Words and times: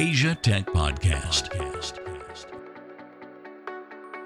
Asia 0.00 0.32
Tech 0.32 0.64
Podcast. 0.66 1.48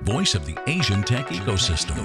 Voice 0.02 0.34
of 0.34 0.44
the 0.44 0.54
Asian 0.66 1.02
tech 1.02 1.28
ecosystem. 1.28 1.96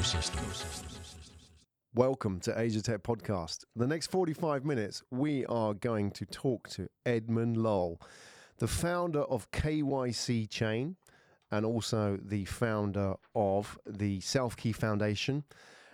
Welcome 1.93 2.39
to 2.39 2.57
Asia 2.57 2.81
Tech 2.81 3.03
Podcast. 3.03 3.65
The 3.75 3.85
next 3.85 4.07
45 4.07 4.63
minutes, 4.63 5.03
we 5.11 5.45
are 5.47 5.73
going 5.73 6.11
to 6.11 6.25
talk 6.25 6.69
to 6.69 6.87
Edmund 7.05 7.57
Lowell, 7.57 7.99
the 8.57 8.69
founder 8.69 9.23
of 9.23 9.51
KYC 9.51 10.49
Chain 10.49 10.95
and 11.51 11.65
also 11.65 12.17
the 12.23 12.45
founder 12.45 13.15
of 13.35 13.77
the 13.85 14.21
Self 14.21 14.55
Key 14.55 14.71
Foundation. 14.71 15.43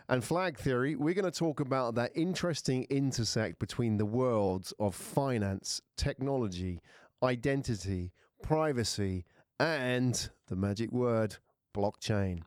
And 0.09 0.23
Flag 0.23 0.59
Theory, 0.59 0.95
we're 0.95 1.15
going 1.15 1.25
to 1.25 1.31
talk 1.31 1.59
about 1.59 1.95
that 1.95 2.11
interesting 2.13 2.85
intersect 2.91 3.57
between 3.57 3.97
the 3.97 4.05
worlds 4.05 4.73
of 4.77 4.93
finance, 4.93 5.81
technology, 5.97 6.81
identity, 7.23 8.11
privacy, 8.41 9.25
and 9.59 10.29
the 10.47 10.55
magic 10.55 10.91
word, 10.91 11.37
blockchain. 11.75 12.41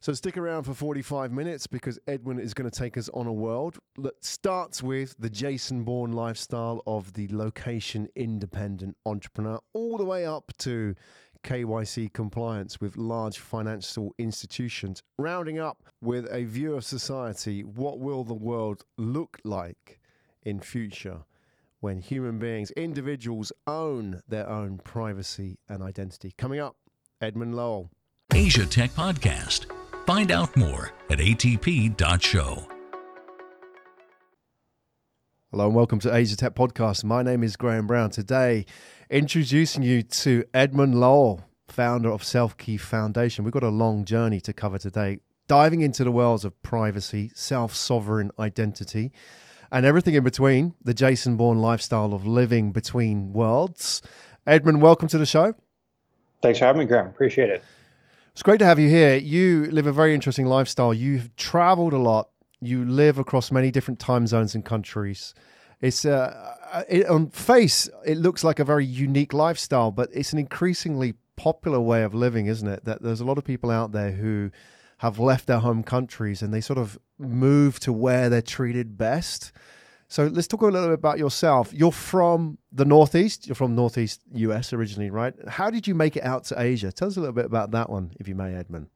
So 0.00 0.12
stick 0.14 0.36
around 0.36 0.64
for 0.64 0.74
45 0.74 1.30
minutes 1.30 1.68
because 1.68 2.00
Edwin 2.08 2.40
is 2.40 2.54
going 2.54 2.68
to 2.68 2.76
take 2.76 2.98
us 2.98 3.08
on 3.14 3.28
a 3.28 3.32
world 3.32 3.78
that 3.98 4.24
starts 4.24 4.82
with 4.82 5.14
the 5.18 5.30
Jason 5.30 5.84
Bourne 5.84 6.12
lifestyle 6.12 6.82
of 6.88 7.12
the 7.12 7.28
location 7.28 8.08
independent 8.16 8.96
entrepreneur, 9.06 9.60
all 9.74 9.96
the 9.96 10.04
way 10.04 10.26
up 10.26 10.52
to 10.58 10.96
KYC 11.44 12.12
compliance 12.12 12.80
with 12.80 12.96
large 12.96 13.38
financial 13.38 14.12
institutions, 14.18 15.04
rounding 15.18 15.60
up 15.60 15.84
with 16.00 16.26
a 16.32 16.44
view 16.44 16.74
of 16.74 16.84
society. 16.84 17.62
What 17.62 18.00
will 18.00 18.24
the 18.24 18.34
world 18.34 18.84
look 18.98 19.38
like 19.44 20.00
in 20.42 20.58
future 20.58 21.24
when 21.82 21.98
human 21.98 22.38
beings, 22.38 22.70
individuals, 22.72 23.52
own 23.66 24.22
their 24.28 24.48
own 24.48 24.78
privacy 24.78 25.58
and 25.68 25.82
identity? 25.82 26.32
Coming 26.38 26.60
up, 26.60 26.76
Edmund 27.20 27.56
Lowell. 27.56 27.90
Asia 28.32 28.64
Tech 28.64 28.92
Podcast. 28.92 29.66
Find 30.06 30.30
out 30.30 30.56
more 30.56 30.92
at 31.10 31.18
atp.show. 31.18 32.68
Hello 35.50 35.66
and 35.66 35.74
welcome 35.74 35.98
to 35.98 36.14
Asia 36.14 36.36
Tech 36.36 36.54
Podcast. 36.54 37.02
My 37.02 37.20
name 37.20 37.42
is 37.42 37.56
Graham 37.56 37.88
Brown. 37.88 38.10
Today, 38.10 38.64
introducing 39.10 39.82
you 39.82 40.02
to 40.02 40.44
Edmund 40.54 41.00
Lowell, 41.00 41.42
founder 41.66 42.12
of 42.12 42.22
Self 42.22 42.56
Key 42.56 42.76
Foundation. 42.76 43.44
We've 43.44 43.52
got 43.52 43.64
a 43.64 43.68
long 43.70 44.04
journey 44.04 44.40
to 44.42 44.52
cover 44.52 44.78
today, 44.78 45.18
diving 45.48 45.80
into 45.80 46.04
the 46.04 46.12
worlds 46.12 46.44
of 46.44 46.62
privacy, 46.62 47.32
self 47.34 47.74
sovereign 47.74 48.30
identity, 48.38 49.10
and 49.72 49.86
everything 49.86 50.14
in 50.14 50.22
between 50.22 50.74
the 50.84 50.92
Jason 50.92 51.36
Bourne 51.36 51.58
lifestyle 51.58 52.12
of 52.12 52.26
living 52.26 52.72
between 52.72 53.32
worlds. 53.32 54.02
Edmund, 54.46 54.82
welcome 54.82 55.08
to 55.08 55.18
the 55.18 55.26
show. 55.26 55.54
Thanks 56.42 56.58
for 56.58 56.66
having 56.66 56.80
me, 56.80 56.84
Graham. 56.84 57.06
Appreciate 57.06 57.48
it. 57.48 57.64
It's 58.32 58.42
great 58.42 58.58
to 58.58 58.66
have 58.66 58.78
you 58.78 58.88
here. 58.88 59.16
You 59.16 59.70
live 59.70 59.86
a 59.86 59.92
very 59.92 60.14
interesting 60.14 60.46
lifestyle. 60.46 60.92
You've 60.92 61.34
traveled 61.36 61.94
a 61.94 61.98
lot. 61.98 62.28
You 62.60 62.84
live 62.84 63.18
across 63.18 63.50
many 63.50 63.70
different 63.70 63.98
time 63.98 64.26
zones 64.26 64.54
and 64.54 64.64
countries. 64.64 65.34
It's 65.80 66.04
uh, 66.04 66.84
it, 66.88 67.06
on 67.06 67.30
face, 67.30 67.88
it 68.06 68.18
looks 68.18 68.44
like 68.44 68.58
a 68.58 68.64
very 68.64 68.86
unique 68.86 69.32
lifestyle, 69.32 69.90
but 69.90 70.10
it's 70.12 70.32
an 70.32 70.38
increasingly 70.38 71.14
popular 71.36 71.80
way 71.80 72.02
of 72.02 72.14
living, 72.14 72.46
isn't 72.46 72.68
it? 72.68 72.84
That 72.84 73.02
there's 73.02 73.20
a 73.20 73.24
lot 73.24 73.38
of 73.38 73.44
people 73.44 73.70
out 73.70 73.92
there 73.92 74.12
who 74.12 74.50
have 75.02 75.18
left 75.18 75.48
their 75.48 75.58
home 75.58 75.82
countries 75.82 76.42
and 76.42 76.54
they 76.54 76.60
sort 76.60 76.78
of 76.78 76.96
move 77.18 77.80
to 77.80 77.92
where 77.92 78.28
they're 78.28 78.40
treated 78.40 78.96
best. 78.96 79.50
So 80.06 80.26
let's 80.26 80.46
talk 80.46 80.60
a 80.62 80.66
little 80.66 80.86
bit 80.86 80.94
about 80.94 81.18
yourself. 81.18 81.74
You're 81.74 81.90
from 81.90 82.56
the 82.70 82.84
Northeast. 82.84 83.48
You're 83.48 83.56
from 83.56 83.74
Northeast 83.74 84.20
US 84.32 84.72
originally, 84.72 85.10
right? 85.10 85.34
How 85.48 85.70
did 85.70 85.88
you 85.88 85.96
make 85.96 86.16
it 86.16 86.22
out 86.22 86.44
to 86.44 86.60
Asia? 86.60 86.92
Tell 86.92 87.08
us 87.08 87.16
a 87.16 87.20
little 87.20 87.34
bit 87.34 87.46
about 87.46 87.72
that 87.72 87.90
one, 87.90 88.12
if 88.20 88.28
you 88.28 88.36
may, 88.36 88.54
Edmund. 88.54 88.86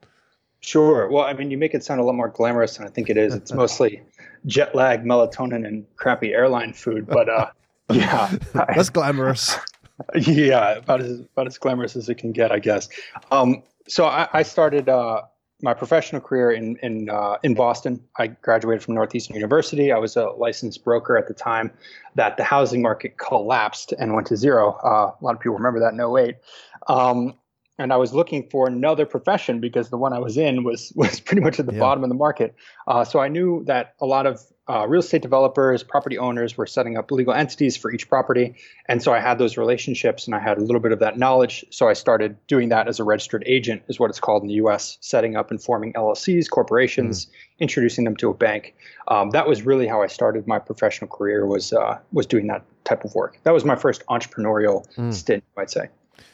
Sure. 0.61 1.11
Well, 1.11 1.25
I 1.25 1.33
mean, 1.33 1.51
you 1.51 1.59
make 1.59 1.75
it 1.75 1.83
sound 1.83 1.99
a 1.99 2.05
lot 2.05 2.15
more 2.15 2.29
glamorous 2.29 2.77
than 2.77 2.87
I 2.87 2.91
think 2.91 3.11
it 3.11 3.17
is. 3.17 3.35
It's 3.35 3.53
mostly 3.65 4.01
jet 4.47 4.77
lag, 4.77 5.03
melatonin, 5.03 5.67
and 5.67 5.85
crappy 5.97 6.33
airline 6.33 6.73
food. 6.73 7.09
But 7.09 7.29
uh, 7.29 7.51
yeah, 7.91 8.33
that's 8.53 8.91
glamorous. 8.91 9.59
yeah, 10.15 10.77
about 10.77 11.01
as 11.01 11.19
about 11.19 11.49
as 11.49 11.59
glamorous 11.59 11.97
as 11.97 12.09
it 12.09 12.19
can 12.19 12.31
get, 12.31 12.53
I 12.53 12.61
guess. 12.61 12.89
Um, 13.33 13.65
so 13.89 14.05
I, 14.05 14.29
I 14.33 14.43
started 14.45 14.89
uh, 14.89 15.23
my 15.63 15.73
professional 15.73 16.21
career 16.21 16.51
in 16.51 16.77
in 16.83 17.09
uh, 17.09 17.37
in 17.43 17.55
Boston. 17.55 18.03
I 18.19 18.29
graduated 18.29 18.83
from 18.83 18.95
Northeastern 18.95 19.35
University. 19.35 19.93
I 19.93 19.99
was 19.99 20.17
a 20.17 20.27
licensed 20.31 20.85
broker 20.85 21.17
at 21.17 21.29
the 21.29 21.35
time 21.35 21.71
that 22.15 22.37
the 22.37 22.45
housing 22.45 22.83
market 22.83 23.17
collapsed 23.19 23.93
and 23.99 24.15
went 24.15 24.27
to 24.29 24.37
zero. 24.37 24.79
Uh, 24.85 25.13
a 25.19 25.25
lot 25.25 25.35
of 25.35 25.41
people 25.41 25.57
remember 25.57 25.81
that 25.81 25.93
in 25.93 26.01
08. 26.01 26.37
Um, 26.89 27.35
and 27.79 27.93
I 27.93 27.97
was 27.97 28.15
looking 28.15 28.49
for 28.49 28.67
another 28.67 29.05
profession 29.05 29.61
because 29.61 29.91
the 29.91 29.99
one 29.99 30.13
I 30.13 30.19
was 30.19 30.37
in 30.37 30.65
was 30.65 30.93
was 30.97 31.21
pretty 31.21 31.43
much 31.43 31.59
at 31.59 31.67
the 31.67 31.75
yeah. 31.75 31.81
bottom 31.81 32.05
of 32.05 32.11
the 32.11 32.17
market. 32.17 32.55
Uh, 32.87 33.05
so 33.05 33.21
I 33.21 33.29
knew 33.29 33.65
that 33.65 33.95
a 34.01 34.07
lot 34.07 34.27
of 34.27 34.41
uh, 34.69 34.87
real 34.89 35.01
estate 35.01 35.23
developers, 35.23 35.83
property 35.83 36.19
owners 36.19 36.57
were 36.57 36.67
setting 36.67 36.97
up 36.97 37.11
legal 37.11 37.33
entities 37.33 37.77
for 37.77 37.93
each 37.93 38.09
property, 38.09 38.55
and 38.89 39.03
so 39.03 39.13
I 39.13 39.21
had 39.21 39.39
those 39.39 39.57
relationships 39.57 40.27
and 40.27 40.35
I 40.35 40.41
had 40.41 40.59
a 40.59 40.61
little 40.61 40.81
bit 40.81 40.93
of 40.93 40.99
that 40.99 41.19
knowledge. 41.19 41.65
So 41.71 41.89
I 41.89 41.93
started 41.93 42.37
doing 42.47 42.69
that 42.71 42.89
as 42.89 42.99
a 42.99 43.05
registered 43.05 43.45
agent, 43.47 43.83
is 43.89 44.01
what 44.01 44.11
it's 44.11 44.21
called 44.21 44.43
in 44.43 44.49
the 44.49 44.55
U.S., 44.55 44.99
setting 45.01 45.37
up 45.37 45.51
and 45.51 45.63
forming 45.63 45.93
LLCs, 45.93 46.51
corporations, 46.51 47.27
mm. 47.27 47.31
introducing 47.61 48.05
them 48.05 48.17
to 48.17 48.31
a 48.31 48.35
bank. 48.35 48.75
Um, 49.09 49.31
that 49.31 49.47
was 49.47 49.63
really 49.63 49.87
how 49.87 50.03
I 50.03 50.09
started 50.09 50.47
my 50.47 50.59
professional 50.59 51.09
career. 51.09 51.47
Was 51.47 51.73
uh, 51.73 51.99
was 52.13 52.27
doing 52.27 52.49
that 52.49 52.65
type 52.85 53.05
of 53.05 53.15
work. 53.15 53.39
That 53.45 53.53
was 53.53 53.65
my 53.65 53.77
first 53.77 54.05
entrepreneurial 54.07 54.85
mm. 54.97 55.13
stint, 55.13 55.45
I'd 55.57 55.71
say. 55.71 55.89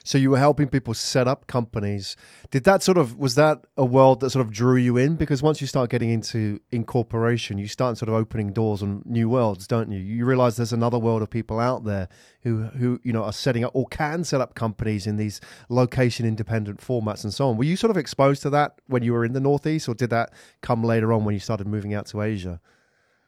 So 0.04 0.18
you 0.18 0.30
were 0.30 0.38
helping 0.38 0.68
people 0.68 0.94
set 0.94 1.28
up 1.28 1.46
companies. 1.46 2.16
Did 2.50 2.64
that 2.64 2.82
sort 2.82 2.98
of 2.98 3.16
was 3.18 3.34
that 3.36 3.64
a 3.76 3.84
world 3.84 4.20
that 4.20 4.30
sort 4.30 4.44
of 4.44 4.52
drew 4.52 4.76
you 4.76 4.96
in? 4.96 5.16
Because 5.16 5.42
once 5.42 5.60
you 5.60 5.66
start 5.66 5.90
getting 5.90 6.10
into 6.10 6.60
incorporation, 6.70 7.58
you 7.58 7.68
start 7.68 7.98
sort 7.98 8.08
of 8.08 8.14
opening 8.14 8.52
doors 8.52 8.82
on 8.82 9.02
new 9.04 9.28
worlds, 9.28 9.66
don't 9.66 9.90
you? 9.90 10.00
You 10.00 10.24
realize 10.24 10.56
there's 10.56 10.72
another 10.72 10.98
world 10.98 11.22
of 11.22 11.30
people 11.30 11.60
out 11.60 11.84
there 11.84 12.08
who 12.42 12.64
who 12.64 13.00
you 13.02 13.12
know 13.12 13.24
are 13.24 13.32
setting 13.32 13.64
up 13.64 13.72
or 13.74 13.86
can 13.86 14.24
set 14.24 14.40
up 14.40 14.54
companies 14.54 15.06
in 15.06 15.16
these 15.16 15.40
location 15.68 16.26
independent 16.26 16.80
formats 16.80 17.24
and 17.24 17.32
so 17.32 17.48
on. 17.48 17.56
Were 17.56 17.64
you 17.64 17.76
sort 17.76 17.90
of 17.90 17.96
exposed 17.96 18.42
to 18.42 18.50
that 18.50 18.80
when 18.86 19.02
you 19.02 19.12
were 19.12 19.24
in 19.24 19.32
the 19.32 19.40
Northeast, 19.40 19.88
or 19.88 19.94
did 19.94 20.10
that 20.10 20.32
come 20.60 20.82
later 20.82 21.12
on 21.12 21.24
when 21.24 21.34
you 21.34 21.40
started 21.40 21.66
moving 21.66 21.94
out 21.94 22.06
to 22.06 22.22
Asia? 22.22 22.60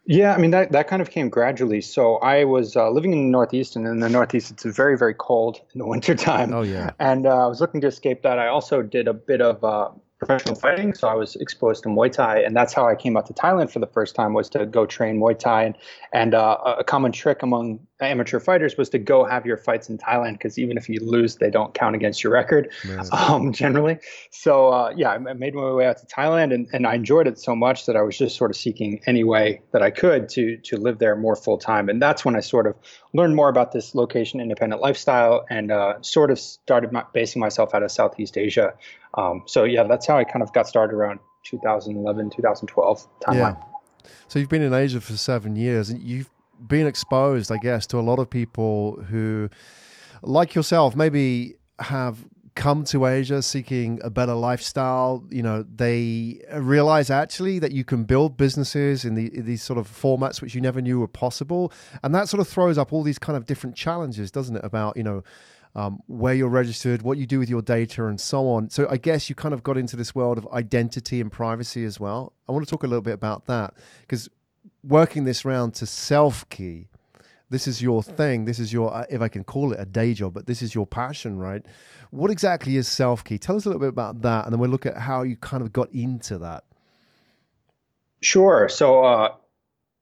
Yeah, 0.06 0.34
I 0.34 0.38
mean 0.38 0.50
that 0.50 0.72
that 0.72 0.86
kind 0.86 1.00
of 1.00 1.10
came 1.10 1.30
gradually. 1.30 1.80
So 1.80 2.16
I 2.16 2.44
was 2.44 2.76
uh, 2.76 2.90
living 2.90 3.12
in 3.12 3.18
the 3.18 3.30
Northeast, 3.30 3.74
and 3.74 3.86
in 3.86 4.00
the 4.00 4.08
Northeast, 4.08 4.50
it's 4.50 4.64
very 4.64 4.98
very 4.98 5.14
cold 5.14 5.60
in 5.72 5.78
the 5.78 5.86
wintertime. 5.92 6.52
Oh 6.52 6.62
yeah. 6.62 6.90
And 6.98 7.26
uh, 7.26 7.44
I 7.44 7.46
was 7.46 7.60
looking 7.60 7.80
to 7.82 7.86
escape 7.86 8.22
that. 8.22 8.38
I 8.38 8.48
also 8.48 8.82
did 8.82 9.08
a 9.08 9.14
bit 9.14 9.40
of 9.40 9.64
uh, 9.64 9.90
professional 10.24 10.54
fighting, 10.54 10.94
so 10.94 11.06
I 11.08 11.14
was 11.14 11.36
exposed 11.36 11.82
to 11.82 11.88
Muay 11.88 12.10
Thai, 12.10 12.40
and 12.40 12.56
that's 12.56 12.72
how 12.72 12.88
I 12.88 12.94
came 12.94 13.16
out 13.16 13.26
to 13.26 13.34
Thailand 13.34 13.70
for 13.70 13.78
the 13.78 13.86
first 13.86 14.14
time 14.14 14.32
was 14.32 14.48
to 14.50 14.64
go 14.64 14.86
train 14.86 15.20
Muay 15.20 15.38
Thai. 15.38 15.64
And, 15.64 15.78
and 16.12 16.34
uh, 16.34 16.76
a 16.78 16.84
common 16.84 17.12
trick 17.12 17.42
among 17.42 17.80
amateur 18.00 18.40
fighters 18.40 18.76
was 18.76 18.88
to 18.90 18.98
go 18.98 19.24
have 19.24 19.46
your 19.46 19.56
fights 19.56 19.88
in 19.88 19.98
Thailand 19.98 20.32
because 20.32 20.58
even 20.58 20.76
if 20.76 20.88
you 20.88 21.00
lose, 21.00 21.36
they 21.36 21.50
don't 21.50 21.74
count 21.74 21.94
against 21.94 22.22
your 22.22 22.32
record 22.32 22.70
um, 23.12 23.52
generally. 23.52 23.98
So 24.30 24.68
uh, 24.68 24.92
yeah, 24.96 25.10
I 25.10 25.18
made 25.18 25.54
my 25.54 25.72
way 25.72 25.86
out 25.86 25.98
to 25.98 26.06
Thailand, 26.06 26.54
and, 26.54 26.68
and 26.72 26.86
I 26.86 26.94
enjoyed 26.94 27.26
it 27.26 27.38
so 27.38 27.54
much 27.54 27.86
that 27.86 27.96
I 27.96 28.02
was 28.02 28.16
just 28.16 28.36
sort 28.36 28.50
of 28.50 28.56
seeking 28.56 29.00
any 29.06 29.24
way 29.24 29.62
that 29.72 29.82
I 29.82 29.90
could 29.90 30.28
to 30.30 30.56
to 30.56 30.76
live 30.76 30.98
there 30.98 31.16
more 31.16 31.36
full 31.36 31.58
time. 31.58 31.88
And 31.88 32.00
that's 32.00 32.24
when 32.24 32.36
I 32.36 32.40
sort 32.40 32.66
of 32.66 32.74
learned 33.12 33.36
more 33.36 33.48
about 33.48 33.72
this 33.72 33.94
location 33.94 34.40
independent 34.40 34.80
lifestyle 34.80 35.44
and 35.50 35.70
uh, 35.70 36.00
sort 36.02 36.30
of 36.30 36.38
started 36.38 36.92
my, 36.92 37.04
basing 37.12 37.40
myself 37.40 37.74
out 37.74 37.82
of 37.82 37.90
Southeast 37.90 38.36
Asia. 38.36 38.74
Um, 39.16 39.42
so 39.46 39.64
yeah, 39.64 39.84
that's 39.84 40.06
how 40.06 40.18
I 40.18 40.24
kind 40.24 40.42
of 40.42 40.52
got 40.52 40.66
started 40.66 40.94
around 40.94 41.20
2011, 41.44 42.30
2012 42.30 43.06
timeline. 43.20 43.34
Yeah. 43.34 43.56
So 44.28 44.38
you've 44.38 44.48
been 44.48 44.62
in 44.62 44.74
Asia 44.74 45.00
for 45.00 45.16
seven 45.16 45.56
years, 45.56 45.90
and 45.90 46.02
you've 46.02 46.30
been 46.66 46.86
exposed, 46.86 47.52
I 47.52 47.58
guess, 47.58 47.86
to 47.88 47.98
a 47.98 48.00
lot 48.00 48.18
of 48.18 48.28
people 48.28 49.02
who, 49.08 49.48
like 50.22 50.54
yourself, 50.54 50.96
maybe 50.96 51.56
have 51.78 52.24
come 52.54 52.84
to 52.84 53.06
Asia 53.06 53.42
seeking 53.42 54.00
a 54.02 54.10
better 54.10 54.34
lifestyle. 54.34 55.24
You 55.30 55.42
know, 55.42 55.62
they 55.62 56.40
realize 56.54 57.10
actually 57.10 57.58
that 57.58 57.72
you 57.72 57.84
can 57.84 58.04
build 58.04 58.36
businesses 58.36 59.04
in, 59.04 59.14
the, 59.14 59.34
in 59.34 59.44
these 59.44 59.62
sort 59.62 59.78
of 59.78 59.88
formats 59.88 60.40
which 60.40 60.54
you 60.54 60.60
never 60.60 60.80
knew 60.80 61.00
were 61.00 61.08
possible, 61.08 61.72
and 62.02 62.14
that 62.14 62.28
sort 62.28 62.40
of 62.40 62.48
throws 62.48 62.78
up 62.78 62.92
all 62.92 63.02
these 63.02 63.18
kind 63.18 63.36
of 63.36 63.46
different 63.46 63.76
challenges, 63.76 64.30
doesn't 64.30 64.56
it? 64.56 64.64
About 64.64 64.96
you 64.96 65.02
know. 65.02 65.22
Um, 65.76 66.00
where 66.06 66.34
you're 66.34 66.48
registered, 66.48 67.02
what 67.02 67.18
you 67.18 67.26
do 67.26 67.40
with 67.40 67.50
your 67.50 67.60
data, 67.60 68.06
and 68.06 68.20
so 68.20 68.48
on. 68.48 68.70
So, 68.70 68.86
I 68.88 68.96
guess 68.96 69.28
you 69.28 69.34
kind 69.34 69.52
of 69.52 69.64
got 69.64 69.76
into 69.76 69.96
this 69.96 70.14
world 70.14 70.38
of 70.38 70.46
identity 70.52 71.20
and 71.20 71.32
privacy 71.32 71.84
as 71.84 71.98
well. 71.98 72.32
I 72.48 72.52
want 72.52 72.64
to 72.64 72.70
talk 72.70 72.84
a 72.84 72.86
little 72.86 73.02
bit 73.02 73.14
about 73.14 73.46
that 73.46 73.74
because 74.02 74.28
working 74.84 75.24
this 75.24 75.44
round 75.44 75.74
to 75.74 75.86
self 75.86 76.48
key 76.48 76.86
this 77.50 77.68
is 77.68 77.80
your 77.80 78.02
thing. 78.02 78.46
This 78.46 78.58
is 78.58 78.72
your 78.72 79.06
if 79.08 79.20
i 79.20 79.28
can 79.28 79.44
call 79.44 79.72
it 79.72 79.80
a 79.80 79.84
day 79.84 80.14
job 80.14 80.34
but 80.34 80.46
this 80.46 80.60
is 80.62 80.74
your 80.74 80.86
passion 80.86 81.38
right? 81.38 81.64
What 82.10 82.30
exactly 82.30 82.76
is 82.76 82.88
self 82.88 83.22
key 83.22 83.38
tell 83.38 83.56
us 83.56 83.64
a 83.64 83.68
little 83.68 83.80
bit 83.80 83.90
about 83.90 84.22
that 84.22 84.44
and 84.44 84.52
then 84.52 84.58
we'll 84.58 84.70
look 84.70 84.86
at 84.86 84.96
how 84.96 85.22
you 85.22 85.36
kind 85.36 85.62
of 85.62 85.72
got 85.72 85.92
into 85.92 86.38
that. 86.38 86.64
Sure. 88.22 88.68
So 88.68 89.04
uh, 89.04 89.34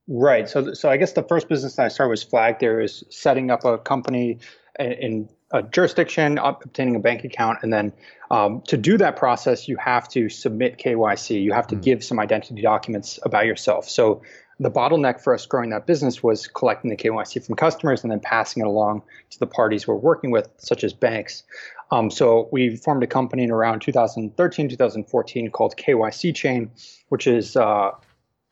right. 0.07 0.49
So 0.49 0.73
so 0.73 0.89
i 0.89 0.97
guess 0.97 1.13
the 1.13 1.23
first 1.23 1.49
business 1.49 1.75
that 1.75 1.85
i 1.85 1.89
started 1.89 2.09
was 2.09 2.23
Flag 2.23 2.59
Theory 2.59 2.85
is 2.85 3.03
setting 3.09 3.51
up 3.51 3.65
a 3.65 3.77
company 3.77 4.39
in 4.79 5.29
a 5.53 5.61
jurisdiction, 5.61 6.39
obtaining 6.39 6.95
a 6.95 6.99
bank 6.99 7.23
account, 7.23 7.59
and 7.61 7.71
then 7.71 7.93
um, 8.31 8.61
to 8.67 8.75
do 8.75 8.97
that 8.97 9.15
process, 9.15 9.67
you 9.67 9.77
have 9.77 10.09
to 10.09 10.27
submit 10.27 10.79
KYC. 10.79 11.41
You 11.41 11.53
have 11.53 11.67
to 11.67 11.75
mm. 11.75 11.83
give 11.83 12.03
some 12.03 12.19
identity 12.19 12.61
documents 12.61 13.19
about 13.23 13.45
yourself. 13.45 13.87
So 13.87 14.23
the 14.59 14.71
bottleneck 14.71 15.21
for 15.21 15.33
us 15.33 15.45
growing 15.45 15.69
that 15.69 15.85
business 15.85 16.23
was 16.23 16.47
collecting 16.47 16.89
the 16.89 16.97
KYC 16.97 17.45
from 17.45 17.55
customers 17.55 18.03
and 18.03 18.11
then 18.11 18.19
passing 18.19 18.61
it 18.61 18.67
along 18.67 19.03
to 19.29 19.39
the 19.39 19.45
parties 19.45 19.87
we're 19.87 19.95
working 19.95 20.31
with, 20.31 20.49
such 20.57 20.83
as 20.83 20.93
banks. 20.93 21.43
Um, 21.91 22.09
so 22.09 22.49
we 22.51 22.75
formed 22.75 23.03
a 23.03 23.07
company 23.07 23.43
in 23.43 23.51
around 23.51 23.81
2013, 23.81 24.69
2014 24.69 25.51
called 25.51 25.75
KYC 25.77 26.33
Chain, 26.33 26.71
which 27.09 27.27
is 27.27 27.55
uh, 27.55 27.91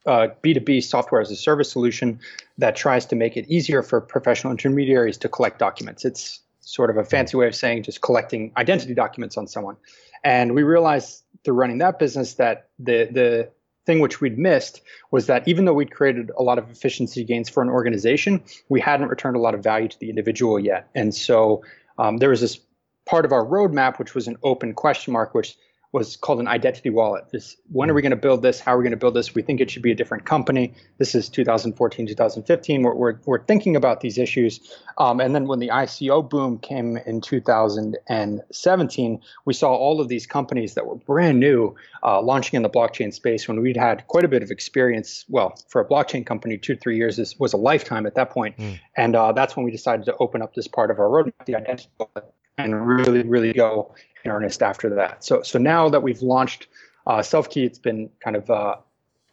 a 0.06 0.30
B2B 0.44 0.84
software 0.84 1.22
as 1.22 1.32
a 1.32 1.36
service 1.36 1.72
solution 1.72 2.20
that 2.60 2.76
tries 2.76 3.08
to 3.08 3.16
make 3.16 3.38
it 3.38 3.48
easier 3.48 3.82
for 3.82 4.02
professional 4.02 4.52
intermediaries 4.52 5.18
to 5.18 5.30
collect 5.30 5.58
documents. 5.58 6.06
It's 6.06 6.40
sort 6.62 6.90
of 6.90 6.98
a 6.98 7.04
fancy 7.04 7.38
way 7.38 7.48
of 7.48 7.56
saying 7.56 7.84
just 7.84 8.02
collecting 8.02 8.52
identity 8.58 8.94
documents 8.94 9.38
on 9.38 9.48
someone. 9.48 9.76
And 10.24 10.54
we 10.54 10.64
realized 10.64 11.24
through 11.44 11.56
running 11.56 11.80
that 11.80 12.00
business 12.00 12.36
that 12.36 12.70
the 12.80 13.10
the 13.12 13.50
thing 13.86 14.00
which 14.00 14.22
we'd 14.22 14.38
missed 14.38 14.82
was 15.10 15.26
that 15.26 15.48
even 15.48 15.66
though 15.66 15.74
we'd 15.74 15.92
created 15.92 16.32
a 16.38 16.44
lot 16.44 16.60
of 16.60 16.70
efficiency 16.70 17.24
gains 17.24 17.50
for 17.50 17.64
an 17.64 17.70
organization, 17.70 18.44
we 18.70 18.80
hadn't 18.80 19.08
returned 19.08 19.36
a 19.36 19.40
lot 19.40 19.56
of 19.56 19.64
value 19.64 19.88
to 19.88 20.00
the 20.00 20.10
individual 20.10 20.60
yet. 20.60 20.88
And 20.94 21.16
so 21.16 21.64
um, 21.98 22.18
there 22.18 22.30
was 22.30 22.42
this 22.42 22.60
part 23.06 23.26
of 23.26 23.32
our 23.32 23.44
roadmap, 23.44 23.98
which 23.98 24.14
was 24.14 24.28
an 24.28 24.38
open 24.44 24.74
question 24.74 25.14
mark, 25.14 25.34
which 25.34 25.58
was 25.94 26.16
called 26.16 26.40
an 26.40 26.48
identity 26.48 26.90
wallet. 26.90 27.26
This, 27.32 27.58
when 27.72 27.90
are 27.90 27.94
we 27.94 28.02
going 28.02 28.12
to 28.12 28.16
build 28.16 28.42
this? 28.42 28.62
How 28.62 28.76
are 28.76 28.78
we 28.78 28.84
going 28.84 28.92
to 28.92 28.98
build 28.98 29.14
this? 29.14 29.36
We 29.36 29.42
think 29.42 29.60
it 29.60 29.70
should 29.70 29.82
be 29.82 29.92
a 29.92 29.96
different 29.96 30.26
company. 30.26 30.74
This 31.00 31.16
is 31.16 31.28
2014, 31.28 32.08
2015. 32.08 32.84
We're, 32.84 32.96
we're, 32.96 33.20
we're 33.26 33.44
thinking 33.44 33.76
about 33.76 34.00
these 34.00 34.18
issues. 34.18 34.62
Um, 34.98 35.20
and 35.20 35.36
then 35.36 35.48
when 35.48 35.60
the 35.60 35.68
ICO 35.68 36.30
boom 36.30 36.60
came 36.60 36.96
in 37.06 37.20
2017, 37.20 39.22
we 39.46 39.54
saw 39.54 39.76
all 39.76 40.00
of 40.00 40.08
these 40.08 40.26
companies 40.26 40.76
that 40.76 40.86
were 40.86 40.96
brand 40.96 41.42
new 41.42 41.76
uh, 42.04 42.22
launching 42.22 42.56
in 42.56 42.64
the 42.64 42.70
blockchain 42.70 43.14
space 43.14 43.50
when 43.50 43.62
we'd 43.62 43.76
had 43.76 44.08
quite 44.08 44.24
a 44.24 44.30
bit 44.30 44.44
of 44.44 44.50
experience. 44.50 45.26
Well, 45.28 45.60
for 45.68 45.82
a 45.82 45.86
blockchain 45.86 46.26
company, 46.26 46.58
two, 46.58 46.78
three 46.78 46.96
years 46.96 47.20
is, 47.20 47.38
was 47.38 47.52
a 47.52 47.58
lifetime 47.58 48.06
at 48.06 48.16
that 48.16 48.30
point. 48.30 48.58
Mm. 48.58 48.80
And 48.96 49.16
uh, 49.16 49.34
that's 49.34 49.58
when 49.58 49.66
we 49.66 49.72
decided 49.72 50.06
to 50.06 50.16
open 50.18 50.42
up 50.42 50.54
this 50.54 50.70
part 50.70 50.90
of 50.90 51.00
our 51.00 51.08
roadmap, 51.08 51.46
the 51.46 51.56
identity 51.56 51.90
wallet, 52.00 52.34
and 52.58 52.88
really, 52.88 53.24
really 53.24 53.54
go 53.54 53.94
in 54.24 54.32
earnest 54.32 54.62
after 54.62 54.96
that. 54.96 55.24
So, 55.24 55.42
so 55.42 55.60
now 55.60 55.90
that 55.90 56.04
we've 56.04 56.22
launched 56.22 56.68
uh, 57.08 57.20
SelfKey, 57.20 57.66
it's 57.66 57.80
been 57.80 58.10
kind 58.24 58.36
of 58.36 58.50
uh, 58.50 58.76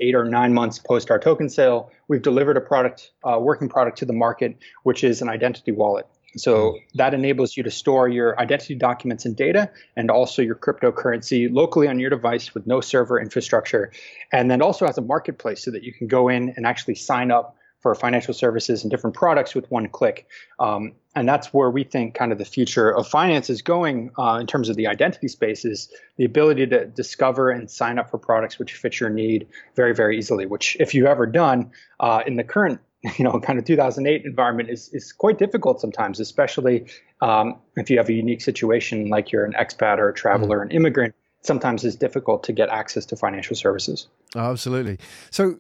eight 0.00 0.14
or 0.14 0.25
nine 0.25 0.55
months 0.55 0.79
post 0.79 1.11
our 1.11 1.19
token 1.19 1.49
sale. 1.49 1.90
We've 2.08 2.23
delivered 2.23 2.56
a 2.56 2.61
product, 2.61 3.11
uh, 3.25 3.38
working 3.40 3.69
product 3.69 3.99
to 3.99 4.05
the 4.05 4.12
market, 4.12 4.56
which 4.82 5.05
is 5.05 5.23
an 5.23 5.29
identity 5.29 5.73
wallet. 5.73 6.06
So 6.37 6.79
that 6.94 7.14
enables 7.14 7.56
you 7.56 7.62
to 7.62 7.70
store 7.70 8.06
your 8.06 8.38
identity 8.38 8.75
documents 8.75 9.25
and 9.25 9.35
data 9.35 9.70
and 9.96 10.11
also 10.11 10.43
your 10.43 10.55
cryptocurrency 10.55 11.49
locally 11.50 11.88
on 11.88 11.99
your 11.99 12.11
device 12.11 12.55
with 12.55 12.67
no 12.67 12.81
server 12.81 13.19
infrastructure. 13.19 13.93
And 14.31 14.50
then 14.50 14.61
also 14.61 14.87
has 14.87 14.99
a 14.99 15.02
marketplace 15.02 15.64
so 15.64 15.70
that 15.70 15.82
you 15.82 15.93
can 15.93 16.06
go 16.06 16.29
in 16.29 16.52
and 16.56 16.67
actually 16.67 16.96
sign 16.96 17.31
up 17.31 17.56
for 17.80 17.94
financial 17.94 18.34
services 18.34 18.82
and 18.82 18.90
different 18.90 19.14
products 19.14 19.54
with 19.54 19.70
one 19.70 19.88
click. 19.88 20.26
Um, 20.58 20.92
and 21.14 21.28
that's 21.28 21.52
where 21.52 21.70
we 21.70 21.84
think 21.84 22.14
kind 22.14 22.32
of 22.32 22.38
the 22.38 22.44
future 22.44 22.94
of 22.94 23.06
finance 23.06 23.50
is 23.50 23.62
going 23.62 24.10
uh, 24.19 24.38
in 24.40 24.46
terms 24.46 24.69
of 24.69 24.76
the 24.76 24.86
identity 24.86 25.28
space 25.28 25.64
is 25.64 25.92
the 26.16 26.25
ability 26.25 26.66
to 26.69 26.86
discover 26.86 27.50
and 27.50 27.70
sign 27.70 27.98
up 27.98 28.10
for 28.10 28.19
products 28.19 28.58
which 28.58 28.75
fit 28.75 29.00
your 29.00 29.10
need 29.10 29.48
very, 29.75 29.94
very 29.94 30.19
easily, 30.19 30.46
which 30.46 30.76
if 30.80 30.94
you've 30.94 31.06
ever 31.06 31.26
done 31.26 31.70
uh, 32.00 32.22
in 32.26 32.36
the 32.36 32.44
current 32.44 32.80
you 33.16 33.25
know, 33.25 33.38
kind 33.40 33.58
of 33.58 33.64
2008 33.64 34.25
environment 34.25 34.70
is, 34.70 34.88
is 34.92 35.12
quite 35.12 35.38
difficult 35.38 35.80
sometimes, 35.80 36.19
especially 36.19 36.86
um, 37.20 37.56
if 37.76 37.90
you 37.90 37.98
have 37.98 38.08
a 38.08 38.12
unique 38.12 38.40
situation 38.40 39.08
like 39.08 39.30
you're 39.30 39.44
an 39.44 39.52
expat 39.52 39.98
or 39.98 40.08
a 40.08 40.14
traveler, 40.14 40.58
mm. 40.58 40.62
an 40.62 40.70
immigrant. 40.72 41.14
Sometimes 41.42 41.84
it's 41.84 41.94
difficult 41.94 42.42
to 42.44 42.52
get 42.52 42.69
access 42.69 43.06
to 43.06 43.16
financial 43.16 43.54
services. 43.54 44.08
Absolutely. 44.34 44.98
So 45.30 45.58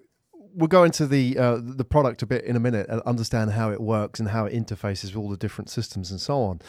we'll 0.58 0.68
go 0.68 0.82
into 0.82 1.06
the 1.06 1.38
uh, 1.38 1.58
the 1.62 1.84
product 1.84 2.22
a 2.22 2.26
bit 2.26 2.44
in 2.44 2.56
a 2.56 2.60
minute 2.60 2.86
and 2.88 3.00
understand 3.02 3.52
how 3.52 3.70
it 3.70 3.80
works 3.80 4.18
and 4.18 4.28
how 4.28 4.44
it 4.44 4.52
interfaces 4.52 5.04
with 5.04 5.16
all 5.16 5.30
the 5.30 5.36
different 5.36 5.70
systems 5.70 6.10
and 6.10 6.20
so 6.20 6.42
on. 6.42 6.60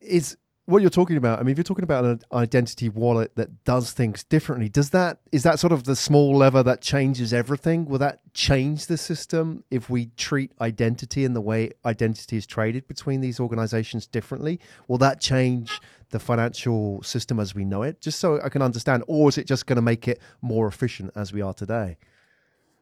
Is 0.00 0.36
what 0.66 0.82
you're 0.82 0.90
talking 0.90 1.16
about? 1.16 1.38
I 1.38 1.44
mean, 1.44 1.52
if 1.52 1.56
you're 1.56 1.64
talking 1.64 1.84
about 1.84 2.04
an 2.04 2.20
identity 2.30 2.90
wallet 2.90 3.36
that 3.36 3.64
does 3.64 3.92
things 3.92 4.22
differently, 4.24 4.68
does 4.68 4.90
that 4.90 5.20
is 5.32 5.44
that 5.44 5.58
sort 5.60 5.72
of 5.72 5.84
the 5.84 5.96
small 5.96 6.36
lever 6.36 6.62
that 6.64 6.82
changes 6.82 7.32
everything? 7.32 7.86
Will 7.86 7.98
that 7.98 8.20
change 8.34 8.86
the 8.86 8.98
system 8.98 9.64
if 9.70 9.88
we 9.88 10.06
treat 10.16 10.50
identity 10.60 11.24
and 11.24 11.34
the 11.34 11.40
way 11.40 11.70
identity 11.86 12.36
is 12.36 12.44
traded 12.44 12.88
between 12.88 13.20
these 13.20 13.38
organizations 13.38 14.06
differently? 14.06 14.58
Will 14.88 14.98
that 14.98 15.20
change 15.20 15.80
the 16.10 16.18
financial 16.18 17.02
system 17.02 17.38
as 17.38 17.54
we 17.54 17.64
know 17.64 17.82
it? 17.82 18.00
Just 18.00 18.18
so 18.18 18.40
I 18.42 18.48
can 18.48 18.62
understand, 18.62 19.04
or 19.06 19.28
is 19.28 19.38
it 19.38 19.46
just 19.46 19.66
going 19.66 19.76
to 19.76 19.82
make 19.82 20.08
it 20.08 20.20
more 20.42 20.66
efficient 20.66 21.12
as 21.14 21.32
we 21.32 21.40
are 21.40 21.54
today? 21.54 21.98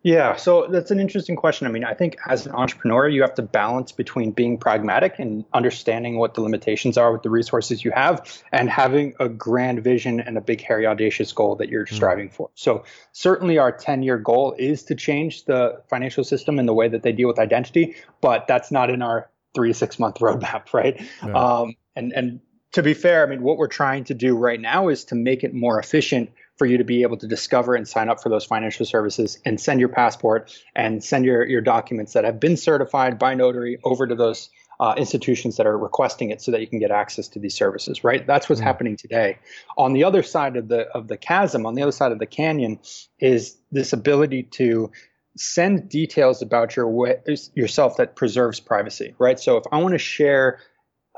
Yeah, 0.06 0.36
so 0.36 0.68
that's 0.70 0.92
an 0.92 1.00
interesting 1.00 1.34
question. 1.34 1.66
I 1.66 1.70
mean, 1.72 1.82
I 1.82 1.92
think 1.92 2.16
as 2.28 2.46
an 2.46 2.52
entrepreneur, 2.52 3.08
you 3.08 3.22
have 3.22 3.34
to 3.34 3.42
balance 3.42 3.90
between 3.90 4.30
being 4.30 4.56
pragmatic 4.56 5.18
and 5.18 5.44
understanding 5.52 6.16
what 6.16 6.34
the 6.34 6.42
limitations 6.42 6.96
are 6.96 7.10
with 7.10 7.24
the 7.24 7.28
resources 7.28 7.84
you 7.84 7.90
have 7.90 8.40
and 8.52 8.70
having 8.70 9.14
a 9.18 9.28
grand 9.28 9.82
vision 9.82 10.20
and 10.20 10.38
a 10.38 10.40
big, 10.40 10.60
hairy, 10.60 10.86
audacious 10.86 11.32
goal 11.32 11.56
that 11.56 11.70
you're 11.70 11.86
mm-hmm. 11.86 11.96
striving 11.96 12.30
for. 12.30 12.50
So, 12.54 12.84
certainly, 13.10 13.58
our 13.58 13.72
10 13.72 14.04
year 14.04 14.16
goal 14.16 14.54
is 14.56 14.84
to 14.84 14.94
change 14.94 15.44
the 15.46 15.82
financial 15.90 16.22
system 16.22 16.60
and 16.60 16.68
the 16.68 16.74
way 16.74 16.86
that 16.86 17.02
they 17.02 17.10
deal 17.10 17.26
with 17.26 17.40
identity, 17.40 17.96
but 18.20 18.46
that's 18.46 18.70
not 18.70 18.90
in 18.90 19.02
our 19.02 19.28
three 19.56 19.70
to 19.70 19.74
six 19.74 19.98
month 19.98 20.20
roadmap, 20.20 20.66
right? 20.72 21.02
Yeah. 21.24 21.32
Um, 21.32 21.74
and, 21.96 22.12
and 22.12 22.40
to 22.70 22.82
be 22.84 22.94
fair, 22.94 23.26
I 23.26 23.28
mean, 23.28 23.42
what 23.42 23.56
we're 23.56 23.66
trying 23.66 24.04
to 24.04 24.14
do 24.14 24.36
right 24.36 24.60
now 24.60 24.86
is 24.86 25.06
to 25.06 25.16
make 25.16 25.42
it 25.42 25.52
more 25.52 25.80
efficient 25.80 26.30
for 26.56 26.66
you 26.66 26.78
to 26.78 26.84
be 26.84 27.02
able 27.02 27.16
to 27.18 27.26
discover 27.26 27.74
and 27.74 27.86
sign 27.86 28.08
up 28.08 28.22
for 28.22 28.28
those 28.28 28.44
financial 28.44 28.86
services 28.86 29.38
and 29.44 29.60
send 29.60 29.80
your 29.80 29.88
passport 29.88 30.58
and 30.74 31.04
send 31.04 31.24
your, 31.24 31.44
your 31.46 31.60
documents 31.60 32.14
that 32.14 32.24
have 32.24 32.40
been 32.40 32.56
certified 32.56 33.18
by 33.18 33.34
notary 33.34 33.78
over 33.84 34.06
to 34.06 34.14
those 34.14 34.50
uh, 34.78 34.94
institutions 34.96 35.56
that 35.56 35.66
are 35.66 35.78
requesting 35.78 36.30
it 36.30 36.42
so 36.42 36.52
that 36.52 36.60
you 36.60 36.66
can 36.66 36.78
get 36.78 36.90
access 36.90 37.28
to 37.28 37.38
these 37.38 37.54
services 37.54 38.04
right? 38.04 38.26
That's 38.26 38.48
what's 38.48 38.60
mm-hmm. 38.60 38.66
happening 38.66 38.96
today. 38.96 39.38
On 39.78 39.92
the 39.92 40.04
other 40.04 40.22
side 40.22 40.56
of 40.56 40.68
the 40.68 40.82
of 40.88 41.08
the 41.08 41.16
chasm 41.16 41.66
on 41.66 41.74
the 41.74 41.82
other 41.82 41.92
side 41.92 42.12
of 42.12 42.18
the 42.18 42.26
canyon 42.26 42.78
is 43.18 43.56
this 43.72 43.92
ability 43.92 44.44
to 44.44 44.90
send 45.36 45.88
details 45.88 46.42
about 46.42 46.76
your 46.76 47.16
yourself 47.54 47.96
that 47.98 48.16
preserves 48.16 48.60
privacy 48.60 49.14
right? 49.18 49.38
So 49.38 49.56
if 49.56 49.64
i 49.72 49.78
want 49.78 49.92
to 49.92 49.98
share 49.98 50.60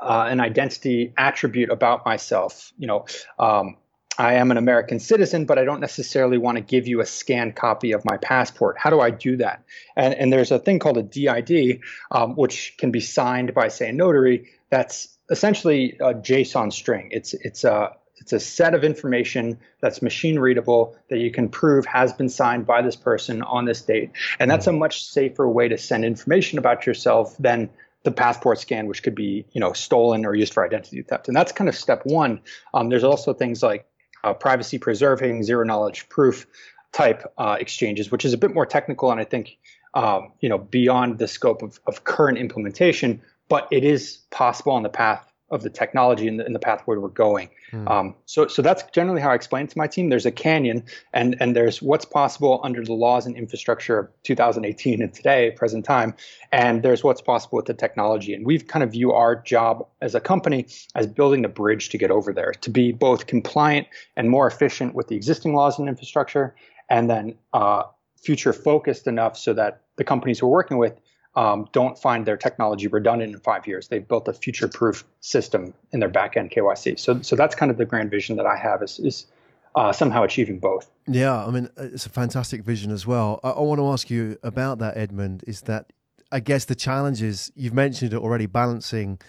uh, 0.01 0.27
an 0.29 0.39
identity 0.39 1.13
attribute 1.17 1.69
about 1.69 2.05
myself 2.05 2.71
you 2.77 2.87
know 2.87 3.05
um, 3.37 3.75
I 4.19 4.33
am 4.33 4.51
an 4.51 4.57
American 4.57 4.99
citizen, 4.99 5.45
but 5.45 5.57
I 5.57 5.63
don't 5.63 5.79
necessarily 5.79 6.37
want 6.37 6.57
to 6.57 6.61
give 6.61 6.89
you 6.89 6.99
a 6.99 7.05
scanned 7.05 7.55
copy 7.55 7.93
of 7.93 8.03
my 8.03 8.17
passport. 8.17 8.77
How 8.77 8.89
do 8.89 8.99
I 8.99 9.11
do 9.11 9.37
that? 9.37 9.63
And, 9.95 10.13
and 10.13 10.33
there's 10.33 10.51
a 10.51 10.59
thing 10.59 10.79
called 10.79 10.97
a 10.97 11.03
DID, 11.03 11.79
um, 12.11 12.35
which 12.35 12.75
can 12.77 12.91
be 12.91 12.99
signed 12.99 13.53
by, 13.53 13.69
say, 13.69 13.89
a 13.89 13.93
notary. 13.93 14.49
That's 14.69 15.17
essentially 15.31 15.97
a 16.01 16.13
JSON 16.13 16.73
string. 16.73 17.07
It's 17.11 17.33
it's 17.33 17.63
a 17.63 17.95
it's 18.17 18.33
a 18.33 18.41
set 18.41 18.73
of 18.73 18.83
information 18.83 19.57
that's 19.79 20.01
machine 20.01 20.37
readable 20.37 20.97
that 21.09 21.19
you 21.19 21.31
can 21.31 21.47
prove 21.47 21.85
has 21.85 22.11
been 22.11 22.27
signed 22.27 22.67
by 22.67 22.81
this 22.81 22.97
person 22.97 23.41
on 23.43 23.63
this 23.63 23.81
date. 23.81 24.11
And 24.37 24.51
that's 24.51 24.67
a 24.67 24.73
much 24.73 25.05
safer 25.05 25.47
way 25.47 25.69
to 25.69 25.77
send 25.77 26.03
information 26.03 26.59
about 26.59 26.85
yourself 26.85 27.37
than 27.37 27.69
the 28.03 28.11
passport 28.11 28.59
scan, 28.59 28.87
which 28.87 29.01
could 29.01 29.15
be 29.15 29.45
you 29.53 29.61
know 29.61 29.71
stolen 29.71 30.25
or 30.25 30.35
used 30.35 30.53
for 30.53 30.65
identity 30.65 31.01
theft. 31.03 31.29
And 31.29 31.37
that's 31.37 31.53
kind 31.53 31.69
of 31.69 31.75
step 31.75 32.01
one. 32.05 32.41
Um, 32.73 32.89
there's 32.89 33.05
also 33.05 33.33
things 33.33 33.63
like 33.63 33.85
uh, 34.23 34.33
privacy 34.33 34.77
preserving, 34.77 35.43
zero 35.43 35.63
knowledge 35.63 36.09
proof 36.09 36.47
type 36.91 37.31
uh, 37.37 37.57
exchanges, 37.59 38.11
which 38.11 38.25
is 38.25 38.33
a 38.33 38.37
bit 38.37 38.53
more 38.53 38.65
technical 38.65 39.11
and 39.11 39.19
I 39.19 39.23
think 39.23 39.57
um, 39.93 40.31
you 40.39 40.49
know 40.49 40.57
beyond 40.57 41.17
the 41.17 41.27
scope 41.27 41.61
of, 41.61 41.79
of 41.87 42.03
current 42.03 42.37
implementation, 42.37 43.21
but 43.47 43.67
it 43.71 43.83
is 43.83 44.17
possible 44.31 44.73
on 44.73 44.83
the 44.83 44.89
path 44.89 45.28
of 45.51 45.63
the 45.63 45.69
technology 45.69 46.27
and 46.27 46.39
the, 46.39 46.45
in 46.45 46.53
the 46.53 46.59
path 46.59 46.81
where 46.85 46.99
we're 46.99 47.09
going. 47.09 47.49
Mm. 47.71 47.89
Um, 47.89 48.15
so, 48.25 48.47
so 48.47 48.61
that's 48.61 48.83
generally 48.91 49.21
how 49.21 49.31
I 49.31 49.35
explain 49.35 49.65
it 49.65 49.71
to 49.71 49.77
my 49.77 49.87
team. 49.87 50.09
There's 50.09 50.25
a 50.25 50.31
canyon, 50.31 50.83
and 51.13 51.35
and 51.39 51.55
there's 51.55 51.81
what's 51.81 52.05
possible 52.05 52.59
under 52.63 52.83
the 52.83 52.93
laws 52.93 53.25
and 53.25 53.35
infrastructure 53.35 53.99
of 53.99 54.09
2018 54.23 55.01
and 55.01 55.13
today, 55.13 55.51
present 55.51 55.85
time, 55.85 56.13
and 56.51 56.83
there's 56.83 57.03
what's 57.03 57.21
possible 57.21 57.57
with 57.57 57.65
the 57.65 57.73
technology. 57.73 58.33
And 58.33 58.45
we've 58.45 58.67
kind 58.67 58.83
of 58.83 58.91
view 58.91 59.11
our 59.11 59.35
job 59.35 59.87
as 60.01 60.15
a 60.15 60.19
company 60.19 60.67
as 60.95 61.07
building 61.07 61.41
the 61.41 61.49
bridge 61.49 61.89
to 61.89 61.97
get 61.97 62.11
over 62.11 62.33
there, 62.33 62.51
to 62.51 62.69
be 62.69 62.91
both 62.91 63.27
compliant 63.27 63.87
and 64.15 64.29
more 64.29 64.47
efficient 64.47 64.95
with 64.95 65.07
the 65.07 65.15
existing 65.15 65.53
laws 65.53 65.79
and 65.79 65.89
infrastructure, 65.89 66.55
and 66.89 67.09
then 67.09 67.35
uh, 67.53 67.83
future 68.21 68.53
focused 68.53 69.07
enough 69.07 69.37
so 69.37 69.53
that 69.53 69.81
the 69.95 70.03
companies 70.03 70.41
we're 70.41 70.49
working 70.49 70.77
with 70.77 70.99
um, 71.39 71.69
don't 71.71 71.97
find 71.97 72.25
their 72.25 72.35
technology 72.35 72.87
redundant 72.87 73.33
in 73.33 73.39
five 73.39 73.65
years. 73.65 73.87
They've 73.87 74.05
built 74.05 74.27
a 74.27 74.33
future-proof 74.33 75.05
system 75.21 75.73
in 75.93 76.01
their 76.01 76.09
back-end 76.09 76.51
KYC. 76.51 76.99
So, 76.99 77.21
so 77.21 77.37
that's 77.37 77.55
kind 77.55 77.71
of 77.71 77.77
the 77.77 77.85
grand 77.85 78.11
vision 78.11 78.35
that 78.35 78.45
I 78.45 78.57
have 78.57 78.83
is, 78.83 78.99
is 78.99 79.25
uh, 79.73 79.93
somehow 79.93 80.23
achieving 80.23 80.59
both. 80.59 80.91
Yeah, 81.07 81.45
I 81.45 81.49
mean, 81.49 81.69
it's 81.77 82.05
a 82.05 82.09
fantastic 82.09 82.61
vision 82.61 82.91
as 82.91 83.07
well. 83.07 83.39
I, 83.41 83.51
I 83.51 83.61
want 83.61 83.79
to 83.79 83.87
ask 83.87 84.09
you 84.09 84.37
about 84.43 84.79
that, 84.79 84.97
Edmund. 84.97 85.45
Is 85.47 85.61
that 85.61 85.93
I 86.29 86.41
guess 86.41 86.65
the 86.65 86.75
challenge 86.75 87.21
is 87.21 87.53
you've 87.55 87.73
mentioned 87.73 88.13
it 88.13 88.17
already, 88.17 88.45
balancing 88.45 89.21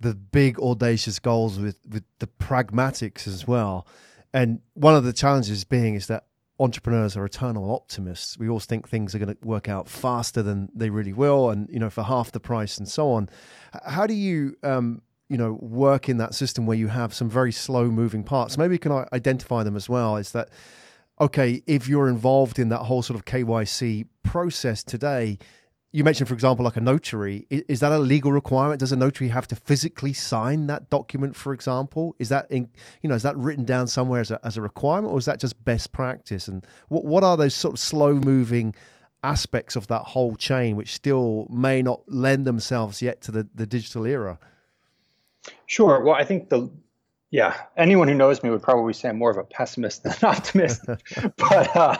the 0.00 0.12
big 0.12 0.58
audacious 0.58 1.20
goals 1.20 1.60
with 1.60 1.78
with 1.88 2.02
the 2.18 2.26
pragmatics 2.26 3.28
as 3.28 3.46
well. 3.46 3.86
And 4.32 4.60
one 4.72 4.96
of 4.96 5.04
the 5.04 5.12
challenges 5.12 5.62
being 5.62 5.94
is 5.94 6.08
that 6.08 6.24
entrepreneurs 6.58 7.16
are 7.16 7.24
eternal 7.24 7.70
optimists. 7.72 8.38
We 8.38 8.48
always 8.48 8.66
think 8.66 8.88
things 8.88 9.14
are 9.14 9.18
going 9.18 9.34
to 9.34 9.46
work 9.46 9.68
out 9.68 9.88
faster 9.88 10.42
than 10.42 10.68
they 10.74 10.90
really 10.90 11.12
will, 11.12 11.50
and 11.50 11.68
you 11.70 11.78
know 11.78 11.90
for 11.90 12.02
half 12.02 12.32
the 12.32 12.40
price 12.40 12.78
and 12.78 12.88
so 12.88 13.10
on. 13.10 13.28
How 13.86 14.06
do 14.06 14.14
you 14.14 14.56
um, 14.62 15.02
you 15.28 15.36
know 15.36 15.54
work 15.60 16.08
in 16.08 16.18
that 16.18 16.34
system 16.34 16.66
where 16.66 16.76
you 16.76 16.88
have 16.88 17.12
some 17.12 17.28
very 17.28 17.52
slow 17.52 17.90
moving 17.90 18.22
parts? 18.22 18.56
Maybe 18.56 18.74
you 18.74 18.78
can 18.78 19.04
identify 19.12 19.62
them 19.62 19.76
as 19.76 19.88
well. 19.88 20.16
Is 20.16 20.32
that 20.32 20.50
okay? 21.20 21.62
If 21.66 21.88
you're 21.88 22.08
involved 22.08 22.58
in 22.58 22.68
that 22.68 22.80
whole 22.80 23.02
sort 23.02 23.18
of 23.18 23.24
KYC 23.24 24.06
process 24.22 24.82
today, 24.84 25.38
you 25.94 26.02
mentioned, 26.02 26.26
for 26.26 26.34
example, 26.34 26.64
like 26.64 26.76
a 26.76 26.80
notary. 26.80 27.46
Is, 27.50 27.62
is, 27.68 27.80
that 27.80 27.92
a 27.92 27.98
legal 27.98 28.32
requirement? 28.32 28.80
Does 28.80 28.90
a 28.90 28.96
notary 28.96 29.28
have 29.28 29.46
to 29.46 29.54
physically 29.54 30.12
sign 30.12 30.66
that 30.66 30.90
document, 30.90 31.36
for 31.36 31.54
example? 31.54 32.16
Is 32.18 32.30
that 32.30 32.50
in, 32.50 32.68
you 33.00 33.08
know 33.08 33.14
is 33.14 33.22
that 33.22 33.36
written 33.36 33.64
down 33.64 33.86
somewhere 33.86 34.20
as 34.20 34.32
a, 34.32 34.40
as 34.44 34.56
a 34.56 34.60
requirement, 34.60 35.12
or 35.12 35.18
is 35.18 35.26
that 35.26 35.38
just 35.38 35.64
best 35.64 35.92
practice? 35.92 36.48
And 36.48 36.66
what 36.88 37.04
what 37.04 37.22
are 37.22 37.36
those 37.36 37.54
sort 37.54 37.74
of 37.74 37.78
slow 37.78 38.14
moving 38.14 38.74
aspects 39.22 39.76
of 39.76 39.86
that 39.86 40.02
whole 40.02 40.34
chain, 40.34 40.74
which 40.74 40.92
still 40.92 41.46
may 41.48 41.80
not 41.80 42.00
lend 42.08 42.44
themselves 42.44 43.00
yet 43.00 43.20
to 43.22 43.30
the, 43.30 43.46
the 43.54 43.64
digital 43.64 44.04
era? 44.04 44.40
Sure. 45.66 46.02
Well, 46.02 46.16
I 46.16 46.24
think 46.24 46.48
the 46.48 46.70
yeah, 47.34 47.62
anyone 47.76 48.06
who 48.06 48.14
knows 48.14 48.44
me 48.44 48.50
would 48.50 48.62
probably 48.62 48.92
say 48.92 49.08
I'm 49.08 49.18
more 49.18 49.28
of 49.28 49.38
a 49.38 49.42
pessimist 49.42 50.04
than 50.04 50.12
an 50.12 50.18
optimist. 50.22 50.86
but 51.36 51.76
uh, 51.76 51.96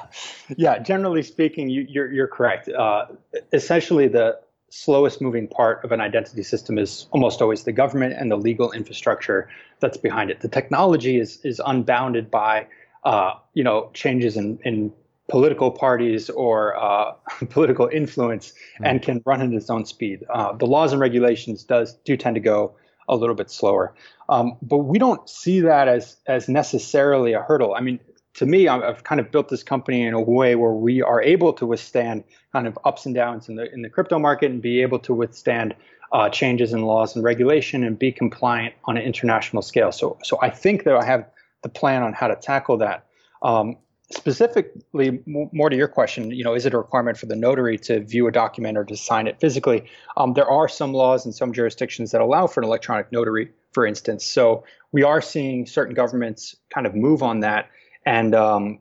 yeah, 0.57 0.79
generally 0.79 1.25
speaking, 1.25 1.69
you, 1.69 1.83
are 1.83 1.87
you're, 1.87 2.13
you're 2.13 2.29
correct. 2.29 2.69
Uh, 2.69 3.07
essentially, 3.53 4.07
the 4.07 4.39
slowest 4.71 5.21
moving 5.21 5.49
part 5.49 5.85
of 5.85 5.91
an 5.91 6.01
identity 6.01 6.45
system 6.45 6.79
is 6.79 7.09
almost 7.11 7.43
always 7.43 7.65
the 7.65 7.73
government 7.73 8.15
and 8.17 8.31
the 8.31 8.37
legal 8.37 8.71
infrastructure 8.71 9.49
that's 9.81 9.97
behind 9.97 10.31
it. 10.31 10.39
The 10.39 10.49
technology 10.49 11.19
is 11.19 11.41
is 11.45 11.61
unbounded 11.67 12.31
by 12.31 12.69
uh, 13.03 13.33
you 13.55 13.65
know 13.65 13.91
changes 13.93 14.37
in, 14.37 14.61
in 14.63 14.93
political 15.29 15.73
parties 15.73 16.31
or 16.31 16.77
uh, 16.77 17.13
political 17.51 17.89
influence 17.89 18.53
mm. 18.79 18.89
and 18.89 19.03
can 19.03 19.21
run 19.27 19.43
at 19.43 19.53
its 19.53 19.69
own 19.69 19.85
speed. 19.85 20.23
Uh, 20.33 20.53
the 20.53 20.67
laws 20.67 20.93
and 20.93 21.01
regulations 21.01 21.65
does 21.65 21.95
do 22.05 22.17
tend 22.17 22.37
to 22.37 22.41
go 22.41 22.77
a 23.09 23.17
little 23.17 23.35
bit 23.35 23.51
slower. 23.51 23.95
Um, 24.29 24.57
but 24.63 24.79
we 24.79 24.99
don't 24.99 25.29
see 25.29 25.61
that 25.61 25.89
as 25.89 26.17
as 26.27 26.49
necessarily 26.49 27.33
a 27.33 27.43
hurdle. 27.43 27.75
I 27.75 27.81
mean, 27.81 28.01
to 28.35 28.47
me, 28.47 28.69
I've 28.69 29.05
kind 29.05 29.21
of 29.21 29.31
built 29.31 29.49
this 29.49 29.63
company 29.63 30.03
in 30.03 30.15
a 30.15 30.21
way 30.21 30.57
where 30.57 30.73
we 30.73 31.03
are 31.03 31.23
able 31.23 31.53
to 31.55 31.67
withstand 31.67 32.25
kind 32.53 32.67
of 32.67 32.79
ups 32.85 33.07
and 33.07 33.15
downs 33.15 33.49
in 33.49 33.57
the 33.57 33.73
in 33.73 33.83
the 33.83 33.89
crypto 33.89 34.19
market 34.19 34.51
and 34.51 34.61
be 34.61 34.83
able 34.83 34.99
to 35.01 35.15
withstand 35.15 35.75
uh, 36.13 36.29
changes 36.29 36.73
in 36.73 36.83
laws 36.83 37.15
and 37.15 37.25
regulation 37.25 37.85
and 37.85 37.99
be 37.99 38.13
compliant 38.13 38.75
on 38.85 38.97
an 38.97 39.03
international 39.03 39.63
scale. 39.63 39.93
So 39.93 40.19
so 40.25 40.39
I 40.43 40.51
think 40.51 40.85
that 40.85 40.97
I 40.97 41.05
have 41.05 41.29
the 41.63 41.69
plan 41.69 42.03
on 42.03 42.13
how 42.13 42.29
to 42.29 42.37
tackle 42.37 42.77
that. 42.79 43.07
Um, 43.43 43.77
specifically 44.15 45.23
more 45.27 45.69
to 45.69 45.77
your 45.77 45.89
question 45.89 46.31
you 46.31 46.45
know 46.45 46.55
is 46.55 46.67
it 46.67 46.75
a 46.75 46.79
requirement 46.79 47.17
for 47.17 47.27
the 47.27 47.37
notary 47.37 47.77
to 47.79 48.01
view 48.01 48.27
a 48.27 48.33
document 48.33 48.79
or 48.79 48.85
to 48.85 48.97
sign 48.97 49.27
it 49.27 49.39
physically 49.41 49.85
um, 50.17 50.35
there 50.35 50.49
are 50.49 50.69
some 50.69 50.93
laws 50.93 51.27
in 51.27 51.33
some 51.33 51.53
jurisdictions 51.53 52.11
that 52.11 52.21
allow 52.21 52.47
for 52.47 52.61
an 52.61 52.67
electronic 52.67 53.11
notary 53.13 53.51
for 53.73 53.87
instance 53.87 54.25
so 54.25 54.65
we 54.93 55.03
are 55.03 55.21
seeing 55.21 55.67
certain 55.67 55.95
governments 55.95 56.57
kind 56.73 56.87
of 56.87 56.95
move 56.95 57.23
on 57.23 57.41
that 57.41 57.69
and 58.07 58.35
um, 58.35 58.79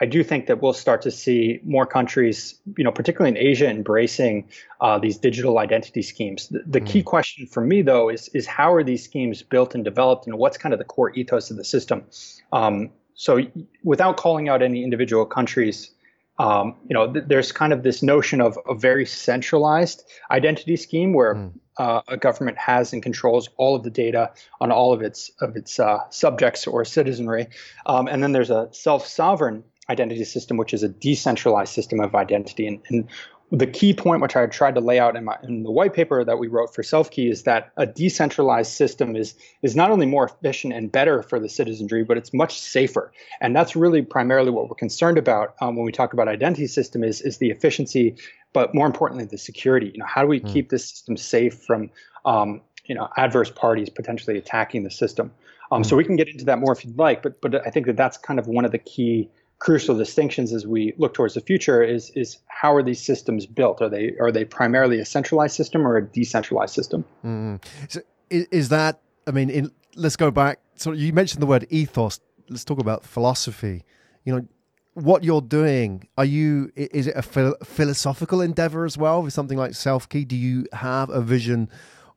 I 0.00 0.06
do 0.06 0.24
think 0.24 0.46
that 0.46 0.60
we'll 0.60 0.72
start 0.72 1.02
to 1.02 1.10
see 1.10 1.60
more 1.62 1.86
countries, 1.86 2.60
you 2.76 2.82
know, 2.82 2.90
particularly 2.90 3.38
in 3.38 3.46
Asia, 3.46 3.70
embracing 3.70 4.48
uh, 4.80 4.98
these 4.98 5.16
digital 5.16 5.58
identity 5.58 6.02
schemes. 6.02 6.48
The, 6.48 6.62
the 6.66 6.80
mm. 6.80 6.86
key 6.86 7.02
question 7.02 7.46
for 7.46 7.60
me, 7.60 7.80
though, 7.82 8.08
is 8.08 8.28
is 8.34 8.46
how 8.46 8.74
are 8.74 8.82
these 8.82 9.04
schemes 9.04 9.42
built 9.42 9.74
and 9.74 9.84
developed, 9.84 10.26
and 10.26 10.36
what's 10.36 10.58
kind 10.58 10.72
of 10.72 10.78
the 10.78 10.84
core 10.84 11.12
ethos 11.14 11.50
of 11.50 11.56
the 11.56 11.64
system? 11.64 12.04
Um, 12.52 12.90
so 13.14 13.40
without 13.82 14.16
calling 14.16 14.48
out 14.48 14.62
any 14.62 14.82
individual 14.82 15.26
countries, 15.26 15.90
um, 16.38 16.76
you 16.88 16.94
know, 16.94 17.12
th- 17.12 17.26
there's 17.28 17.52
kind 17.52 17.72
of 17.72 17.82
this 17.82 18.02
notion 18.02 18.40
of 18.40 18.58
a 18.68 18.74
very 18.74 19.06
centralized 19.06 20.04
identity 20.30 20.76
scheme 20.76 21.12
where 21.12 21.34
mm. 21.34 21.52
uh, 21.78 22.02
a 22.08 22.16
government 22.16 22.58
has 22.58 22.92
and 22.92 23.02
controls 23.02 23.48
all 23.56 23.76
of 23.76 23.84
the 23.84 23.90
data 23.90 24.32
on 24.60 24.72
all 24.72 24.92
of 24.92 25.00
its 25.02 25.30
of 25.40 25.56
its 25.56 25.78
uh, 25.78 25.98
subjects 26.10 26.66
or 26.66 26.84
citizenry, 26.84 27.46
um, 27.86 28.08
and 28.08 28.22
then 28.22 28.32
there's 28.32 28.50
a 28.50 28.68
self-sovereign 28.72 29.62
identity 29.88 30.24
system, 30.24 30.56
which 30.56 30.72
is 30.72 30.82
a 30.82 30.88
decentralized 30.88 31.72
system 31.72 32.00
of 32.00 32.14
identity. 32.14 32.66
And, 32.66 32.80
and 32.88 33.08
the 33.54 33.66
key 33.66 33.94
point 33.94 34.20
which 34.20 34.34
I 34.34 34.46
tried 34.46 34.74
to 34.74 34.80
lay 34.80 34.98
out 34.98 35.16
in, 35.16 35.24
my, 35.24 35.36
in 35.44 35.62
the 35.62 35.70
white 35.70 35.94
paper 35.94 36.24
that 36.24 36.38
we 36.38 36.48
wrote 36.48 36.74
for 36.74 36.82
Selfkey 36.82 37.30
is 37.30 37.44
that 37.44 37.72
a 37.76 37.86
decentralized 37.86 38.72
system 38.72 39.14
is 39.14 39.34
is 39.62 39.76
not 39.76 39.90
only 39.90 40.06
more 40.06 40.24
efficient 40.24 40.72
and 40.72 40.90
better 40.90 41.22
for 41.22 41.38
the 41.38 41.48
citizenry, 41.48 42.02
but 42.02 42.16
it's 42.16 42.34
much 42.34 42.58
safer. 42.58 43.12
And 43.40 43.54
that's 43.54 43.76
really 43.76 44.02
primarily 44.02 44.50
what 44.50 44.68
we're 44.68 44.74
concerned 44.74 45.18
about 45.18 45.54
um, 45.60 45.76
when 45.76 45.84
we 45.84 45.92
talk 45.92 46.12
about 46.12 46.26
identity 46.26 46.66
system 46.66 47.04
is 47.04 47.20
is 47.20 47.38
the 47.38 47.50
efficiency, 47.50 48.16
but 48.52 48.74
more 48.74 48.86
importantly 48.86 49.24
the 49.24 49.38
security. 49.38 49.90
You 49.94 49.98
know, 49.98 50.06
how 50.06 50.22
do 50.22 50.28
we 50.28 50.40
mm. 50.40 50.52
keep 50.52 50.70
this 50.70 50.88
system 50.88 51.16
safe 51.16 51.54
from 51.54 51.90
um, 52.24 52.60
you 52.86 52.94
know 52.94 53.08
adverse 53.16 53.50
parties 53.50 53.88
potentially 53.88 54.36
attacking 54.36 54.82
the 54.82 54.90
system? 54.90 55.30
Um, 55.70 55.82
mm. 55.82 55.86
So 55.86 55.96
we 55.96 56.04
can 56.04 56.16
get 56.16 56.28
into 56.28 56.44
that 56.46 56.58
more 56.58 56.72
if 56.72 56.84
you'd 56.84 56.98
like, 56.98 57.22
but 57.22 57.40
but 57.40 57.66
I 57.66 57.70
think 57.70 57.86
that 57.86 57.96
that's 57.96 58.16
kind 58.16 58.40
of 58.40 58.48
one 58.48 58.64
of 58.64 58.72
the 58.72 58.78
key 58.78 59.30
crucial 59.58 59.96
distinctions 59.96 60.52
as 60.52 60.66
we 60.66 60.92
look 60.98 61.14
towards 61.14 61.34
the 61.34 61.40
future 61.40 61.82
is 61.82 62.10
is 62.10 62.38
how 62.48 62.74
are 62.74 62.82
these 62.82 63.00
systems 63.00 63.46
built? 63.46 63.80
Are 63.80 63.88
they 63.88 64.14
are 64.20 64.32
they 64.32 64.44
primarily 64.44 64.98
a 65.00 65.04
centralized 65.04 65.56
system 65.56 65.86
or 65.86 65.96
a 65.96 66.04
decentralized 66.06 66.74
system? 66.74 67.04
Mm. 67.24 67.64
So 67.88 68.00
is, 68.30 68.68
that? 68.70 69.00
I 69.26 69.30
mean, 69.30 69.50
in, 69.50 69.70
let's 69.94 70.16
go 70.16 70.30
back. 70.30 70.60
So 70.76 70.92
you 70.92 71.12
mentioned 71.12 71.42
the 71.42 71.46
word 71.46 71.66
ethos. 71.70 72.20
Let's 72.48 72.64
talk 72.64 72.80
about 72.80 73.04
philosophy. 73.04 73.84
You 74.24 74.36
know, 74.36 74.48
what 74.94 75.24
you're 75.24 75.40
doing. 75.40 76.08
Are 76.18 76.24
you? 76.24 76.72
Is 76.74 77.06
it 77.06 77.14
a 77.16 77.22
philosophical 77.22 78.40
endeavor 78.40 78.84
as 78.84 78.98
well? 78.98 79.22
With 79.22 79.32
something 79.32 79.58
like 79.58 79.72
Selfkey, 79.72 80.26
do 80.26 80.36
you 80.36 80.66
have 80.72 81.10
a 81.10 81.20
vision? 81.20 81.68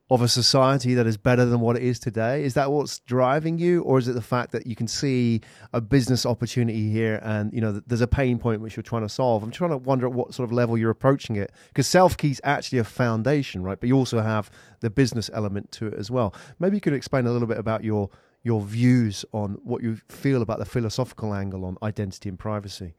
Of 0.09 0.21
a 0.21 0.27
society 0.27 0.93
that 0.93 1.05
is 1.05 1.17
better 1.17 1.43
than 1.43 1.59
what 1.59 1.75
it 1.75 1.83
is 1.83 1.99
today? 1.99 2.43
Is 2.43 2.53
that 2.53 2.71
what's 2.71 2.99
driving 2.99 3.57
you, 3.57 3.81
or 3.81 3.99
is 3.99 4.07
it 4.07 4.13
the 4.13 4.21
fact 4.21 4.51
that 4.53 4.65
you 4.65 4.75
can 4.75 4.87
see 4.87 5.41
a 5.73 5.81
business 5.81 6.25
opportunity 6.25 6.89
here 6.89 7.19
and 7.23 7.51
you 7.53 7.59
know 7.59 7.81
there's 7.85 8.01
a 8.01 8.07
pain 8.07 8.39
point 8.39 8.61
which 8.61 8.75
you're 8.75 8.83
trying 8.83 9.01
to 9.01 9.09
solve? 9.09 9.43
I'm 9.43 9.51
trying 9.51 9.71
to 9.71 9.77
wonder 9.77 10.07
at 10.07 10.13
what 10.13 10.33
sort 10.33 10.47
of 10.47 10.53
level 10.53 10.77
you're 10.77 10.91
approaching 10.91 11.35
it 11.35 11.51
because 11.67 11.87
self 11.87 12.15
key 12.15 12.31
is 12.31 12.41
actually 12.43 12.79
a 12.79 12.85
foundation, 12.85 13.63
right? 13.63 13.79
But 13.79 13.89
you 13.89 13.97
also 13.97 14.21
have 14.21 14.49
the 14.79 14.89
business 14.89 15.29
element 15.33 15.71
to 15.73 15.87
it 15.87 15.95
as 15.95 16.09
well. 16.09 16.33
Maybe 16.59 16.77
you 16.77 16.81
could 16.81 16.93
explain 16.93 17.27
a 17.27 17.31
little 17.31 17.47
bit 17.47 17.57
about 17.57 17.83
your 17.83 18.09
your 18.43 18.61
views 18.61 19.25
on 19.33 19.57
what 19.63 19.83
you 19.83 19.99
feel 20.07 20.41
about 20.41 20.59
the 20.59 20.65
philosophical 20.65 21.33
angle 21.33 21.65
on 21.65 21.77
identity 21.83 22.29
and 22.29 22.39
privacy. 22.39 22.93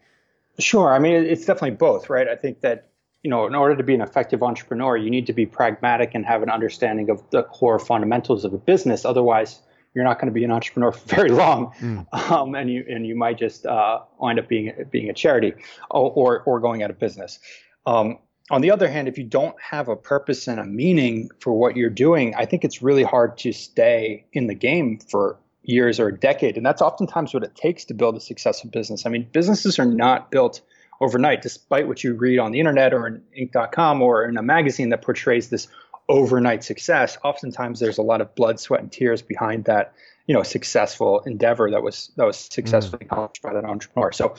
Sure. 0.58 0.92
I 0.92 0.98
mean, 0.98 1.14
it's 1.14 1.46
definitely 1.46 1.76
both, 1.76 2.10
right? 2.10 2.28
I 2.28 2.36
think 2.36 2.60
that 2.60 2.90
you 3.22 3.30
know, 3.30 3.46
in 3.46 3.54
order 3.54 3.76
to 3.76 3.82
be 3.82 3.94
an 3.94 4.00
effective 4.00 4.42
entrepreneur, 4.42 4.96
you 4.96 5.10
need 5.10 5.26
to 5.26 5.32
be 5.32 5.46
pragmatic 5.46 6.14
and 6.14 6.24
have 6.24 6.42
an 6.42 6.50
understanding 6.50 7.10
of 7.10 7.22
the 7.30 7.42
core 7.42 7.78
fundamentals 7.78 8.44
of 8.44 8.52
a 8.52 8.58
business. 8.58 9.04
Otherwise, 9.04 9.60
you're 9.94 10.04
not 10.04 10.20
going 10.20 10.28
to 10.28 10.32
be 10.32 10.44
an 10.44 10.50
entrepreneur 10.50 10.92
for 10.92 11.16
very 11.16 11.30
long, 11.30 11.72
mm. 11.80 12.30
um, 12.30 12.54
and 12.54 12.70
you 12.70 12.84
and 12.88 13.06
you 13.06 13.16
might 13.16 13.38
just 13.38 13.66
uh, 13.66 14.00
wind 14.18 14.38
up 14.38 14.48
being 14.48 14.72
being 14.90 15.10
a 15.10 15.14
charity 15.14 15.54
or 15.90 16.12
or, 16.12 16.42
or 16.42 16.60
going 16.60 16.82
out 16.82 16.90
of 16.90 16.98
business. 16.98 17.38
Um, 17.86 18.18
on 18.50 18.62
the 18.62 18.70
other 18.70 18.88
hand, 18.88 19.08
if 19.08 19.18
you 19.18 19.24
don't 19.24 19.54
have 19.60 19.88
a 19.88 19.96
purpose 19.96 20.48
and 20.48 20.58
a 20.58 20.64
meaning 20.64 21.28
for 21.40 21.52
what 21.52 21.76
you're 21.76 21.90
doing, 21.90 22.34
I 22.34 22.46
think 22.46 22.64
it's 22.64 22.80
really 22.80 23.02
hard 23.02 23.36
to 23.38 23.52
stay 23.52 24.24
in 24.32 24.46
the 24.46 24.54
game 24.54 25.00
for 25.00 25.38
years 25.62 26.00
or 26.00 26.08
a 26.08 26.18
decade, 26.18 26.56
and 26.56 26.64
that's 26.64 26.80
oftentimes 26.80 27.34
what 27.34 27.42
it 27.42 27.54
takes 27.54 27.84
to 27.86 27.94
build 27.94 28.16
a 28.16 28.20
successful 28.20 28.70
business. 28.70 29.04
I 29.04 29.10
mean, 29.10 29.28
businesses 29.32 29.78
are 29.78 29.84
not 29.84 30.30
built 30.30 30.62
overnight, 31.00 31.42
despite 31.42 31.86
what 31.86 32.02
you 32.02 32.14
read 32.14 32.38
on 32.38 32.52
the 32.52 32.60
internet 32.60 32.92
or 32.92 33.06
in 33.06 33.22
Inc.com 33.38 34.02
or 34.02 34.24
in 34.24 34.36
a 34.36 34.42
magazine 34.42 34.88
that 34.90 35.02
portrays 35.02 35.50
this 35.50 35.68
overnight 36.08 36.64
success. 36.64 37.18
Oftentimes, 37.22 37.80
there's 37.80 37.98
a 37.98 38.02
lot 38.02 38.20
of 38.20 38.34
blood, 38.34 38.58
sweat, 38.58 38.80
and 38.80 38.90
tears 38.90 39.22
behind 39.22 39.64
that, 39.64 39.92
you 40.26 40.34
know, 40.34 40.42
successful 40.42 41.20
endeavor 41.20 41.70
that 41.70 41.82
was 41.82 42.10
that 42.16 42.24
was 42.24 42.36
successfully 42.36 43.04
mm. 43.04 43.12
accomplished 43.12 43.42
by 43.42 43.52
that 43.52 43.64
entrepreneur. 43.64 44.12
So, 44.12 44.34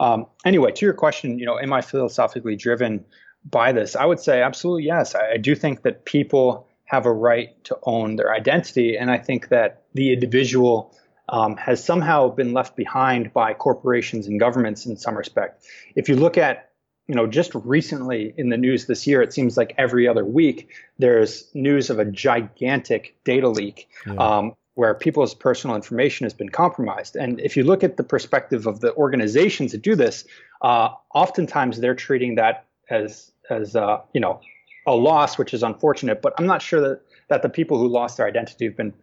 um, 0.00 0.26
anyway, 0.44 0.72
to 0.72 0.86
your 0.86 0.94
question, 0.94 1.38
you 1.38 1.46
know, 1.46 1.58
am 1.58 1.72
I 1.72 1.80
philosophically 1.80 2.56
driven 2.56 3.04
by 3.44 3.72
this? 3.72 3.96
I 3.96 4.04
would 4.04 4.20
say 4.20 4.42
absolutely 4.42 4.84
yes. 4.84 5.14
I, 5.14 5.32
I 5.32 5.36
do 5.36 5.54
think 5.54 5.82
that 5.82 6.04
people 6.04 6.68
have 6.86 7.06
a 7.06 7.12
right 7.12 7.62
to 7.64 7.78
own 7.84 8.16
their 8.16 8.32
identity, 8.32 8.96
and 8.96 9.10
I 9.10 9.18
think 9.18 9.48
that 9.48 9.82
the 9.94 10.12
individual 10.12 10.94
um, 11.28 11.56
has 11.56 11.82
somehow 11.82 12.28
been 12.28 12.52
left 12.52 12.76
behind 12.76 13.32
by 13.32 13.54
corporations 13.54 14.26
and 14.26 14.38
governments 14.38 14.86
in 14.86 14.96
some 14.96 15.16
respect. 15.16 15.64
If 15.94 16.08
you 16.08 16.16
look 16.16 16.38
at 16.38 16.70
you 17.06 17.14
know, 17.14 17.26
just 17.26 17.54
recently 17.54 18.32
in 18.36 18.48
the 18.48 18.56
news 18.56 18.86
this 18.86 19.06
year, 19.06 19.20
it 19.20 19.32
seems 19.32 19.56
like 19.56 19.74
every 19.76 20.08
other 20.08 20.24
week 20.24 20.70
there's 20.98 21.50
news 21.54 21.90
of 21.90 21.98
a 21.98 22.04
gigantic 22.04 23.14
data 23.24 23.48
leak 23.48 23.88
yeah. 24.06 24.14
um, 24.14 24.54
where 24.74 24.94
people's 24.94 25.34
personal 25.34 25.76
information 25.76 26.24
has 26.24 26.32
been 26.32 26.48
compromised. 26.48 27.14
And 27.14 27.40
if 27.40 27.56
you 27.56 27.64
look 27.64 27.84
at 27.84 27.96
the 27.96 28.04
perspective 28.04 28.66
of 28.66 28.80
the 28.80 28.94
organizations 28.94 29.72
that 29.72 29.82
do 29.82 29.94
this, 29.94 30.24
uh, 30.62 30.90
oftentimes 31.14 31.78
they're 31.80 31.94
treating 31.94 32.36
that 32.36 32.66
as 32.88 33.30
as 33.50 33.76
uh, 33.76 34.00
you 34.14 34.20
know 34.20 34.40
a 34.86 34.94
loss, 34.94 35.36
which 35.36 35.52
is 35.52 35.62
unfortunate. 35.62 36.22
But 36.22 36.32
I'm 36.38 36.46
not 36.46 36.62
sure 36.62 36.80
that 36.80 37.00
that 37.28 37.42
the 37.42 37.48
people 37.48 37.78
who 37.78 37.86
lost 37.86 38.16
their 38.16 38.26
identity 38.26 38.64
have 38.64 38.76
been 38.76 38.94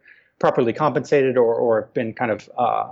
properly 0.41 0.73
compensated 0.73 1.37
or, 1.37 1.53
or 1.53 1.89
been 1.93 2.13
kind 2.13 2.31
of, 2.31 2.49
uh, 2.57 2.91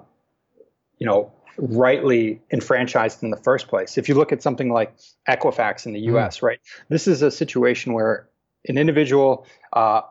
you 0.99 1.07
know, 1.07 1.31
rightly 1.57 2.39
enfranchised 2.51 3.23
in 3.23 3.31
the 3.31 3.37
first 3.37 3.67
place. 3.67 3.97
If 3.97 4.07
you 4.07 4.15
look 4.15 4.31
at 4.31 4.41
something 4.43 4.71
like 4.71 4.95
Equifax 5.27 5.85
in 5.85 5.93
the 5.93 5.99
U.S., 6.11 6.39
mm. 6.39 6.43
right, 6.43 6.59
this 6.89 7.07
is 7.07 7.23
a 7.23 7.31
situation 7.31 7.93
where 7.93 8.29
an 8.67 8.77
individual, 8.77 9.47
uh, 9.73 10.01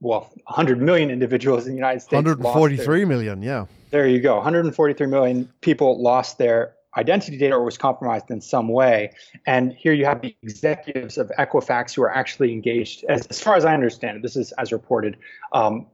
well, 0.00 0.30
100 0.46 0.80
million 0.80 1.10
individuals 1.10 1.64
in 1.64 1.72
the 1.72 1.76
United 1.76 2.00
States, 2.00 2.12
143 2.12 2.98
their, 2.98 3.06
million, 3.06 3.42
yeah. 3.42 3.64
There 3.90 4.06
you 4.06 4.20
go. 4.20 4.36
143 4.36 5.06
million 5.06 5.50
people 5.62 6.00
lost 6.02 6.36
their 6.36 6.74
identity 6.96 7.38
data 7.38 7.54
or 7.54 7.64
was 7.64 7.78
compromised 7.78 8.30
in 8.30 8.40
some 8.40 8.68
way. 8.68 9.10
And 9.46 9.72
here 9.72 9.94
you 9.94 10.04
have 10.04 10.20
the 10.20 10.36
executives 10.42 11.16
of 11.16 11.32
Equifax 11.38 11.94
who 11.94 12.02
are 12.02 12.14
actually 12.14 12.52
engaged, 12.52 13.04
as, 13.08 13.26
as 13.28 13.40
far 13.40 13.56
as 13.56 13.64
I 13.64 13.72
understand 13.72 14.18
it, 14.18 14.22
this 14.22 14.36
is 14.36 14.52
as 14.52 14.70
reported, 14.70 15.16
um, 15.52 15.86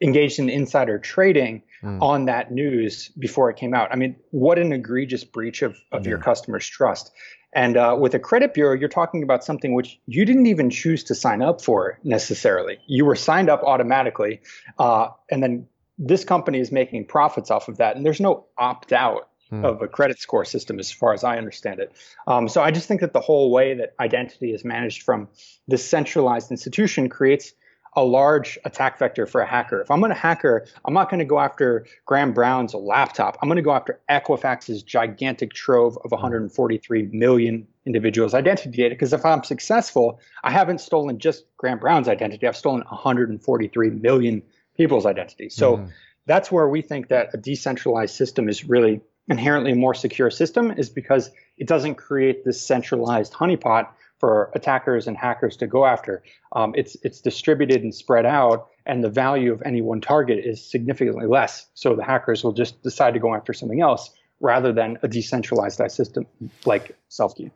engaged 0.00 0.38
in 0.38 0.48
insider 0.48 0.98
trading 0.98 1.62
mm. 1.82 2.00
on 2.02 2.26
that 2.26 2.52
news 2.52 3.08
before 3.18 3.50
it 3.50 3.56
came 3.56 3.74
out. 3.74 3.90
I 3.92 3.96
mean, 3.96 4.16
what 4.30 4.58
an 4.58 4.72
egregious 4.72 5.24
breach 5.24 5.62
of, 5.62 5.76
of 5.92 6.04
yeah. 6.04 6.10
your 6.10 6.18
customers' 6.18 6.66
trust. 6.66 7.12
And 7.52 7.78
uh, 7.78 7.96
with 7.98 8.12
a 8.14 8.18
credit 8.18 8.52
bureau, 8.52 8.74
you're 8.74 8.88
talking 8.88 9.22
about 9.22 9.42
something 9.42 9.72
which 9.72 9.98
you 10.06 10.26
didn't 10.26 10.46
even 10.46 10.68
choose 10.68 11.02
to 11.04 11.14
sign 11.14 11.40
up 11.40 11.62
for 11.62 11.98
necessarily. 12.04 12.78
You 12.86 13.06
were 13.06 13.16
signed 13.16 13.48
up 13.48 13.62
automatically, 13.62 14.40
uh, 14.78 15.08
and 15.30 15.42
then 15.42 15.66
this 15.98 16.24
company 16.24 16.60
is 16.60 16.70
making 16.70 17.06
profits 17.06 17.50
off 17.50 17.68
of 17.68 17.78
that. 17.78 17.96
And 17.96 18.04
there's 18.04 18.20
no 18.20 18.44
opt 18.58 18.92
out 18.92 19.30
hmm. 19.48 19.64
of 19.64 19.80
a 19.80 19.88
credit 19.88 20.18
score 20.18 20.44
system, 20.44 20.78
as 20.78 20.92
far 20.92 21.14
as 21.14 21.24
I 21.24 21.38
understand 21.38 21.80
it. 21.80 21.92
Um, 22.26 22.46
so 22.46 22.62
I 22.62 22.70
just 22.70 22.88
think 22.88 23.00
that 23.00 23.14
the 23.14 23.20
whole 23.20 23.50
way 23.50 23.72
that 23.72 23.94
identity 24.00 24.52
is 24.52 24.62
managed 24.62 25.02
from 25.02 25.28
this 25.66 25.82
centralized 25.82 26.50
institution 26.50 27.08
creates 27.08 27.54
a 27.96 28.04
large 28.04 28.58
attack 28.64 28.98
vector 28.98 29.26
for 29.26 29.40
a 29.40 29.46
hacker. 29.46 29.80
If 29.80 29.90
I'm 29.90 30.04
a 30.04 30.14
hacker, 30.14 30.66
I'm 30.84 30.92
not 30.92 31.08
going 31.08 31.18
to 31.18 31.24
go 31.24 31.40
after 31.40 31.86
Graham 32.04 32.32
Brown's 32.32 32.74
laptop. 32.74 33.38
I'm 33.40 33.48
going 33.48 33.56
to 33.56 33.62
go 33.62 33.72
after 33.72 33.98
Equifax's 34.10 34.82
gigantic 34.82 35.54
trove 35.54 35.98
of 36.04 36.10
143 36.10 37.08
million 37.12 37.66
individuals' 37.86 38.34
identity 38.34 38.70
data. 38.70 38.94
Because 38.94 39.14
if 39.14 39.24
I'm 39.24 39.42
successful, 39.42 40.20
I 40.44 40.50
haven't 40.50 40.82
stolen 40.82 41.18
just 41.18 41.44
Graham 41.56 41.78
Brown's 41.78 42.08
identity. 42.08 42.46
I've 42.46 42.56
stolen 42.56 42.82
143 42.82 43.90
million 43.90 44.42
people's 44.76 45.06
identity. 45.06 45.48
So 45.48 45.78
mm. 45.78 45.90
that's 46.26 46.52
where 46.52 46.68
we 46.68 46.82
think 46.82 47.08
that 47.08 47.30
a 47.32 47.38
decentralized 47.38 48.14
system 48.14 48.48
is 48.50 48.64
really 48.64 49.00
inherently 49.28 49.72
a 49.72 49.76
more 49.76 49.94
secure 49.94 50.30
system 50.30 50.70
is 50.70 50.90
because 50.90 51.30
it 51.56 51.66
doesn't 51.66 51.96
create 51.96 52.44
this 52.44 52.64
centralized 52.64 53.32
honeypot 53.32 53.88
for 54.18 54.50
attackers 54.54 55.06
and 55.06 55.16
hackers 55.16 55.56
to 55.58 55.66
go 55.66 55.84
after. 55.84 56.22
Um, 56.52 56.72
it's 56.76 56.96
it's 57.02 57.20
distributed 57.20 57.82
and 57.82 57.94
spread 57.94 58.26
out, 58.26 58.68
and 58.86 59.04
the 59.04 59.10
value 59.10 59.52
of 59.52 59.62
any 59.64 59.82
one 59.82 60.00
target 60.00 60.44
is 60.44 60.64
significantly 60.64 61.26
less. 61.26 61.66
So 61.74 61.94
the 61.94 62.04
hackers 62.04 62.42
will 62.42 62.52
just 62.52 62.82
decide 62.82 63.14
to 63.14 63.20
go 63.20 63.34
after 63.34 63.52
something 63.52 63.80
else 63.80 64.10
rather 64.40 64.72
than 64.72 64.98
a 65.02 65.08
decentralized 65.08 65.80
system 65.90 66.26
like 66.64 66.96
Selfkey. 67.10 67.50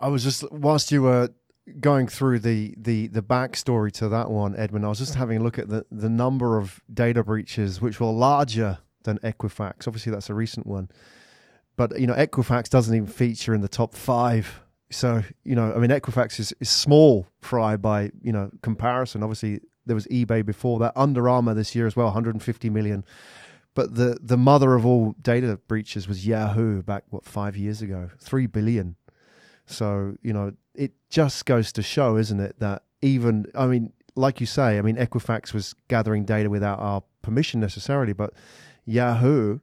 I 0.00 0.08
was 0.08 0.24
just 0.24 0.50
whilst 0.52 0.90
you 0.90 1.02
were 1.02 1.30
going 1.80 2.08
through 2.08 2.40
the 2.40 2.74
the 2.76 3.08
the 3.08 3.22
backstory 3.22 3.92
to 3.92 4.08
that 4.08 4.30
one, 4.30 4.56
Edmund. 4.56 4.84
I 4.84 4.88
was 4.88 4.98
just 4.98 5.14
having 5.14 5.38
a 5.38 5.42
look 5.42 5.58
at 5.58 5.68
the 5.68 5.84
the 5.90 6.08
number 6.08 6.58
of 6.58 6.80
data 6.92 7.22
breaches 7.22 7.80
which 7.80 8.00
were 8.00 8.10
larger 8.10 8.78
than 9.04 9.18
Equifax. 9.18 9.86
Obviously, 9.86 10.12
that's 10.12 10.30
a 10.30 10.34
recent 10.34 10.66
one, 10.66 10.90
but 11.76 11.98
you 12.00 12.06
know 12.06 12.14
Equifax 12.14 12.68
doesn't 12.68 12.94
even 12.94 13.06
feature 13.06 13.54
in 13.54 13.60
the 13.60 13.68
top 13.68 13.94
five 13.94 14.62
so 14.90 15.22
you 15.44 15.54
know, 15.54 15.72
I 15.74 15.78
mean, 15.78 15.90
Equifax 15.90 16.40
is, 16.40 16.52
is 16.60 16.70
small 16.70 17.26
fry 17.40 17.76
by 17.76 18.10
you 18.22 18.32
know 18.32 18.50
comparison. 18.62 19.22
Obviously, 19.22 19.60
there 19.86 19.94
was 19.94 20.06
eBay 20.06 20.44
before 20.44 20.78
that. 20.80 20.92
Under 20.96 21.28
Armour 21.28 21.54
this 21.54 21.74
year 21.74 21.86
as 21.86 21.96
well, 21.96 22.06
150 22.06 22.70
million. 22.70 23.04
But 23.74 23.94
the 23.94 24.18
the 24.20 24.36
mother 24.36 24.74
of 24.74 24.86
all 24.86 25.14
data 25.20 25.58
breaches 25.68 26.08
was 26.08 26.26
Yahoo 26.26 26.82
back 26.82 27.04
what 27.10 27.24
five 27.24 27.56
years 27.56 27.82
ago, 27.82 28.10
three 28.18 28.46
billion. 28.46 28.96
So 29.66 30.16
you 30.22 30.32
know, 30.32 30.52
it 30.74 30.92
just 31.10 31.44
goes 31.44 31.72
to 31.72 31.82
show, 31.82 32.16
isn't 32.16 32.40
it, 32.40 32.58
that 32.58 32.82
even 33.02 33.46
I 33.54 33.66
mean, 33.66 33.92
like 34.14 34.40
you 34.40 34.46
say, 34.46 34.78
I 34.78 34.82
mean, 34.82 34.96
Equifax 34.96 35.52
was 35.52 35.74
gathering 35.88 36.24
data 36.24 36.48
without 36.48 36.80
our 36.80 37.02
permission 37.22 37.60
necessarily, 37.60 38.14
but 38.14 38.32
Yahoo 38.86 39.60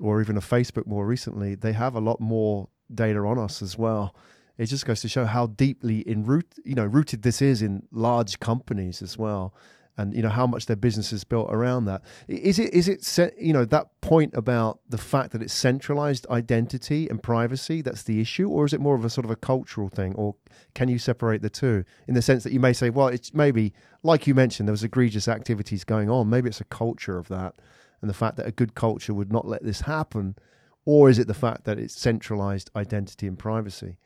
or 0.00 0.20
even 0.20 0.36
a 0.36 0.40
Facebook 0.40 0.86
more 0.86 1.04
recently, 1.04 1.56
they 1.56 1.72
have 1.72 1.96
a 1.96 2.00
lot 2.00 2.20
more 2.20 2.68
data 2.94 3.18
on 3.18 3.36
us 3.36 3.60
as 3.60 3.76
well 3.76 4.14
it 4.58 4.66
just 4.66 4.84
goes 4.84 5.00
to 5.00 5.08
show 5.08 5.24
how 5.24 5.46
deeply 5.46 6.00
in 6.00 6.24
root 6.24 6.46
you 6.64 6.74
know 6.74 6.84
rooted 6.84 7.22
this 7.22 7.40
is 7.40 7.62
in 7.62 7.86
large 7.90 8.40
companies 8.40 9.00
as 9.00 9.16
well 9.16 9.54
and 9.98 10.14
you 10.14 10.22
know 10.22 10.28
how 10.28 10.46
much 10.46 10.66
their 10.66 10.76
business 10.76 11.12
is 11.12 11.24
built 11.24 11.48
around 11.50 11.84
that. 11.86 12.02
Is 12.28 12.58
it 12.58 12.72
is 12.72 12.88
it 12.88 13.34
you 13.36 13.52
know 13.52 13.64
that 13.66 14.00
point 14.00 14.32
about 14.34 14.78
the 14.88 14.96
fact 14.96 15.32
that 15.32 15.42
it's 15.42 15.52
centralized 15.52 16.26
identity 16.30 17.08
and 17.08 17.20
privacy 17.20 17.82
that's 17.82 18.04
the 18.04 18.20
issue 18.20 18.48
or 18.48 18.64
is 18.64 18.72
it 18.72 18.80
more 18.80 18.94
of 18.94 19.04
a 19.04 19.10
sort 19.10 19.24
of 19.24 19.30
a 19.30 19.36
cultural 19.36 19.88
thing 19.88 20.14
or 20.14 20.36
can 20.74 20.88
you 20.88 20.98
separate 20.98 21.42
the 21.42 21.50
two? 21.50 21.84
In 22.06 22.14
the 22.14 22.22
sense 22.22 22.44
that 22.44 22.52
you 22.52 22.60
may 22.60 22.72
say 22.72 22.90
well 22.90 23.08
it's 23.08 23.34
maybe 23.34 23.74
like 24.04 24.26
you 24.26 24.34
mentioned 24.34 24.68
there 24.68 24.72
was 24.72 24.84
egregious 24.84 25.26
activities 25.26 25.82
going 25.82 26.08
on. 26.08 26.30
Maybe 26.30 26.48
it's 26.48 26.60
a 26.60 26.64
culture 26.64 27.18
of 27.18 27.26
that 27.28 27.56
and 28.00 28.08
the 28.08 28.14
fact 28.14 28.36
that 28.36 28.46
a 28.46 28.52
good 28.52 28.76
culture 28.76 29.12
would 29.12 29.32
not 29.32 29.46
let 29.46 29.64
this 29.64 29.82
happen 29.82 30.36
or 30.84 31.10
is 31.10 31.18
it 31.18 31.26
the 31.26 31.34
fact 31.34 31.64
that 31.64 31.78
it's 31.78 32.00
centralized 32.00 32.70
identity 32.76 33.26
and 33.26 33.38
privacy 33.38 33.98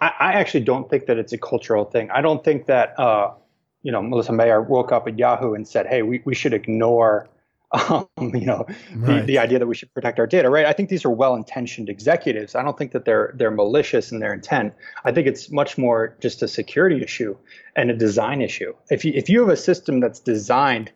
I, 0.00 0.12
I, 0.18 0.32
actually 0.32 0.64
don't 0.64 0.88
think 0.90 1.06
that 1.06 1.18
it's 1.18 1.32
a 1.32 1.38
cultural 1.38 1.84
thing. 1.84 2.10
I 2.10 2.20
don't 2.20 2.44
think 2.44 2.66
that 2.66 2.98
uh, 2.98 3.32
you 3.82 3.92
know 3.92 4.00
Marissa 4.00 4.34
Mayer 4.34 4.60
woke 4.60 4.92
up 4.92 5.06
at 5.06 5.18
Yahoo 5.18 5.54
and 5.54 5.66
said, 5.66 5.86
"Hey, 5.86 6.02
we, 6.02 6.22
we 6.24 6.34
should 6.34 6.52
ignore." 6.52 7.28
Um, 7.72 8.06
you 8.16 8.46
know 8.46 8.64
right. 8.94 9.20
the, 9.20 9.26
the 9.26 9.38
idea 9.38 9.58
that 9.58 9.66
we 9.66 9.74
should 9.74 9.92
protect 9.92 10.20
our 10.20 10.26
data 10.26 10.48
right 10.48 10.64
i 10.64 10.72
think 10.72 10.88
these 10.88 11.04
are 11.04 11.10
well-intentioned 11.10 11.88
executives 11.88 12.54
i 12.54 12.62
don't 12.62 12.78
think 12.78 12.92
that 12.92 13.04
they're 13.04 13.34
they're 13.34 13.50
malicious 13.50 14.12
in 14.12 14.20
their 14.20 14.32
intent 14.32 14.72
i 15.04 15.10
think 15.10 15.26
it's 15.26 15.50
much 15.50 15.76
more 15.76 16.16
just 16.20 16.44
a 16.44 16.48
security 16.48 17.02
issue 17.02 17.36
and 17.74 17.90
a 17.90 17.96
design 17.96 18.40
issue 18.40 18.72
if 18.88 19.04
you 19.04 19.12
if 19.16 19.28
you 19.28 19.40
have 19.40 19.48
a 19.48 19.56
system 19.56 19.98
that's 19.98 20.20
designed 20.20 20.92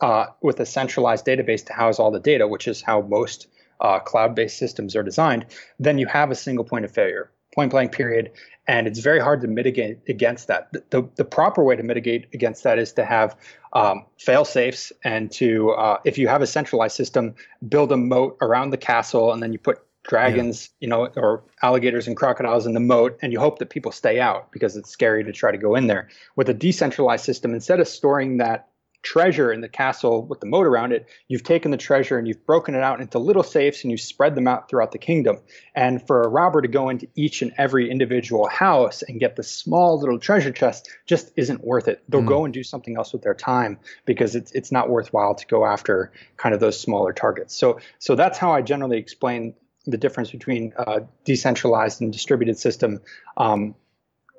uh, 0.00 0.24
with 0.40 0.58
a 0.58 0.64
centralized 0.66 1.26
database 1.26 1.66
to 1.66 1.74
house 1.74 1.98
all 1.98 2.10
the 2.10 2.18
data 2.18 2.48
which 2.48 2.66
is 2.66 2.80
how 2.80 3.02
most 3.02 3.46
uh, 3.82 3.98
cloud-based 3.98 4.56
systems 4.56 4.96
are 4.96 5.02
designed 5.02 5.44
then 5.78 5.98
you 5.98 6.06
have 6.06 6.30
a 6.30 6.34
single 6.34 6.64
point 6.64 6.86
of 6.86 6.90
failure 6.90 7.30
point 7.56 7.72
blank 7.72 7.90
period. 7.90 8.30
And 8.68 8.86
it's 8.86 9.00
very 9.00 9.18
hard 9.18 9.40
to 9.40 9.48
mitigate 9.48 9.98
against 10.08 10.46
that. 10.48 10.72
The, 10.72 10.84
the, 10.90 11.08
the 11.16 11.24
proper 11.24 11.64
way 11.64 11.74
to 11.74 11.82
mitigate 11.82 12.26
against 12.34 12.62
that 12.64 12.78
is 12.78 12.92
to 12.92 13.04
have 13.04 13.36
um, 13.72 14.04
fail 14.18 14.44
safes 14.44 14.92
and 15.04 15.30
to, 15.32 15.70
uh, 15.70 15.98
if 16.04 16.18
you 16.18 16.28
have 16.28 16.42
a 16.42 16.46
centralized 16.46 16.96
system, 16.96 17.34
build 17.68 17.90
a 17.92 17.96
moat 17.96 18.36
around 18.40 18.70
the 18.70 18.76
castle 18.76 19.32
and 19.32 19.42
then 19.42 19.52
you 19.52 19.58
put 19.58 19.78
dragons, 20.02 20.70
yeah. 20.78 20.84
you 20.84 20.88
know, 20.88 21.08
or 21.16 21.42
alligators 21.62 22.06
and 22.06 22.16
crocodiles 22.16 22.66
in 22.66 22.74
the 22.74 22.80
moat, 22.80 23.18
and 23.22 23.32
you 23.32 23.40
hope 23.40 23.58
that 23.58 23.70
people 23.70 23.90
stay 23.90 24.20
out 24.20 24.52
because 24.52 24.76
it's 24.76 24.90
scary 24.90 25.24
to 25.24 25.32
try 25.32 25.50
to 25.50 25.58
go 25.58 25.74
in 25.74 25.88
there. 25.88 26.08
With 26.36 26.48
a 26.48 26.54
decentralized 26.54 27.24
system, 27.24 27.54
instead 27.54 27.80
of 27.80 27.88
storing 27.88 28.36
that 28.36 28.68
treasure 29.06 29.52
in 29.52 29.60
the 29.60 29.68
castle 29.68 30.26
with 30.26 30.40
the 30.40 30.46
moat 30.46 30.66
around 30.66 30.90
it, 30.90 31.06
you've 31.28 31.44
taken 31.44 31.70
the 31.70 31.76
treasure 31.76 32.18
and 32.18 32.26
you've 32.26 32.44
broken 32.44 32.74
it 32.74 32.82
out 32.82 33.00
into 33.00 33.20
little 33.20 33.44
safes 33.44 33.84
and 33.84 33.92
you 33.92 33.96
spread 33.96 34.34
them 34.34 34.48
out 34.48 34.68
throughout 34.68 34.90
the 34.90 34.98
kingdom. 34.98 35.38
And 35.76 36.04
for 36.04 36.22
a 36.22 36.28
robber 36.28 36.60
to 36.60 36.66
go 36.66 36.88
into 36.88 37.06
each 37.14 37.40
and 37.40 37.52
every 37.56 37.88
individual 37.88 38.48
house 38.48 39.02
and 39.02 39.20
get 39.20 39.36
the 39.36 39.44
small 39.44 40.00
little 40.00 40.18
treasure 40.18 40.50
chest 40.50 40.90
just 41.06 41.30
isn't 41.36 41.62
worth 41.62 41.86
it. 41.86 42.02
They'll 42.08 42.22
mm. 42.22 42.26
go 42.26 42.44
and 42.44 42.52
do 42.52 42.64
something 42.64 42.96
else 42.96 43.12
with 43.12 43.22
their 43.22 43.34
time 43.34 43.78
because 44.06 44.34
it's 44.34 44.50
it's 44.52 44.72
not 44.72 44.90
worthwhile 44.90 45.36
to 45.36 45.46
go 45.46 45.64
after 45.64 46.10
kind 46.36 46.52
of 46.52 46.60
those 46.60 46.78
smaller 46.78 47.12
targets. 47.12 47.56
So 47.56 47.78
so 48.00 48.16
that's 48.16 48.38
how 48.38 48.50
I 48.50 48.60
generally 48.60 48.98
explain 48.98 49.54
the 49.86 49.98
difference 49.98 50.32
between 50.32 50.72
a 50.76 51.02
decentralized 51.24 52.00
and 52.00 52.12
distributed 52.12 52.58
system. 52.58 53.00
Um, 53.36 53.76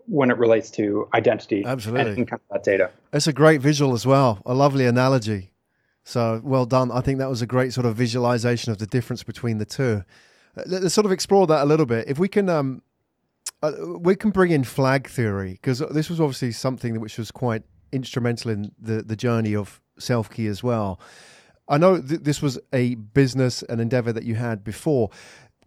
when 0.07 0.31
it 0.31 0.37
relates 0.37 0.71
to 0.71 1.07
identity 1.13 1.63
Absolutely. 1.65 2.13
and 2.13 2.39
that 2.51 2.63
data. 2.63 2.89
It's 3.13 3.27
a 3.27 3.33
great 3.33 3.61
visual 3.61 3.93
as 3.93 4.05
well, 4.05 4.41
a 4.45 4.53
lovely 4.53 4.85
analogy. 4.85 5.51
So 6.03 6.41
well 6.43 6.65
done. 6.65 6.91
I 6.91 7.01
think 7.01 7.19
that 7.19 7.29
was 7.29 7.41
a 7.41 7.45
great 7.45 7.73
sort 7.73 7.85
of 7.85 7.95
visualization 7.95 8.71
of 8.71 8.77
the 8.77 8.87
difference 8.87 9.23
between 9.23 9.57
the 9.57 9.65
two. 9.65 10.03
Uh, 10.55 10.63
let's 10.65 10.95
sort 10.95 11.05
of 11.05 11.11
explore 11.11 11.45
that 11.47 11.61
a 11.61 11.65
little 11.65 11.85
bit. 11.85 12.07
If 12.07 12.17
we 12.17 12.29
can, 12.29 12.47
um, 12.47 12.81
uh, 13.61 13.73
we 13.99 14.15
can 14.15 14.31
bring 14.31 14.51
in 14.51 14.63
flag 14.63 15.09
theory 15.09 15.51
because 15.53 15.79
this 15.91 16.09
was 16.09 16.21
obviously 16.21 16.53
something 16.53 16.99
which 17.01 17.17
was 17.17 17.29
quite 17.29 17.63
instrumental 17.91 18.51
in 18.51 18.71
the 18.79 19.01
the 19.03 19.15
journey 19.17 19.55
of 19.55 19.81
Selfkey 19.99 20.49
as 20.49 20.63
well. 20.63 20.99
I 21.67 21.77
know 21.77 21.99
th- 21.99 22.21
this 22.21 22.41
was 22.41 22.57
a 22.71 22.95
business 22.95 23.61
and 23.63 23.81
endeavor 23.81 24.13
that 24.13 24.23
you 24.23 24.35
had 24.35 24.63
before. 24.63 25.09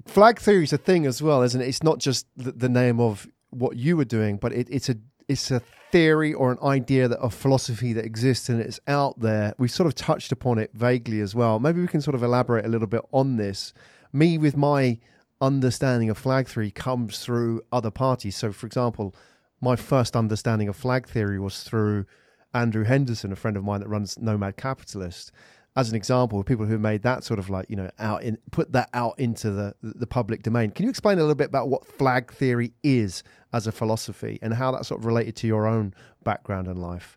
Flag 0.06 0.38
theory 0.38 0.64
is 0.64 0.72
a 0.72 0.78
thing 0.78 1.04
as 1.04 1.22
well, 1.22 1.42
isn't 1.42 1.60
it? 1.60 1.68
It's 1.68 1.82
not 1.82 1.98
just 1.98 2.26
the, 2.36 2.52
the 2.52 2.70
name 2.70 2.98
of 2.98 3.28
what 3.50 3.76
you 3.76 3.96
were 3.96 4.04
doing, 4.04 4.36
but 4.36 4.52
it, 4.52 4.68
it's 4.70 4.88
a 4.88 4.96
it's 5.28 5.50
a 5.50 5.60
theory 5.92 6.32
or 6.32 6.50
an 6.52 6.58
idea 6.62 7.08
that 7.08 7.20
a 7.20 7.30
philosophy 7.30 7.92
that 7.92 8.04
exists 8.04 8.48
and 8.48 8.60
it's 8.60 8.80
out 8.86 9.20
there. 9.20 9.54
We 9.58 9.68
sort 9.68 9.86
of 9.86 9.94
touched 9.94 10.32
upon 10.32 10.58
it 10.58 10.70
vaguely 10.74 11.20
as 11.20 11.34
well. 11.34 11.58
Maybe 11.58 11.80
we 11.80 11.86
can 11.86 12.00
sort 12.00 12.14
of 12.14 12.22
elaborate 12.22 12.64
a 12.64 12.68
little 12.68 12.86
bit 12.88 13.02
on 13.12 13.36
this. 13.36 13.72
Me 14.12 14.38
with 14.38 14.56
my 14.56 14.98
understanding 15.40 16.10
of 16.10 16.18
flag 16.18 16.48
theory 16.48 16.70
comes 16.70 17.20
through 17.20 17.62
other 17.72 17.90
parties. 17.90 18.36
So, 18.36 18.52
for 18.52 18.66
example, 18.66 19.14
my 19.60 19.76
first 19.76 20.16
understanding 20.16 20.68
of 20.68 20.76
flag 20.76 21.08
theory 21.08 21.38
was 21.38 21.62
through 21.62 22.06
Andrew 22.52 22.84
Henderson, 22.84 23.32
a 23.32 23.36
friend 23.36 23.56
of 23.56 23.64
mine 23.64 23.80
that 23.80 23.88
runs 23.88 24.18
Nomad 24.18 24.56
Capitalist, 24.56 25.32
as 25.76 25.88
an 25.88 25.96
example 25.96 26.40
of 26.40 26.46
people 26.46 26.66
who 26.66 26.78
made 26.78 27.02
that 27.02 27.22
sort 27.24 27.38
of 27.38 27.48
like 27.48 27.66
you 27.68 27.76
know 27.76 27.90
out 27.98 28.22
in 28.22 28.36
put 28.50 28.72
that 28.72 28.88
out 28.94 29.18
into 29.18 29.50
the 29.50 29.74
the 29.82 30.06
public 30.06 30.42
domain. 30.42 30.70
Can 30.70 30.84
you 30.84 30.90
explain 30.90 31.18
a 31.18 31.20
little 31.20 31.34
bit 31.34 31.48
about 31.48 31.68
what 31.68 31.86
flag 31.86 32.32
theory 32.32 32.72
is 32.82 33.22
as 33.52 33.66
a 33.66 33.72
philosophy 33.72 34.38
and 34.42 34.54
how 34.54 34.72
that 34.72 34.86
sort 34.86 35.00
of 35.00 35.06
related 35.06 35.36
to 35.36 35.46
your 35.46 35.66
own 35.66 35.94
background 36.24 36.66
and 36.68 36.80
life? 36.80 37.16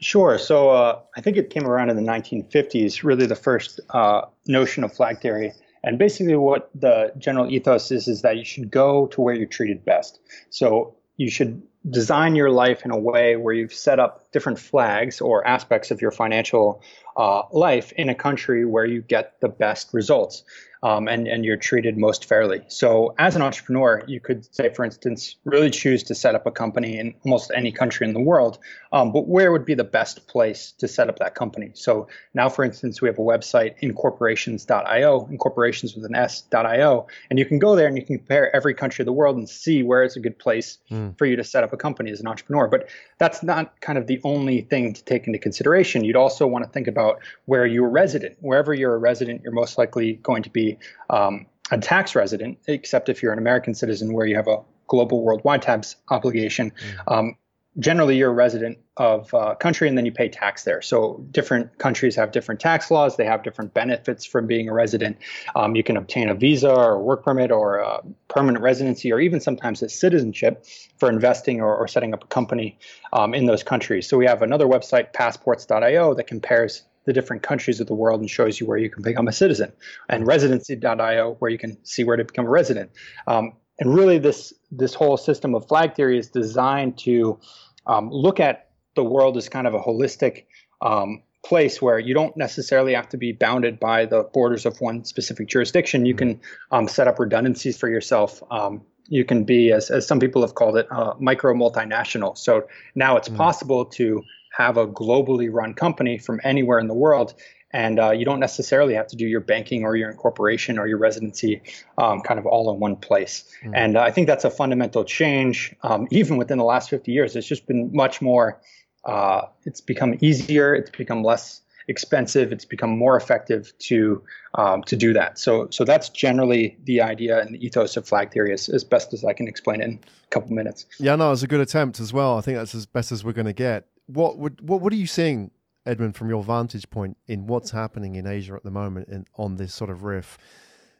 Sure. 0.00 0.38
So 0.38 0.70
uh, 0.70 1.00
I 1.16 1.20
think 1.20 1.36
it 1.36 1.50
came 1.50 1.66
around 1.66 1.88
in 1.88 1.96
the 1.96 2.02
1950s, 2.02 3.02
really 3.04 3.26
the 3.26 3.36
first 3.36 3.80
uh, 3.90 4.22
notion 4.46 4.84
of 4.84 4.92
flag 4.92 5.20
theory. 5.20 5.52
And 5.82 5.98
basically, 5.98 6.36
what 6.36 6.70
the 6.74 7.12
general 7.18 7.50
ethos 7.50 7.90
is 7.90 8.08
is 8.08 8.22
that 8.22 8.36
you 8.36 8.44
should 8.44 8.70
go 8.70 9.06
to 9.08 9.20
where 9.20 9.34
you're 9.34 9.46
treated 9.46 9.84
best. 9.84 10.18
So 10.50 10.96
you 11.16 11.30
should 11.30 11.62
design 11.88 12.34
your 12.34 12.50
life 12.50 12.84
in 12.84 12.90
a 12.90 12.98
way 12.98 13.36
where 13.36 13.54
you've 13.54 13.74
set 13.74 14.00
up 14.00 14.30
different 14.32 14.58
flags 14.58 15.20
or 15.20 15.46
aspects 15.46 15.90
of 15.90 16.00
your 16.00 16.10
financial 16.10 16.82
uh, 17.16 17.42
life 17.52 17.92
in 17.92 18.08
a 18.08 18.14
country 18.14 18.64
where 18.64 18.86
you 18.86 19.02
get 19.02 19.38
the 19.40 19.48
best 19.48 19.92
results 19.92 20.42
um, 20.84 21.08
and, 21.08 21.26
and 21.26 21.46
you're 21.46 21.56
treated 21.56 21.96
most 21.96 22.26
fairly. 22.26 22.60
So, 22.68 23.14
as 23.18 23.34
an 23.34 23.42
entrepreneur, 23.42 24.04
you 24.06 24.20
could 24.20 24.54
say, 24.54 24.68
for 24.68 24.84
instance, 24.84 25.36
really 25.44 25.70
choose 25.70 26.02
to 26.04 26.14
set 26.14 26.34
up 26.34 26.46
a 26.46 26.50
company 26.50 26.98
in 26.98 27.14
almost 27.24 27.50
any 27.56 27.72
country 27.72 28.06
in 28.06 28.12
the 28.12 28.20
world, 28.20 28.58
um, 28.92 29.10
but 29.10 29.26
where 29.26 29.50
would 29.50 29.64
be 29.64 29.74
the 29.74 29.82
best 29.82 30.28
place 30.28 30.72
to 30.78 30.86
set 30.86 31.08
up 31.08 31.18
that 31.20 31.34
company? 31.34 31.70
So, 31.72 32.08
now, 32.34 32.50
for 32.50 32.64
instance, 32.64 33.00
we 33.00 33.08
have 33.08 33.18
a 33.18 33.22
website, 33.22 33.76
incorporations.io, 33.80 35.26
incorporations 35.30 35.94
with 35.94 36.04
an 36.04 36.14
S.io, 36.14 37.06
and 37.30 37.38
you 37.38 37.46
can 37.46 37.58
go 37.58 37.74
there 37.76 37.88
and 37.88 37.96
you 37.96 38.04
can 38.04 38.18
compare 38.18 38.54
every 38.54 38.74
country 38.74 39.02
of 39.02 39.06
the 39.06 39.12
world 39.12 39.38
and 39.38 39.48
see 39.48 39.82
where 39.82 40.02
it's 40.02 40.16
a 40.16 40.20
good 40.20 40.38
place 40.38 40.78
mm. 40.90 41.16
for 41.16 41.24
you 41.24 41.36
to 41.36 41.44
set 41.44 41.64
up 41.64 41.72
a 41.72 41.78
company 41.78 42.10
as 42.10 42.20
an 42.20 42.26
entrepreneur. 42.26 42.68
But 42.68 42.90
that's 43.16 43.42
not 43.42 43.80
kind 43.80 43.96
of 43.96 44.06
the 44.06 44.20
only 44.22 44.60
thing 44.60 44.92
to 44.92 45.02
take 45.02 45.26
into 45.26 45.38
consideration. 45.38 46.04
You'd 46.04 46.16
also 46.16 46.46
want 46.46 46.66
to 46.66 46.70
think 46.70 46.88
about 46.88 47.20
where 47.46 47.64
you're 47.64 47.88
resident. 47.88 48.36
Wherever 48.40 48.74
you're 48.74 48.94
a 48.94 48.98
resident, 48.98 49.40
you're 49.42 49.52
most 49.52 49.78
likely 49.78 50.14
going 50.14 50.42
to 50.42 50.50
be 50.50 50.73
um, 51.10 51.46
a 51.70 51.78
tax 51.78 52.14
resident, 52.14 52.58
except 52.66 53.08
if 53.08 53.22
you're 53.22 53.32
an 53.32 53.38
American 53.38 53.74
citizen 53.74 54.12
where 54.12 54.26
you 54.26 54.36
have 54.36 54.48
a 54.48 54.58
global 54.86 55.22
worldwide 55.22 55.62
tax 55.62 55.96
obligation. 56.10 56.70
Mm-hmm. 56.70 57.12
Um, 57.12 57.36
generally, 57.78 58.16
you're 58.16 58.30
a 58.30 58.34
resident 58.34 58.78
of 58.96 59.32
a 59.34 59.56
country 59.56 59.88
and 59.88 59.98
then 59.98 60.06
you 60.06 60.12
pay 60.12 60.28
tax 60.28 60.62
there. 60.64 60.80
So 60.80 61.24
different 61.32 61.78
countries 61.78 62.14
have 62.14 62.30
different 62.30 62.60
tax 62.60 62.90
laws. 62.90 63.16
They 63.16 63.24
have 63.24 63.42
different 63.42 63.74
benefits 63.74 64.24
from 64.24 64.46
being 64.46 64.68
a 64.68 64.72
resident. 64.72 65.16
Um, 65.56 65.74
you 65.74 65.82
can 65.82 65.96
obtain 65.96 66.28
a 66.28 66.34
visa 66.34 66.72
or 66.72 66.92
a 66.92 67.00
work 67.00 67.24
permit 67.24 67.50
or 67.50 67.78
a 67.78 68.00
permanent 68.28 68.62
residency 68.62 69.12
or 69.12 69.18
even 69.18 69.40
sometimes 69.40 69.82
a 69.82 69.88
citizenship 69.88 70.64
for 70.98 71.08
investing 71.08 71.60
or, 71.60 71.74
or 71.74 71.88
setting 71.88 72.14
up 72.14 72.22
a 72.22 72.26
company 72.28 72.78
um, 73.12 73.34
in 73.34 73.46
those 73.46 73.64
countries. 73.64 74.08
So 74.08 74.16
we 74.16 74.26
have 74.26 74.42
another 74.42 74.66
website, 74.66 75.12
passports.io, 75.12 76.14
that 76.14 76.26
compares 76.26 76.84
the 77.04 77.12
different 77.12 77.42
countries 77.42 77.80
of 77.80 77.86
the 77.86 77.94
world 77.94 78.20
and 78.20 78.30
shows 78.30 78.60
you 78.60 78.66
where 78.66 78.78
you 78.78 78.90
can 78.90 79.02
become 79.02 79.28
a 79.28 79.32
citizen, 79.32 79.72
and 80.08 80.26
residency.io 80.26 81.36
where 81.38 81.50
you 81.50 81.58
can 81.58 81.76
see 81.84 82.04
where 82.04 82.16
to 82.16 82.24
become 82.24 82.46
a 82.46 82.50
resident. 82.50 82.90
Um, 83.26 83.52
and 83.78 83.94
really, 83.94 84.18
this 84.18 84.52
this 84.70 84.94
whole 84.94 85.16
system 85.16 85.54
of 85.54 85.66
flag 85.66 85.94
theory 85.94 86.18
is 86.18 86.28
designed 86.28 86.98
to 86.98 87.38
um, 87.86 88.10
look 88.10 88.40
at 88.40 88.70
the 88.94 89.04
world 89.04 89.36
as 89.36 89.48
kind 89.48 89.66
of 89.66 89.74
a 89.74 89.80
holistic 89.80 90.44
um, 90.80 91.22
place 91.44 91.80
where 91.82 91.98
you 91.98 92.14
don't 92.14 92.36
necessarily 92.36 92.94
have 92.94 93.08
to 93.10 93.16
be 93.16 93.32
bounded 93.32 93.78
by 93.78 94.06
the 94.06 94.22
borders 94.32 94.66
of 94.66 94.80
one 94.80 95.04
specific 95.04 95.48
jurisdiction. 95.48 96.06
You 96.06 96.14
can 96.14 96.40
um, 96.70 96.88
set 96.88 97.06
up 97.06 97.18
redundancies 97.18 97.76
for 97.76 97.88
yourself. 97.88 98.42
Um, 98.50 98.82
you 99.08 99.24
can 99.24 99.44
be, 99.44 99.70
as, 99.70 99.90
as 99.90 100.06
some 100.06 100.18
people 100.18 100.40
have 100.40 100.54
called 100.54 100.78
it, 100.78 100.86
uh, 100.90 101.14
micro 101.18 101.52
multinational. 101.52 102.36
So 102.38 102.66
now 102.94 103.16
it's 103.16 103.28
mm. 103.28 103.36
possible 103.36 103.84
to 103.84 104.22
have 104.56 104.76
a 104.76 104.86
globally 104.86 105.48
run 105.52 105.74
company 105.74 106.18
from 106.18 106.40
anywhere 106.44 106.78
in 106.78 106.86
the 106.86 106.94
world. 106.94 107.34
And 107.72 107.98
uh, 107.98 108.12
you 108.12 108.24
don't 108.24 108.38
necessarily 108.38 108.94
have 108.94 109.08
to 109.08 109.16
do 109.16 109.26
your 109.26 109.40
banking 109.40 109.82
or 109.82 109.96
your 109.96 110.08
incorporation 110.08 110.78
or 110.78 110.86
your 110.86 110.98
residency 110.98 111.60
um, 111.98 112.20
kind 112.20 112.38
of 112.38 112.46
all 112.46 112.72
in 112.72 112.78
one 112.78 112.94
place. 112.94 113.52
Mm. 113.64 113.72
And 113.74 113.96
uh, 113.96 114.02
I 114.02 114.12
think 114.12 114.28
that's 114.28 114.44
a 114.44 114.50
fundamental 114.50 115.04
change. 115.04 115.74
Um, 115.82 116.06
even 116.12 116.36
within 116.36 116.58
the 116.58 116.64
last 116.64 116.88
50 116.88 117.10
years, 117.10 117.34
it's 117.34 117.48
just 117.48 117.66
been 117.66 117.90
much 117.92 118.22
more, 118.22 118.60
uh, 119.04 119.46
it's 119.64 119.80
become 119.80 120.16
easier, 120.20 120.72
it's 120.72 120.90
become 120.90 121.24
less 121.24 121.62
expensive, 121.88 122.52
it's 122.52 122.64
become 122.64 122.96
more 122.96 123.16
effective 123.16 123.76
to 123.78 124.22
um, 124.54 124.84
to 124.84 124.96
do 124.96 125.12
that. 125.14 125.38
So 125.38 125.68
so 125.70 125.84
that's 125.84 126.08
generally 126.08 126.78
the 126.84 127.02
idea 127.02 127.40
and 127.40 127.56
the 127.56 127.66
ethos 127.66 127.96
of 127.96 128.06
flag 128.06 128.32
theory 128.32 128.52
as, 128.52 128.68
as 128.68 128.84
best 128.84 129.12
as 129.12 129.24
I 129.24 129.32
can 129.32 129.48
explain 129.48 129.80
it 129.80 129.84
in 129.84 130.00
a 130.24 130.28
couple 130.30 130.54
minutes. 130.54 130.86
Yeah, 131.00 131.16
no, 131.16 131.32
it's 131.32 131.42
a 131.42 131.48
good 131.48 131.60
attempt 131.60 131.98
as 131.98 132.12
well. 132.12 132.38
I 132.38 132.40
think 132.40 132.56
that's 132.56 132.74
as 132.74 132.86
best 132.86 133.10
as 133.10 133.24
we're 133.24 133.32
going 133.32 133.46
to 133.46 133.52
get 133.52 133.86
what 134.06 134.38
would 134.38 134.60
what 134.68 134.80
what 134.80 134.92
are 134.92 134.96
you 134.96 135.06
seeing, 135.06 135.50
Edmund, 135.86 136.16
from 136.16 136.28
your 136.28 136.42
vantage 136.42 136.88
point 136.90 137.16
in 137.26 137.46
what's 137.46 137.70
happening 137.70 138.14
in 138.16 138.26
Asia 138.26 138.54
at 138.54 138.64
the 138.64 138.70
moment 138.70 139.28
on 139.36 139.56
this 139.56 139.74
sort 139.74 139.90
of 139.90 140.04
riff? 140.04 140.38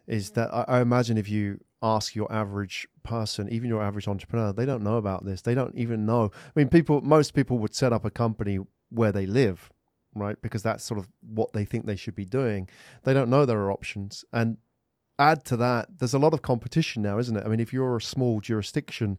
Is 0.06 0.30
that 0.32 0.52
I, 0.52 0.64
I 0.68 0.80
imagine 0.80 1.16
if 1.16 1.28
you 1.28 1.60
ask 1.84 2.14
your 2.14 2.32
average 2.32 2.88
person, 3.02 3.48
even 3.50 3.68
your 3.68 3.82
average 3.82 4.08
entrepreneur, 4.08 4.52
they 4.52 4.64
don't 4.64 4.82
know 4.82 4.96
about 4.96 5.24
this. 5.24 5.42
They 5.42 5.54
don't 5.54 5.74
even 5.76 6.06
know. 6.06 6.32
I 6.34 6.50
mean, 6.58 6.68
people, 6.68 7.02
most 7.02 7.34
people 7.34 7.58
would 7.58 7.74
set 7.74 7.92
up 7.92 8.06
a 8.06 8.10
company 8.10 8.58
where 8.88 9.12
they 9.12 9.26
live, 9.26 9.70
right? 10.14 10.40
Because 10.40 10.62
that's 10.62 10.82
sort 10.82 10.98
of 10.98 11.08
what 11.20 11.52
they 11.52 11.66
think 11.66 11.84
they 11.84 11.94
should 11.96 12.14
be 12.14 12.24
doing. 12.24 12.68
They 13.04 13.12
don't 13.12 13.28
know 13.28 13.44
there 13.44 13.60
are 13.60 13.70
options. 13.70 14.24
And 14.32 14.56
add 15.18 15.44
to 15.44 15.58
that, 15.58 15.98
there's 15.98 16.14
a 16.14 16.18
lot 16.18 16.32
of 16.32 16.40
competition 16.40 17.02
now, 17.02 17.18
isn't 17.18 17.36
it? 17.36 17.44
I 17.44 17.48
mean, 17.48 17.60
if 17.60 17.72
you're 17.72 17.96
a 17.96 18.02
small 18.02 18.40
jurisdiction, 18.40 19.18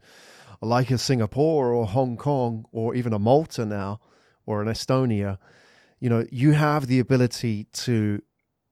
like 0.61 0.91
a 0.91 0.97
Singapore 0.97 1.73
or 1.73 1.85
Hong 1.85 2.17
Kong 2.17 2.65
or 2.71 2.95
even 2.95 3.13
a 3.13 3.19
Malta 3.19 3.65
now 3.65 3.99
or 4.45 4.61
an 4.61 4.67
Estonia, 4.67 5.37
you 5.99 6.09
know, 6.09 6.25
you 6.31 6.51
have 6.51 6.87
the 6.87 6.99
ability 6.99 7.65
to, 7.73 8.21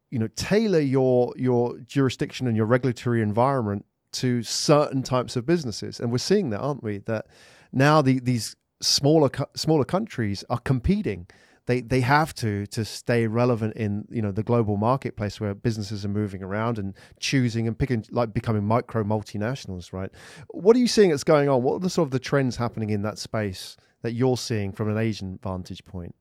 you 0.10 0.19
know, 0.19 0.28
tailor 0.36 0.80
your 0.80 1.34
your 1.38 1.80
jurisdiction 1.80 2.48
and 2.48 2.56
your 2.56 2.65
regulatory 2.65 3.22
environment 3.22 3.86
to 4.13 4.43
certain 4.43 5.02
types 5.02 5.36
of 5.36 5.46
businesses, 5.46 6.00
and 6.00 6.12
we're 6.12 6.19
seeing 6.19 6.52
that, 6.52 6.60
aren't 6.60 6.84
we? 6.84 7.00
That 7.00 7.26
now 7.72 8.02
the, 8.02 8.19
these 8.19 8.56
smaller 8.82 9.30
smaller 9.56 9.86
countries 9.86 10.43
are 10.50 10.60
competing 10.60 11.28
they 11.65 11.82
they 11.82 12.02
have 12.02 12.34
to 12.36 12.65
to 12.67 12.84
stay 12.84 13.28
relevant 13.28 13.76
in 13.76 14.06
you 14.10 14.21
know 14.21 14.32
the 14.32 14.43
global 14.43 14.78
marketplace 14.78 15.39
where 15.39 15.54
businesses 15.54 16.04
are 16.04 16.10
moving 16.10 16.43
around 16.43 16.78
and 16.78 16.93
choosing 17.19 17.67
and 17.67 17.78
picking 17.78 18.06
like 18.12 18.34
becoming 18.34 18.63
micro 18.63 19.04
multinationals 19.04 19.93
right? 19.93 20.12
What 20.49 20.76
are 20.76 20.80
you 20.80 20.88
seeing 20.88 21.10
that's 21.10 21.23
going 21.23 21.49
on? 21.49 21.63
What 21.63 21.76
are 21.76 21.80
the 21.80 21.89
sort 21.89 22.08
of 22.08 22.12
the 22.12 22.19
trends 22.19 22.58
happening 22.58 22.89
in 22.89 23.02
that 23.04 23.17
space 23.17 23.78
that 24.02 24.13
you're 24.13 24.38
seeing 24.38 24.73
from 24.73 24.89
an 24.89 24.97
asian 24.97 25.39
vantage 25.41 25.84
point? 25.86 26.15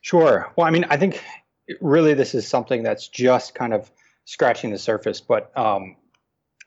Sure. 0.00 0.52
Well 0.56 0.66
i 0.66 0.70
mean 0.70 0.84
i 0.90 0.96
think 0.96 1.22
really 1.80 2.14
this 2.14 2.34
is 2.34 2.48
something 2.48 2.82
that's 2.82 3.08
just 3.08 3.54
kind 3.54 3.74
of 3.74 3.90
scratching 4.24 4.70
the 4.70 4.78
surface 4.78 5.20
but 5.20 5.56
um, 5.56 5.96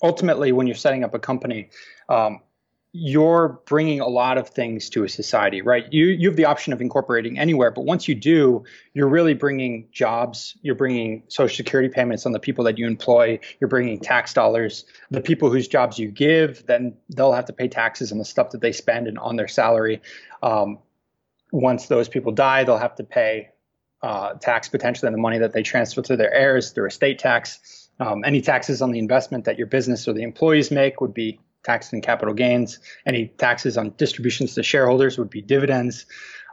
ultimately 0.01 0.51
when 0.51 0.67
you're 0.67 0.75
setting 0.75 1.03
up 1.03 1.13
a 1.13 1.19
company 1.19 1.69
um, 2.09 2.41
you're 2.93 3.61
bringing 3.67 4.01
a 4.01 4.07
lot 4.07 4.37
of 4.37 4.49
things 4.49 4.89
to 4.89 5.05
a 5.05 5.09
society, 5.09 5.61
right? 5.61 5.85
You 5.91 6.07
you 6.07 6.27
have 6.27 6.35
the 6.35 6.45
option 6.45 6.73
of 6.73 6.81
incorporating 6.81 7.39
anywhere, 7.39 7.71
but 7.71 7.85
once 7.85 8.07
you 8.07 8.15
do, 8.15 8.65
you're 8.93 9.07
really 9.07 9.33
bringing 9.33 9.87
jobs. 9.93 10.57
You're 10.61 10.75
bringing 10.75 11.23
social 11.29 11.55
security 11.55 11.87
payments 11.87 12.25
on 12.25 12.33
the 12.33 12.39
people 12.39 12.65
that 12.65 12.77
you 12.77 12.87
employ. 12.87 13.39
You're 13.59 13.69
bringing 13.69 13.99
tax 13.99 14.33
dollars. 14.33 14.83
The 15.09 15.21
people 15.21 15.49
whose 15.49 15.69
jobs 15.69 15.97
you 15.97 16.09
give, 16.09 16.65
then 16.65 16.97
they'll 17.09 17.31
have 17.31 17.45
to 17.45 17.53
pay 17.53 17.69
taxes 17.69 18.11
on 18.11 18.17
the 18.17 18.25
stuff 18.25 18.49
that 18.51 18.59
they 18.59 18.73
spend 18.73 19.07
and 19.07 19.17
on 19.17 19.37
their 19.37 19.47
salary. 19.47 20.01
Um, 20.43 20.79
once 21.53 21.87
those 21.87 22.09
people 22.09 22.33
die, 22.33 22.65
they'll 22.65 22.77
have 22.77 22.95
to 22.95 23.05
pay 23.05 23.51
uh, 24.01 24.33
tax 24.33 24.67
potentially 24.67 25.07
on 25.07 25.13
the 25.13 25.19
money 25.19 25.37
that 25.37 25.53
they 25.53 25.63
transfer 25.63 26.01
to 26.01 26.17
their 26.17 26.33
heirs 26.33 26.71
through 26.71 26.87
estate 26.87 27.19
tax. 27.19 27.89
Um, 28.01 28.23
any 28.25 28.41
taxes 28.41 28.81
on 28.81 28.91
the 28.91 28.99
investment 28.99 29.45
that 29.45 29.57
your 29.57 29.67
business 29.67 30.07
or 30.07 30.13
the 30.13 30.23
employees 30.23 30.71
make 30.71 30.99
would 30.99 31.13
be 31.13 31.39
taxed 31.63 31.93
in 31.93 32.01
capital 32.01 32.33
gains. 32.33 32.79
Any 33.05 33.27
taxes 33.27 33.77
on 33.77 33.91
distributions 33.97 34.55
to 34.55 34.63
shareholders 34.63 35.17
would 35.17 35.29
be 35.29 35.41
dividends. 35.41 36.05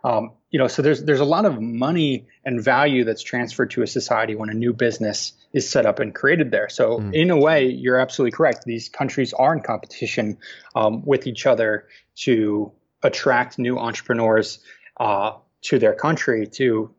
Um, 0.04 0.32
you 0.50 0.58
know, 0.58 0.68
so 0.68 0.80
there's 0.82 1.02
there's 1.02 1.20
a 1.20 1.24
lot 1.24 1.44
of 1.44 1.60
money 1.60 2.26
and 2.44 2.62
value 2.62 3.04
that's 3.04 3.22
transferred 3.22 3.70
to 3.72 3.82
a 3.82 3.86
society 3.86 4.34
when 4.34 4.48
a 4.48 4.54
new 4.54 4.72
business 4.72 5.32
is 5.52 5.68
set 5.68 5.86
up 5.86 5.98
and 5.98 6.14
created 6.14 6.50
there. 6.50 6.68
So 6.68 6.98
mm. 6.98 7.14
in 7.14 7.30
a 7.30 7.36
way, 7.36 7.66
you're 7.66 7.98
absolutely 7.98 8.36
correct. 8.36 8.64
These 8.64 8.88
countries 8.88 9.32
are 9.32 9.52
in 9.52 9.60
competition 9.60 10.38
um, 10.74 11.04
with 11.04 11.26
each 11.26 11.46
other 11.46 11.88
to 12.16 12.72
attract 13.02 13.58
new 13.58 13.78
entrepreneurs 13.78 14.60
uh, 14.98 15.32
to 15.62 15.78
their 15.78 15.94
country 15.94 16.46
to 16.46 16.94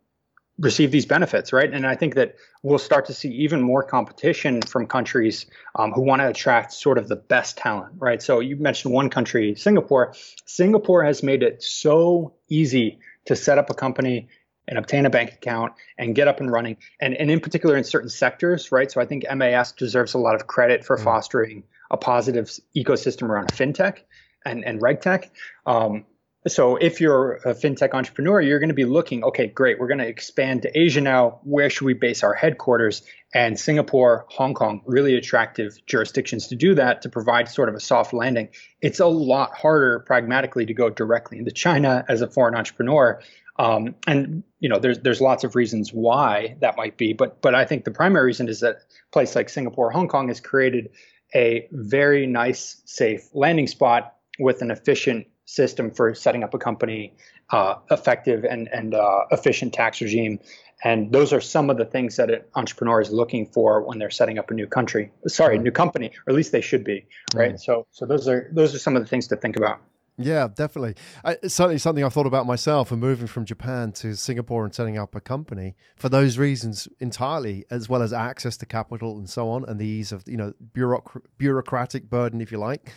receive 0.60 0.92
these 0.92 1.06
benefits, 1.06 1.54
right? 1.54 1.74
And 1.74 1.88
I 1.88 1.96
think 1.96 2.16
that 2.16 2.36
we'll 2.64 2.80
start 2.80 3.06
to 3.06 3.14
see 3.14 3.30
even 3.30 3.62
more 3.62 3.82
competition 3.82 4.62
from 4.62 4.88
countries 4.88 5.46
um, 5.76 5.92
who 5.92 6.02
want 6.02 6.22
to 6.22 6.28
attract 6.28 6.74
sort 6.74 6.98
of 6.98 7.08
the 7.08 7.16
best 7.16 7.58
talent, 7.58 7.94
right? 7.98 8.22
So 8.22 8.42
you 8.42 8.58
mentioned 8.58 8.94
one 8.94 9.10
country, 9.10 9.56
Singapore. 9.56 10.14
Singapore 10.46 11.04
has 11.04 11.24
made 11.24 11.44
it 11.44 11.64
so 11.64 12.34
easy 12.50 13.00
to 13.26 13.36
set 13.36 13.58
up 13.58 13.70
a 13.70 13.74
company 13.74 14.28
and 14.68 14.78
obtain 14.78 15.06
a 15.06 15.10
bank 15.10 15.34
account 15.34 15.74
and 15.98 16.14
get 16.14 16.28
up 16.28 16.40
and 16.40 16.52
running, 16.52 16.78
and, 17.00 17.16
and 17.16 17.32
in 17.32 17.40
particular 17.40 17.76
in 17.76 17.84
certain 17.84 18.10
sectors, 18.10 18.72
right? 18.72 18.92
So 18.92 19.02
I 19.02 19.06
think 19.06 19.26
MAS 19.34 19.72
deserves 19.72 20.14
a 20.14 20.20
lot 20.20 20.36
of 20.36 20.46
credit 20.46 20.86
for 20.86 20.98
mm. 20.98 21.04
fostering 21.04 21.64
a 21.90 21.98
positive 21.98 22.52
ecosystem 22.76 23.30
around 23.30 23.48
fintech 23.48 24.00
and, 24.46 24.64
and 24.64 24.80
regtech. 24.80 25.30
Um, 25.66 26.06
so 26.48 26.78
if 26.78 27.02
you're 27.02 27.36
a 27.46 27.54
fintech 27.54 27.94
entrepreneur, 27.94 28.40
you're 28.40 28.60
going 28.60 28.70
to 28.70 28.76
be 28.76 28.86
looking, 28.86 29.24
okay, 29.26 29.48
great, 29.48 29.78
we're 29.78 29.88
going 29.88 30.00
to 30.00 30.08
expand 30.08 30.62
to 30.62 30.80
Asia 30.80 31.02
now. 31.02 31.40
Where 31.44 31.70
should 31.70 31.86
we 31.86 31.94
base 31.94 32.24
our 32.24 32.34
headquarters? 32.34 33.02
And 33.34 33.60
Singapore, 33.60 34.26
Hong 34.30 34.54
Kong, 34.54 34.82
really 34.86 35.16
attractive 35.16 35.78
jurisdictions 35.86 36.48
to 36.48 36.56
do 36.56 36.76
that 36.76 37.02
to 37.02 37.10
provide 37.10 37.50
sort 37.50 37.68
of 37.68 37.76
a 37.76 37.80
soft 37.80 38.14
landing. 38.14 38.50
It's 38.82 39.02
a 39.02 39.06
lot 39.06 39.54
harder 39.54 40.00
pragmatically 40.00 40.66
to 40.68 40.74
go 40.74 40.90
directly 40.90 41.40
into 41.40 41.52
China 41.52 42.06
as 42.08 42.22
a 42.22 42.28
foreign 42.28 42.56
entrepreneur. 42.56 43.22
Um, 43.58 43.96
and 44.08 44.44
you 44.62 44.70
know, 44.70 44.80
there's 44.80 45.00
there's 45.00 45.20
lots 45.20 45.44
of 45.44 45.56
reasons 45.56 45.92
why 45.92 46.56
that 46.62 46.78
might 46.78 46.98
be, 46.98 47.12
but 47.12 47.42
but 47.42 47.54
I 47.54 47.66
think 47.66 47.84
the 47.84 47.92
primary 47.92 48.28
reason 48.28 48.48
is 48.48 48.62
that 48.62 48.76
a 48.78 49.12
place 49.12 49.36
like 49.36 49.50
Singapore, 49.50 49.92
Hong 49.92 50.08
Kong 50.08 50.30
has 50.30 50.40
created 50.40 50.92
a 51.36 51.68
very 51.74 52.26
nice, 52.26 52.82
safe 52.86 53.28
landing 53.34 53.68
spot 53.68 54.16
with 54.40 54.62
an 54.62 54.72
efficient 54.72 55.28
system 55.50 55.92
for 55.92 56.14
setting 56.14 56.44
up 56.44 56.54
a 56.54 56.60
company, 56.60 57.14
uh, 57.50 57.76
effective 57.90 58.46
and 58.46 58.68
and 58.68 58.94
uh, 58.94 59.26
efficient 59.32 59.74
tax 59.74 60.02
regime, 60.02 60.40
and 60.84 61.12
those 61.12 61.34
are 61.34 61.42
some 61.42 61.70
of 61.70 61.78
the 61.78 61.86
things 61.86 62.16
that 62.18 62.30
an 62.30 62.42
entrepreneur 62.56 63.02
is 63.02 63.12
looking 63.12 63.48
for 63.48 63.82
when 63.82 63.98
they're 63.98 64.12
setting 64.12 64.38
up 64.38 64.52
a 64.52 64.54
new 64.54 64.68
country. 64.68 65.12
Sorry, 65.28 65.58
new 65.58 65.72
company, 65.72 66.12
or 66.26 66.32
at 66.32 66.36
least 66.36 66.52
they 66.52 66.62
should 66.62 66.84
be, 66.84 67.08
right? 67.34 67.56
Mm. 67.56 67.60
So 67.60 67.88
so 67.92 68.06
those 68.06 68.28
are 68.28 68.50
those 68.54 68.76
are 68.76 68.80
some 68.80 68.96
of 68.96 69.02
the 69.02 69.10
things 69.10 69.28
to 69.28 69.36
think 69.36 69.58
about. 69.58 69.82
Yeah, 70.22 70.50
definitely. 70.54 70.96
it's 71.26 71.56
certainly 71.56 71.78
something 71.78 72.04
I've 72.04 72.12
thought 72.12 72.28
about 72.28 72.46
myself 72.46 72.92
and 72.92 73.00
moving 73.00 73.26
from 73.26 73.46
Japan 73.46 73.94
to 73.94 74.16
Singapore 74.18 74.66
and 74.66 74.76
setting 74.76 74.98
up 74.98 75.16
a 75.16 75.22
company 75.22 75.76
for 75.96 76.10
those 76.10 76.38
reasons 76.38 76.90
entirely, 77.00 77.66
as 77.72 77.88
well 77.88 78.02
as 78.02 78.12
access 78.12 78.58
to 78.58 78.66
capital 78.66 79.18
and 79.18 79.30
so 79.30 79.50
on, 79.50 79.64
and 79.64 79.80
the 79.80 79.88
ease 79.88 80.12
of 80.12 80.24
you 80.28 80.36
know 80.36 80.54
bureauc- 80.76 81.22
bureaucratic 81.38 82.10
burden, 82.10 82.42
if 82.42 82.52
you 82.52 82.58
like. 82.58 82.92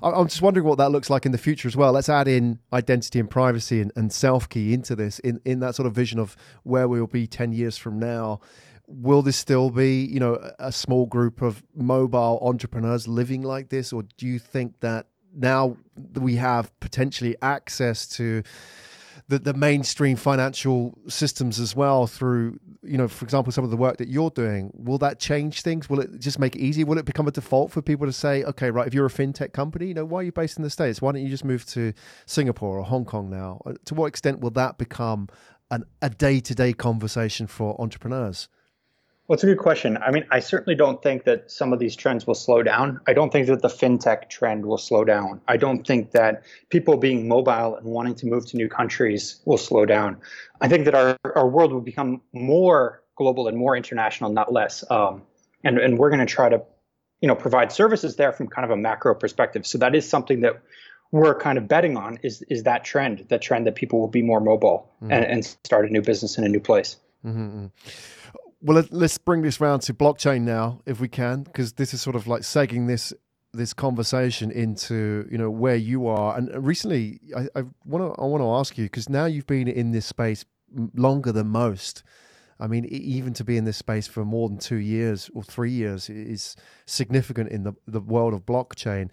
I'm 0.00 0.28
just 0.28 0.40
wondering 0.40 0.64
what 0.64 0.78
that 0.78 0.92
looks 0.92 1.10
like 1.10 1.26
in 1.26 1.32
the 1.32 1.38
future 1.38 1.66
as 1.66 1.76
well. 1.76 1.90
Let's 1.90 2.08
add 2.08 2.28
in 2.28 2.60
identity 2.72 3.18
and 3.18 3.28
privacy 3.28 3.80
and, 3.80 3.90
and 3.96 4.12
self 4.12 4.48
key 4.48 4.72
into 4.72 4.94
this 4.94 5.18
in 5.18 5.40
in 5.44 5.58
that 5.58 5.74
sort 5.74 5.88
of 5.88 5.94
vision 5.94 6.20
of 6.20 6.36
where 6.62 6.86
we 6.86 7.00
will 7.00 7.08
be 7.08 7.26
ten 7.26 7.50
years 7.52 7.76
from 7.76 7.98
now 7.98 8.40
will 8.90 9.20
this 9.20 9.36
still 9.36 9.68
be 9.68 10.06
you 10.06 10.18
know 10.18 10.38
a 10.58 10.72
small 10.72 11.04
group 11.04 11.42
of 11.42 11.62
mobile 11.74 12.38
entrepreneurs 12.40 13.06
living 13.06 13.42
like 13.42 13.68
this 13.68 13.92
or 13.92 14.02
do 14.16 14.26
you 14.26 14.38
think 14.38 14.80
that 14.80 15.06
now 15.34 15.76
we 16.14 16.36
have 16.36 16.78
potentially 16.80 17.36
access 17.42 18.06
to 18.06 18.42
the, 19.28 19.38
the 19.38 19.54
mainstream 19.54 20.16
financial 20.16 20.98
systems 21.06 21.60
as 21.60 21.76
well 21.76 22.06
through 22.06 22.58
you 22.82 22.96
know 22.96 23.08
for 23.08 23.24
example 23.24 23.52
some 23.52 23.64
of 23.64 23.70
the 23.70 23.76
work 23.76 23.98
that 23.98 24.08
you're 24.08 24.30
doing 24.30 24.72
will 24.74 24.98
that 24.98 25.18
change 25.18 25.62
things? 25.62 25.88
Will 25.90 26.00
it 26.00 26.18
just 26.18 26.38
make 26.38 26.56
it 26.56 26.60
easy 26.60 26.82
will 26.82 26.98
it 26.98 27.04
become 27.04 27.28
a 27.28 27.30
default 27.30 27.70
for 27.70 27.82
people 27.82 28.06
to 28.06 28.12
say 28.12 28.42
okay 28.44 28.70
right 28.70 28.86
if 28.86 28.94
you're 28.94 29.06
a 29.06 29.10
fintech 29.10 29.52
company 29.52 29.86
you 29.86 29.94
know 29.94 30.04
why 30.04 30.20
are 30.20 30.24
you 30.24 30.32
based 30.32 30.56
in 30.56 30.62
the 30.62 30.70
states? 30.70 31.02
Why 31.02 31.12
don't 31.12 31.22
you 31.22 31.28
just 31.28 31.44
move 31.44 31.66
to 31.66 31.92
singapore 32.26 32.78
or 32.78 32.84
hong 32.84 33.04
kong 33.04 33.28
now? 33.28 33.60
Uh, 33.66 33.74
to 33.84 33.94
what 33.94 34.06
extent 34.06 34.40
will 34.40 34.50
that 34.50 34.78
become 34.78 35.28
an, 35.70 35.84
a 36.00 36.08
day-to-day 36.08 36.72
conversation 36.72 37.46
for 37.46 37.78
entrepreneurs 37.80 38.48
well, 39.28 39.34
it's 39.34 39.44
a 39.44 39.46
good 39.46 39.58
question. 39.58 39.98
I 39.98 40.10
mean, 40.10 40.24
I 40.30 40.40
certainly 40.40 40.74
don't 40.74 41.02
think 41.02 41.24
that 41.24 41.50
some 41.50 41.74
of 41.74 41.78
these 41.78 41.94
trends 41.94 42.26
will 42.26 42.34
slow 42.34 42.62
down. 42.62 42.98
I 43.06 43.12
don't 43.12 43.30
think 43.30 43.46
that 43.48 43.60
the 43.60 43.68
fintech 43.68 44.30
trend 44.30 44.64
will 44.64 44.78
slow 44.78 45.04
down. 45.04 45.42
I 45.46 45.58
don't 45.58 45.86
think 45.86 46.12
that 46.12 46.44
people 46.70 46.96
being 46.96 47.28
mobile 47.28 47.76
and 47.76 47.84
wanting 47.84 48.14
to 48.16 48.26
move 48.26 48.46
to 48.46 48.56
new 48.56 48.70
countries 48.70 49.42
will 49.44 49.58
slow 49.58 49.84
down. 49.84 50.16
I 50.62 50.68
think 50.68 50.86
that 50.86 50.94
our, 50.94 51.18
our 51.36 51.46
world 51.46 51.74
will 51.74 51.82
become 51.82 52.22
more 52.32 53.02
global 53.16 53.48
and 53.48 53.58
more 53.58 53.76
international, 53.76 54.32
not 54.32 54.50
less. 54.50 54.82
Um, 54.90 55.24
and, 55.62 55.76
and 55.76 55.98
we're 55.98 56.08
going 56.08 56.26
to 56.26 56.32
try 56.34 56.48
to, 56.48 56.62
you 57.20 57.28
know, 57.28 57.34
provide 57.34 57.70
services 57.70 58.16
there 58.16 58.32
from 58.32 58.46
kind 58.46 58.64
of 58.64 58.70
a 58.70 58.78
macro 58.78 59.14
perspective. 59.14 59.66
So 59.66 59.76
that 59.78 59.94
is 59.94 60.08
something 60.08 60.40
that 60.40 60.62
we're 61.12 61.38
kind 61.38 61.58
of 61.58 61.68
betting 61.68 61.98
on 61.98 62.18
is, 62.22 62.40
is 62.48 62.62
that 62.62 62.82
trend, 62.82 63.26
that 63.28 63.42
trend 63.42 63.66
that 63.66 63.74
people 63.74 64.00
will 64.00 64.08
be 64.08 64.22
more 64.22 64.40
mobile 64.40 64.90
mm-hmm. 65.02 65.12
and, 65.12 65.24
and 65.26 65.44
start 65.44 65.86
a 65.86 65.92
new 65.92 66.00
business 66.00 66.38
in 66.38 66.44
a 66.44 66.48
new 66.48 66.60
place. 66.60 66.96
Mm-hmm. 67.26 67.66
Well, 68.60 68.84
let's 68.90 69.18
bring 69.18 69.42
this 69.42 69.60
round 69.60 69.82
to 69.82 69.94
blockchain 69.94 70.42
now, 70.42 70.80
if 70.84 71.00
we 71.00 71.08
can, 71.08 71.42
because 71.42 71.74
this 71.74 71.94
is 71.94 72.02
sort 72.02 72.16
of 72.16 72.26
like 72.26 72.42
segging 72.42 72.86
this 72.88 73.12
this 73.54 73.72
conversation 73.72 74.50
into 74.50 75.26
you 75.30 75.38
know 75.38 75.50
where 75.50 75.76
you 75.76 76.06
are. 76.06 76.36
And 76.36 76.66
recently, 76.66 77.20
I 77.36 77.62
want 77.84 78.14
to 78.14 78.20
I 78.20 78.26
want 78.26 78.42
to 78.42 78.50
ask 78.50 78.76
you 78.76 78.84
because 78.84 79.08
now 79.08 79.26
you've 79.26 79.46
been 79.46 79.68
in 79.68 79.92
this 79.92 80.06
space 80.06 80.44
longer 80.94 81.32
than 81.32 81.48
most. 81.48 82.02
I 82.60 82.66
mean, 82.66 82.86
even 82.86 83.34
to 83.34 83.44
be 83.44 83.56
in 83.56 83.64
this 83.64 83.76
space 83.76 84.08
for 84.08 84.24
more 84.24 84.48
than 84.48 84.58
two 84.58 84.76
years 84.76 85.30
or 85.32 85.44
three 85.44 85.70
years 85.70 86.10
is 86.10 86.56
significant 86.86 87.50
in 87.50 87.62
the 87.62 87.74
the 87.86 88.00
world 88.00 88.34
of 88.34 88.44
blockchain. 88.44 89.10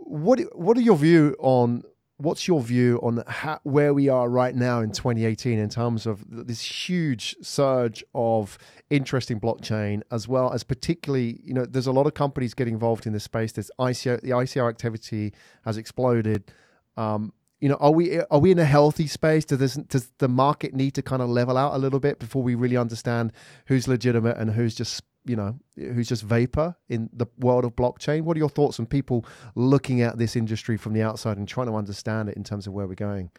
What 0.00 0.40
what 0.54 0.76
are 0.76 0.82
your 0.82 0.96
view 0.96 1.34
on 1.38 1.82
what's 2.18 2.48
your 2.48 2.60
view 2.62 2.98
on 3.02 3.22
how, 3.26 3.60
where 3.62 3.92
we 3.92 4.08
are 4.08 4.28
right 4.28 4.54
now 4.54 4.80
in 4.80 4.90
2018 4.90 5.58
in 5.58 5.68
terms 5.68 6.06
of 6.06 6.24
this 6.28 6.60
huge 6.60 7.36
surge 7.42 8.02
of 8.14 8.56
interest 8.88 9.30
in 9.30 9.38
blockchain 9.38 10.00
as 10.10 10.26
well 10.26 10.52
as 10.52 10.62
particularly 10.64 11.40
you 11.44 11.52
know 11.52 11.66
there's 11.66 11.86
a 11.86 11.92
lot 11.92 12.06
of 12.06 12.14
companies 12.14 12.54
getting 12.54 12.74
involved 12.74 13.06
in 13.06 13.12
this 13.12 13.24
space. 13.24 13.52
There's 13.52 13.70
ICO 13.78 14.20
the 14.22 14.30
ICO 14.30 14.68
activity 14.68 15.32
has 15.64 15.76
exploded. 15.76 16.50
Um, 16.96 17.32
you 17.60 17.68
know 17.68 17.76
are 17.76 17.90
we 17.90 18.20
are 18.20 18.38
we 18.38 18.50
in 18.50 18.58
a 18.58 18.64
healthy 18.64 19.06
space? 19.06 19.44
Does 19.44 19.74
does 19.74 20.10
the 20.18 20.28
market 20.28 20.74
need 20.74 20.92
to 20.92 21.02
kind 21.02 21.20
of 21.20 21.28
level 21.28 21.56
out 21.56 21.74
a 21.74 21.78
little 21.78 22.00
bit 22.00 22.18
before 22.18 22.42
we 22.42 22.54
really 22.54 22.76
understand 22.76 23.32
who's 23.66 23.88
legitimate 23.88 24.36
and 24.38 24.52
who's 24.52 24.74
just 24.74 25.02
you 25.26 25.36
know, 25.36 25.58
who's 25.76 26.08
just 26.08 26.22
vapor 26.22 26.76
in 26.88 27.10
the 27.12 27.26
world 27.38 27.64
of 27.64 27.74
blockchain. 27.74 28.22
What 28.22 28.36
are 28.36 28.40
your 28.40 28.48
thoughts 28.48 28.78
on 28.78 28.86
people 28.86 29.26
looking 29.54 30.00
at 30.00 30.18
this 30.18 30.36
industry 30.36 30.76
from 30.76 30.92
the 30.92 31.02
outside 31.02 31.36
and 31.36 31.46
trying 31.46 31.66
to 31.66 31.74
understand 31.74 32.28
it 32.28 32.36
in 32.36 32.44
terms 32.44 32.66
of 32.66 32.72
where 32.72 32.86
we're 32.86 32.94
going? 32.94 33.30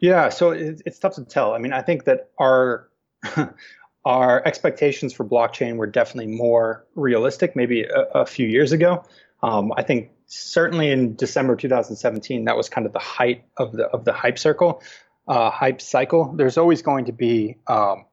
Yeah, 0.00 0.28
so 0.28 0.50
it's 0.52 0.98
tough 0.98 1.14
to 1.14 1.24
tell. 1.24 1.54
I 1.54 1.58
mean, 1.58 1.72
I 1.72 1.82
think 1.82 2.04
that 2.04 2.30
our 2.38 2.88
our 4.04 4.46
expectations 4.46 5.12
for 5.12 5.24
blockchain 5.24 5.76
were 5.76 5.86
definitely 5.86 6.34
more 6.34 6.86
realistic, 6.94 7.56
maybe 7.56 7.82
a, 7.82 8.02
a 8.14 8.26
few 8.26 8.46
years 8.46 8.72
ago. 8.72 9.04
Um, 9.42 9.72
I 9.76 9.82
think 9.82 10.10
certainly 10.26 10.90
in 10.90 11.16
December 11.16 11.56
2017, 11.56 12.44
that 12.44 12.56
was 12.56 12.68
kind 12.68 12.86
of 12.86 12.92
the 12.92 12.98
height 12.98 13.44
of 13.56 13.72
the 13.72 13.86
of 13.86 14.04
the 14.04 14.12
hype 14.12 14.38
circle, 14.38 14.82
uh, 15.26 15.50
hype 15.50 15.80
cycle. 15.80 16.32
There's 16.36 16.58
always 16.58 16.82
going 16.82 17.06
to 17.06 17.12
be, 17.12 17.56
um, 17.66 18.04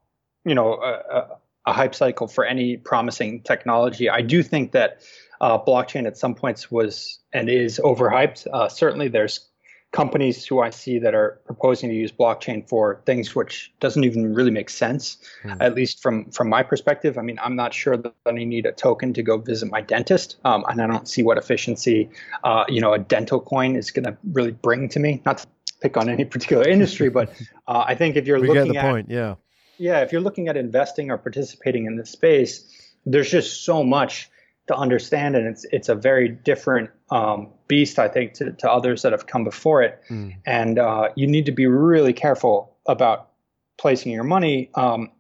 you 0.44 0.56
know, 0.56 0.74
a, 0.74 1.18
a 1.18 1.28
a 1.66 1.74
hype 1.74 1.96
cycle 1.96 2.28
for 2.28 2.46
any 2.46 2.78
promising 2.78 3.42
technology. 3.42 4.10
I 4.10 4.22
do 4.22 4.44
think 4.44 4.72
that 4.74 5.02
uh, 5.42 5.58
blockchain 5.58 6.06
at 6.08 6.18
some 6.18 6.36
points 6.36 6.72
was 6.72 7.20
and 7.34 7.50
is 7.50 7.80
overhyped. 7.84 8.48
Uh, 8.52 8.70
certainly, 8.70 9.08
there's 9.08 9.50
companies 9.92 10.46
who 10.46 10.60
I 10.60 10.72
see 10.72 11.00
that 11.00 11.16
are 11.16 11.40
proposing 11.46 11.90
to 11.90 11.96
use 11.96 12.12
blockchain 12.12 12.68
for 12.68 13.02
things 13.06 13.34
which 13.34 13.72
doesn't 13.80 14.04
even 14.04 14.34
really 14.34 14.52
make 14.52 14.70
sense, 14.70 15.18
mm. 15.44 15.56
at 15.60 15.74
least 15.74 16.02
from 16.02 16.30
from 16.32 16.50
my 16.50 16.64
perspective. 16.64 17.18
I 17.18 17.22
mean, 17.22 17.40
I'm 17.42 17.56
not 17.56 17.74
sure 17.74 17.98
that 17.98 18.14
I 18.26 18.32
need 18.32 18.66
a 18.66 18.72
token 18.72 19.14
to 19.14 19.24
go 19.24 19.38
visit 19.38 19.72
my 19.72 19.82
dentist, 19.82 20.38
um, 20.46 20.66
and 20.68 20.82
I 20.82 20.88
don't 20.88 21.08
see 21.08 21.24
what 21.24 21.38
efficiency, 21.38 22.10
uh, 22.44 22.66
you 22.68 22.82
know, 22.82 22.94
a 22.94 23.00
dental 23.00 23.40
coin 23.40 23.76
is 23.76 23.92
going 23.92 24.06
to 24.06 24.18
really 24.32 24.52
bring 24.52 24.90
to 24.90 25.00
me. 25.00 25.22
Not 25.26 25.40
to 25.40 25.48
pick 25.82 25.98
on 25.98 26.10
any 26.10 26.26
particular 26.26 26.68
industry, 26.68 27.10
but 27.10 27.30
uh, 27.68 27.84
I 27.88 27.96
think 27.96 28.18
if 28.18 28.28
you're 28.28 28.40
we 28.40 28.48
looking 28.48 28.66
get 28.66 28.74
the 28.74 28.80
at, 28.80 28.92
point, 28.92 29.10
yeah 29.10 29.36
yeah, 29.78 30.02
if 30.02 30.12
you're 30.12 30.22
looking 30.22 30.48
at 30.48 30.58
investing 30.58 31.12
or 31.12 31.18
participating 31.18 31.86
in 31.86 31.96
this 31.98 32.10
space, 32.10 32.94
there's 33.06 33.30
just 33.30 33.64
so 33.64 33.84
much 33.84 34.30
to 34.68 34.76
understand, 34.76 35.36
and 35.36 35.48
it's 35.48 35.66
it's 35.72 35.90
a 35.90 35.96
very 35.96 36.28
different 36.28 36.90
um, 37.12 37.50
beast, 37.68 38.00
I 38.00 38.08
think, 38.08 38.34
to, 38.36 38.52
to 38.54 38.72
others 38.72 39.04
that 39.04 39.12
have 39.12 39.28
come 39.28 39.44
before 39.44 39.84
it. 39.84 40.02
Mm. 40.10 40.36
And 40.46 40.80
uh, 40.80 41.10
you 41.16 41.28
need 41.28 41.46
to 41.46 41.52
be 41.52 41.68
really 41.68 42.14
careful 42.14 42.76
about 42.88 43.30
placing 43.78 44.12
your 44.12 44.24
money 44.24 44.72
um, 44.76 45.12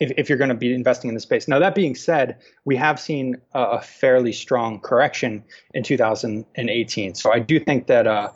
if, 0.00 0.12
if 0.16 0.28
you're 0.28 0.38
going 0.38 0.48
to 0.48 0.56
be 0.56 0.74
investing 0.74 1.08
in 1.08 1.14
the 1.14 1.20
space. 1.20 1.46
Now, 1.46 1.58
that 1.60 1.74
being 1.74 1.94
said, 1.94 2.38
we 2.64 2.76
have 2.76 2.98
seen 2.98 3.36
a, 3.54 3.62
a 3.62 3.80
fairly 3.80 4.32
strong 4.32 4.80
correction 4.80 5.44
in 5.74 5.84
2018. 5.84 7.14
So 7.14 7.32
I 7.32 7.38
do 7.38 7.60
think 7.60 7.86
that 7.86 8.06
uh, 8.06 8.30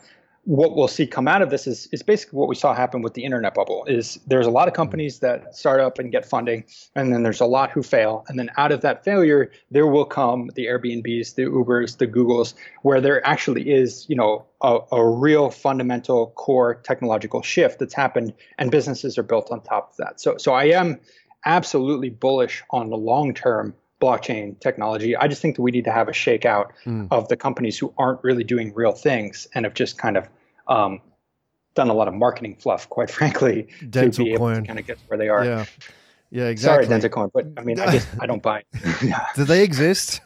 what 0.44 0.76
we'll 0.76 0.88
see 0.88 1.06
come 1.06 1.26
out 1.26 1.40
of 1.40 1.50
this 1.50 1.66
is, 1.66 1.88
is 1.90 2.02
basically 2.02 2.38
what 2.38 2.48
we 2.48 2.54
saw 2.54 2.74
happen 2.74 3.00
with 3.00 3.14
the 3.14 3.24
internet 3.24 3.54
bubble 3.54 3.84
is 3.86 4.18
there's 4.26 4.46
a 4.46 4.50
lot 4.50 4.68
of 4.68 4.72
mm-hmm. 4.72 4.82
companies 4.82 5.20
that 5.20 5.54
start 5.54 5.80
up 5.80 5.98
and 5.98 6.12
get 6.12 6.24
funding 6.24 6.64
and 6.94 7.12
then 7.12 7.22
there's 7.22 7.40
a 7.40 7.46
lot 7.46 7.70
who 7.70 7.82
fail 7.82 8.24
and 8.28 8.38
then 8.38 8.50
out 8.56 8.70
of 8.70 8.82
that 8.82 9.04
failure 9.04 9.50
there 9.70 9.86
will 9.86 10.04
come 10.04 10.50
the 10.54 10.66
airbnbs 10.66 11.34
the 11.34 11.42
ubers 11.42 11.96
the 11.98 12.06
googles 12.06 12.54
where 12.82 13.00
there 13.00 13.26
actually 13.26 13.72
is 13.72 14.06
you 14.08 14.16
know 14.16 14.44
a, 14.62 14.78
a 14.92 15.08
real 15.08 15.50
fundamental 15.50 16.28
core 16.36 16.74
technological 16.74 17.42
shift 17.42 17.78
that's 17.78 17.94
happened 17.94 18.34
and 18.58 18.70
businesses 18.70 19.16
are 19.18 19.22
built 19.22 19.50
on 19.50 19.60
top 19.60 19.90
of 19.90 19.96
that. 19.96 20.20
So 20.20 20.36
so 20.36 20.52
i 20.52 20.64
am 20.64 21.00
absolutely 21.46 22.10
bullish 22.10 22.62
on 22.70 22.90
the 22.90 22.96
long 22.96 23.34
term 23.34 23.74
blockchain 24.00 24.58
technology. 24.60 25.16
I 25.16 25.28
just 25.28 25.40
think 25.40 25.56
that 25.56 25.62
we 25.62 25.70
need 25.70 25.84
to 25.84 25.92
have 25.92 26.08
a 26.08 26.12
shakeout 26.12 26.70
mm. 26.84 27.08
of 27.10 27.28
the 27.28 27.36
companies 27.36 27.78
who 27.78 27.92
aren't 27.98 28.22
really 28.22 28.44
doing 28.44 28.72
real 28.74 28.92
things 28.92 29.46
and 29.54 29.64
have 29.64 29.74
just 29.74 29.98
kind 29.98 30.16
of 30.16 30.28
um, 30.68 31.00
done 31.74 31.88
a 31.88 31.94
lot 31.94 32.08
of 32.08 32.14
marketing 32.14 32.56
fluff, 32.56 32.88
quite 32.88 33.10
frankly, 33.18 33.68
Dental 33.90 34.24
to 34.24 34.32
be 34.32 34.36
coin. 34.36 34.52
able 34.52 34.60
to 34.62 34.66
kind 34.66 34.78
of 34.78 34.86
get 34.86 34.98
where 35.08 35.18
they 35.18 35.28
are. 35.28 35.44
Yeah, 35.44 35.64
yeah, 36.30 36.46
exactly. 36.46 36.86
Sorry, 36.86 37.00
Dentacoin, 37.00 37.30
but 37.32 37.46
I 37.56 37.62
mean, 37.62 37.78
I 37.80 37.92
just 37.92 38.08
I 38.20 38.26
don't 38.26 38.42
buy. 38.42 38.64
It. 38.72 39.02
yeah. 39.02 39.26
Do 39.36 39.44
they 39.44 39.62
exist? 39.62 40.20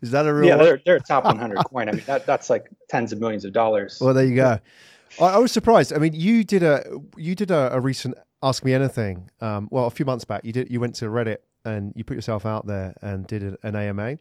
Is 0.00 0.12
that 0.12 0.26
a 0.26 0.32
real? 0.32 0.46
Yeah, 0.46 0.56
they're 0.56 0.80
they're 0.84 0.96
a 0.96 1.00
top 1.00 1.24
100 1.24 1.56
coin. 1.64 1.88
I 1.88 1.92
mean, 1.92 2.04
that 2.06 2.26
that's 2.26 2.48
like 2.48 2.70
tens 2.88 3.12
of 3.12 3.18
millions 3.18 3.44
of 3.44 3.52
dollars. 3.52 3.98
Well, 4.00 4.14
there 4.14 4.24
you 4.24 4.36
go. 4.36 4.60
I, 5.20 5.24
I, 5.24 5.38
was 5.38 5.50
surprised. 5.50 5.92
I 5.92 5.98
mean, 5.98 6.14
you 6.14 6.44
did 6.44 6.62
a 6.62 6.84
you 7.16 7.34
did 7.34 7.50
a, 7.50 7.74
a 7.74 7.80
recent 7.80 8.14
Ask 8.42 8.64
Me 8.64 8.72
Anything. 8.72 9.28
Um, 9.40 9.68
well, 9.72 9.86
a 9.86 9.90
few 9.90 10.06
months 10.06 10.24
back, 10.24 10.44
you 10.44 10.52
did 10.52 10.70
you 10.70 10.78
went 10.78 10.94
to 10.96 11.06
Reddit 11.06 11.38
and 11.68 11.92
you 11.94 12.04
put 12.04 12.14
yourself 12.14 12.46
out 12.46 12.66
there 12.66 12.94
and 13.02 13.26
did 13.26 13.56
an 13.62 13.76
AMA. 13.76 14.18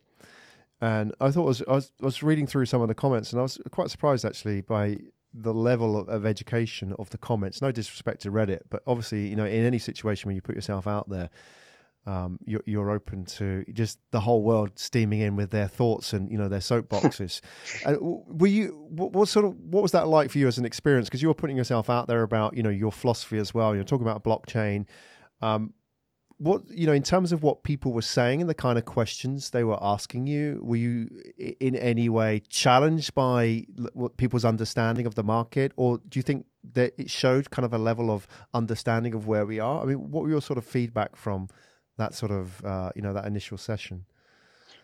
And 0.79 1.13
I 1.19 1.31
thought 1.31 1.45
was 1.45 1.63
I 1.67 1.73
was 1.73 1.91
I 2.01 2.05
was 2.05 2.21
reading 2.21 2.45
through 2.45 2.65
some 2.65 2.81
of 2.81 2.87
the 2.87 2.95
comments 2.95 3.31
and 3.31 3.39
I 3.39 3.43
was 3.43 3.59
quite 3.71 3.89
surprised 3.89 4.25
actually 4.25 4.61
by 4.61 4.97
the 5.33 5.53
level 5.53 5.97
of, 5.97 6.07
of, 6.09 6.25
education 6.25 6.93
of 6.97 7.09
the 7.09 7.17
comments. 7.17 7.61
No 7.61 7.71
disrespect 7.71 8.21
to 8.21 8.31
Reddit, 8.31 8.61
but 8.69 8.81
obviously, 8.87 9.27
you 9.27 9.35
know, 9.35 9.45
in 9.45 9.65
any 9.65 9.77
situation 9.77 10.27
when 10.27 10.35
you 10.35 10.41
put 10.41 10.55
yourself 10.55 10.87
out 10.87 11.09
there, 11.09 11.29
um, 12.07 12.39
you're, 12.45 12.63
you're, 12.65 12.89
open 12.89 13.25
to 13.25 13.65
just 13.73 13.99
the 14.11 14.21
whole 14.21 14.41
world 14.41 14.71
steaming 14.75 15.19
in 15.19 15.35
with 15.35 15.51
their 15.51 15.67
thoughts 15.67 16.13
and 16.13 16.31
you 16.31 16.37
know 16.37 16.47
their 16.47 16.59
soapboxes. 16.59 17.41
and 17.85 17.97
were 17.99 18.47
you 18.47 18.87
what, 18.89 19.11
what, 19.11 19.27
sort 19.27 19.45
of 19.45 19.57
what 19.59 19.83
was 19.83 19.91
that 19.91 20.07
like 20.07 20.31
for 20.31 20.37
you 20.37 20.47
as 20.47 20.57
an 20.57 20.65
experience? 20.65 21.09
Because 21.09 21.21
you 21.21 21.27
were 21.27 21.33
putting 21.33 21.57
yourself 21.57 21.89
out 21.89 22.07
there 22.07 22.23
about 22.23 22.55
you 22.55 22.63
know 22.63 22.69
your 22.69 22.93
philosophy 22.93 23.37
as 23.37 23.53
well. 23.53 23.75
You're 23.75 23.83
talking 23.83 24.07
about 24.07 24.23
blockchain. 24.23 24.85
Um, 25.41 25.73
what 26.39 26.61
you 26.69 26.85
know 26.85 26.93
in 26.93 27.03
terms 27.03 27.31
of 27.31 27.41
what 27.41 27.63
people 27.63 27.91
were 27.91 28.01
saying 28.01 28.41
and 28.41 28.49
the 28.49 28.53
kind 28.53 28.77
of 28.77 28.85
questions 28.85 29.49
they 29.49 29.63
were 29.63 29.77
asking 29.81 30.27
you 30.27 30.59
were 30.63 30.75
you 30.75 31.09
in 31.59 31.75
any 31.75 32.09
way 32.09 32.41
challenged 32.47 33.13
by 33.15 33.65
people's 34.17 34.45
understanding 34.45 35.07
of 35.07 35.15
the 35.15 35.23
market 35.23 35.71
or 35.77 35.99
do 36.09 36.19
you 36.19 36.23
think 36.23 36.45
that 36.73 36.93
it 36.97 37.09
showed 37.09 37.49
kind 37.49 37.65
of 37.65 37.73
a 37.73 37.77
level 37.77 38.11
of 38.11 38.27
understanding 38.53 39.13
of 39.13 39.25
where 39.25 39.45
we 39.45 39.59
are 39.59 39.81
i 39.81 39.85
mean 39.85 40.11
what 40.11 40.23
were 40.23 40.29
your 40.29 40.41
sort 40.41 40.57
of 40.57 40.65
feedback 40.65 41.15
from 41.15 41.47
that 41.97 42.13
sort 42.13 42.31
of 42.31 42.63
uh, 42.63 42.91
you 42.95 43.01
know 43.01 43.13
that 43.13 43.25
initial 43.25 43.57
session 43.57 44.05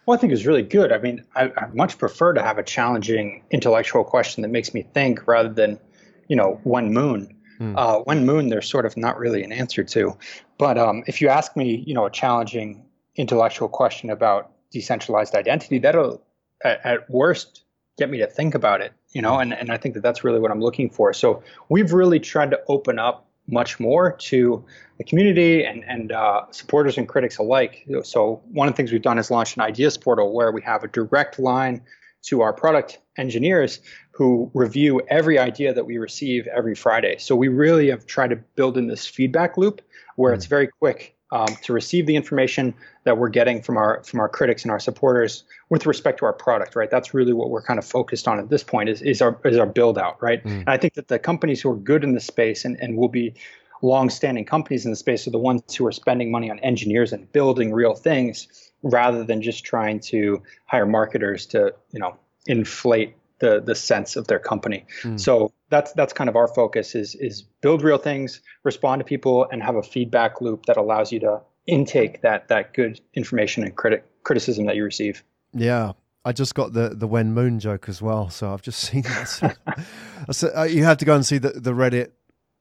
well, 0.06 0.18
I 0.18 0.20
think 0.20 0.34
it's 0.34 0.46
really 0.46 0.64
good. 0.64 0.92
I 0.92 0.98
mean, 0.98 1.24
I, 1.34 1.46
I, 1.56 1.68
much 1.74 1.98
prefer 1.98 2.34
to 2.34 2.42
have 2.42 2.58
a 2.58 2.64
challenging 2.64 3.44
intellectual 3.52 4.04
question 4.04 4.42
that 4.42 4.50
makes 4.50 4.74
me 4.74 4.82
think 4.82 5.28
rather 5.28 5.48
than, 5.48 5.80
you 6.28 6.36
know, 6.36 6.60
when 6.64 6.94
moon. 6.94 7.38
Mm. 7.60 7.78
Uh, 7.78 8.00
when 8.00 8.26
moon, 8.26 8.50
there's 8.50 8.70
sort 8.70 8.86
of 8.86 8.98
not 8.98 9.18
really 9.18 9.44
an 9.44 9.52
answer 9.52 9.84
to. 9.84 10.18
But 10.58 10.78
um, 10.78 11.04
if 11.08 11.22
you 11.22 11.30
ask 11.30 11.56
me, 11.56 11.84
you 11.86 11.94
know, 11.94 12.06
a 12.06 12.12
challenging 12.12 12.84
intellectual 13.16 13.68
question 13.68 14.10
about 14.10 14.52
decentralized 14.72 15.36
identity, 15.36 15.80
that'll 15.80 16.22
at, 16.64 16.86
at 16.86 17.10
worst 17.10 17.64
get 17.98 18.10
me 18.10 18.18
to 18.18 18.28
think 18.28 18.56
about 18.56 18.82
it, 18.82 18.92
you 19.12 19.22
know, 19.22 19.38
and, 19.40 19.54
and 19.54 19.72
I 19.72 19.78
think 19.78 19.94
that 19.94 20.02
that's 20.02 20.24
really 20.24 20.40
what 20.40 20.52
I'm 20.52 20.62
looking 20.62 20.90
for. 20.90 21.14
So 21.14 21.44
we've 21.70 21.94
really 21.94 22.20
tried 22.20 22.50
to 22.52 22.60
open 22.68 22.98
up 22.98 23.28
much 23.48 23.80
more 23.80 24.14
to 24.14 24.64
the 24.98 25.04
community 25.04 25.64
and, 25.64 25.84
and 25.88 26.12
uh, 26.12 26.46
supporters 26.52 26.98
and 26.98 27.08
critics 27.08 27.38
alike. 27.38 27.86
So 28.04 28.42
one 28.52 28.68
of 28.68 28.74
the 28.74 28.78
things 28.78 28.92
we've 28.92 29.02
done 29.02 29.20
is 29.20 29.30
launched 29.30 29.58
an 29.58 29.64
ideas 29.64 29.98
portal 29.98 30.34
where 30.34 30.52
we 30.52 30.62
have 30.62 30.84
a 30.84 30.88
direct 30.88 31.40
line 31.40 31.82
to 32.24 32.42
our 32.42 32.54
product 32.54 33.00
engineers 33.18 33.80
who 34.12 34.50
review 34.54 35.02
every 35.08 35.38
idea 35.38 35.74
that 35.74 35.86
we 35.86 35.98
receive 35.98 36.48
every 36.48 36.76
Friday. 36.76 37.18
So 37.18 37.36
we 37.36 37.48
really 37.48 37.90
have 37.90 38.06
tried 38.06 38.30
to 38.30 38.38
build 38.56 38.78
in 38.78 38.88
this 38.88 39.06
feedback 39.06 39.58
loop 39.58 39.82
where 40.16 40.32
mm. 40.32 40.36
it's 40.36 40.46
very 40.46 40.68
quick 40.68 41.16
um, 41.32 41.48
to 41.64 41.74
receive 41.74 42.06
the 42.06 42.16
information 42.16 42.76
that 43.06 43.18
we're 43.18 43.30
getting 43.30 43.62
from 43.62 43.76
our 43.76 44.04
from 44.04 44.20
our 44.20 44.30
critics 44.30 44.62
and 44.62 44.72
our 44.72 44.80
supporters 44.80 45.44
with 45.70 45.88
respect 45.88 46.20
to 46.20 46.26
our 46.26 46.34
product. 46.34 46.76
Right, 46.76 46.92
that's 46.92 47.14
really 47.14 47.34
what 47.34 47.50
we're 47.50 47.64
kind 47.64 47.80
of 47.80 47.86
focused 47.86 48.28
on 48.28 48.40
at 48.40 48.50
this 48.50 48.64
point 48.64 48.90
is 48.90 49.02
is 49.02 49.22
our 49.22 49.40
is 49.44 49.58
our 49.58 49.66
build 49.66 49.98
out. 49.98 50.22
Right, 50.22 50.44
mm. 50.44 50.52
and 50.52 50.70
I 50.70 50.78
think 50.78 50.94
that 50.94 51.08
the 51.08 51.18
companies 51.18 51.62
who 51.62 51.72
are 51.72 51.76
good 51.76 52.04
in 52.04 52.14
the 52.14 52.20
space 52.20 52.64
and 52.64 52.80
and 52.80 52.96
will 52.98 53.10
be 53.10 53.34
long-standing 53.82 54.46
companies 54.46 54.86
in 54.86 54.92
the 54.92 54.96
space 54.96 55.28
are 55.28 55.32
the 55.32 55.40
ones 55.40 55.76
who 55.76 55.86
are 55.86 55.92
spending 55.92 56.32
money 56.32 56.50
on 56.50 56.58
engineers 56.60 57.12
and 57.12 57.30
building 57.34 57.74
real 57.74 57.96
things 57.96 58.72
rather 58.84 59.24
than 59.24 59.42
just 59.42 59.64
trying 59.64 60.00
to 60.00 60.44
hire 60.66 60.86
marketers 60.86 61.46
to 61.48 61.74
you 61.92 62.00
know 62.00 62.16
inflate 62.46 63.16
the 63.40 63.62
the 63.62 63.76
sense 63.76 64.16
of 64.16 64.28
their 64.28 64.40
company. 64.40 64.86
Mm. 65.02 65.20
So 65.20 65.52
that's 65.70 65.92
that's 65.94 66.14
kind 66.14 66.30
of 66.30 66.36
our 66.36 66.48
focus 66.48 66.96
is 66.96 67.16
is 67.16 67.42
build 67.62 67.82
real 67.82 67.98
things, 67.98 68.42
respond 68.64 69.00
to 69.00 69.06
people, 69.06 69.48
and 69.52 69.64
have 69.64 69.76
a 69.76 69.84
feedback 69.84 70.42
loop 70.42 70.66
that 70.68 70.78
allows 70.78 71.12
you 71.12 71.20
to 71.22 71.42
intake 71.66 72.22
that 72.22 72.50
that 72.50 72.74
good 72.74 73.02
information 73.14 73.64
and 73.64 73.76
critic 73.76 74.06
criticism 74.24 74.66
that 74.66 74.76
you 74.76 74.84
receive. 74.84 75.24
Yeah. 75.54 75.94
I 76.26 76.32
just 76.32 76.56
got 76.56 76.72
the 76.72 76.90
the 76.90 77.06
when 77.06 77.34
moon 77.34 77.60
joke 77.60 77.90
as 77.90 78.02
well, 78.02 78.30
so 78.30 78.54
I've 78.54 78.62
just 78.62 78.80
seen 78.80 79.02
that. 79.02 79.58
so, 80.32 80.52
uh, 80.56 80.64
you 80.64 80.86
have 80.86 80.98
to 81.00 81.06
go 81.06 81.16
and 81.16 81.26
see 81.26 81.38
the, 81.38 81.50
the 81.50 81.72
Reddit 81.72 82.12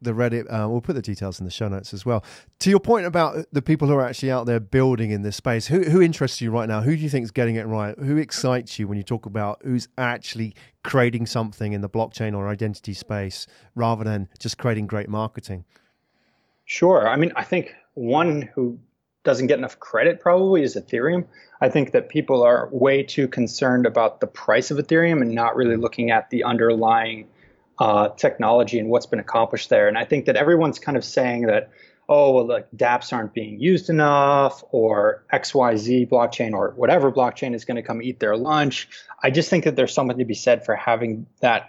the 0.03 0.13
Reddit. 0.13 0.53
Uh, 0.53 0.69
we'll 0.69 0.81
put 0.81 0.95
the 0.95 1.03
details 1.03 1.39
in 1.41 1.45
the 1.45 1.51
show 1.51 1.69
notes 1.69 1.93
as 1.95 2.05
well. 2.05 2.25
To 2.61 2.71
your 2.71 2.81
point 2.81 3.07
about 3.07 3.47
the 3.53 3.63
people 3.63 3.89
who 3.89 3.95
are 3.95 4.07
actually 4.07 4.31
out 4.31 4.47
there 4.47 4.61
building 4.61 5.11
in 5.11 5.23
this 5.23 5.37
space, 5.37 5.67
who 5.67 5.83
who 5.83 6.01
interests 6.01 6.41
you 6.41 6.51
right 6.51 6.69
now? 6.69 6.83
Who 6.83 6.97
do 6.97 7.03
you 7.03 7.09
think 7.09 7.25
is 7.25 7.31
getting 7.31 7.57
it 7.57 7.67
right? 7.67 7.99
Who 7.99 8.17
excites 8.17 8.79
you 8.79 8.89
when 8.89 8.99
you 8.99 9.05
talk 9.05 9.27
about 9.27 9.61
who's 9.65 9.89
actually 9.99 10.55
creating 10.83 11.27
something 11.27 11.73
in 11.73 11.81
the 11.81 11.89
blockchain 11.89 12.37
or 12.37 12.49
identity 12.49 12.95
space 12.95 13.47
rather 13.75 14.05
than 14.05 14.29
just 14.39 14.59
creating 14.59 14.87
great 14.87 15.09
marketing? 15.09 15.65
Sure. 16.65 17.09
I 17.09 17.17
mean, 17.17 17.33
I 17.37 17.45
think 17.45 17.75
one 17.95 18.43
who 18.55 18.79
doesn't 19.25 19.47
get 19.47 19.59
enough 19.59 19.79
credit 19.79 20.21
probably 20.21 20.63
is 20.63 20.77
Ethereum. 20.77 21.27
I 21.61 21.69
think 21.69 21.93
that 21.93 22.09
people 22.09 22.43
are 22.43 22.69
way 22.73 23.03
too 23.03 23.29
concerned 23.29 23.87
about 23.87 24.21
the 24.21 24.27
price 24.27 24.71
of 24.71 24.79
Ethereum 24.79 25.23
and 25.23 25.33
not 25.33 25.55
really 25.55 25.77
looking 25.77 26.11
at 26.11 26.31
the 26.31 26.43
underlying 26.45 27.29
uh, 27.79 28.09
technology 28.11 28.79
and 28.79 28.89
what's 28.89 29.07
been 29.07 29.19
accomplished 29.19 29.71
there. 29.71 29.89
And 29.89 29.97
I 29.97 30.05
think 30.05 30.27
that 30.27 30.37
everyone's 30.37 30.79
kind 30.79 30.97
of 30.97 31.05
saying 31.05 31.47
that, 31.47 31.71
oh, 32.09 32.33
well, 32.33 32.47
like 32.47 32.71
dApps 32.73 33.13
aren't 33.13 33.33
being 33.33 33.61
used 33.61 33.89
enough, 33.89 34.63
or 34.71 35.25
XYZ 35.33 36.09
blockchain 36.09 36.53
or 36.53 36.73
whatever 36.77 37.11
blockchain 37.11 37.55
is 37.55 37.65
going 37.65 37.77
to 37.77 37.83
come 37.83 38.03
eat 38.03 38.21
their 38.21 38.37
lunch. 38.37 38.89
I 39.23 39.31
just 39.31 39.49
think 39.51 39.65
that 39.65 39.77
there's 39.77 39.95
something 39.95 40.19
to 40.19 40.25
be 40.25 40.35
said 40.35 40.65
for 40.65 40.77
having 40.77 41.27
that. 41.41 41.69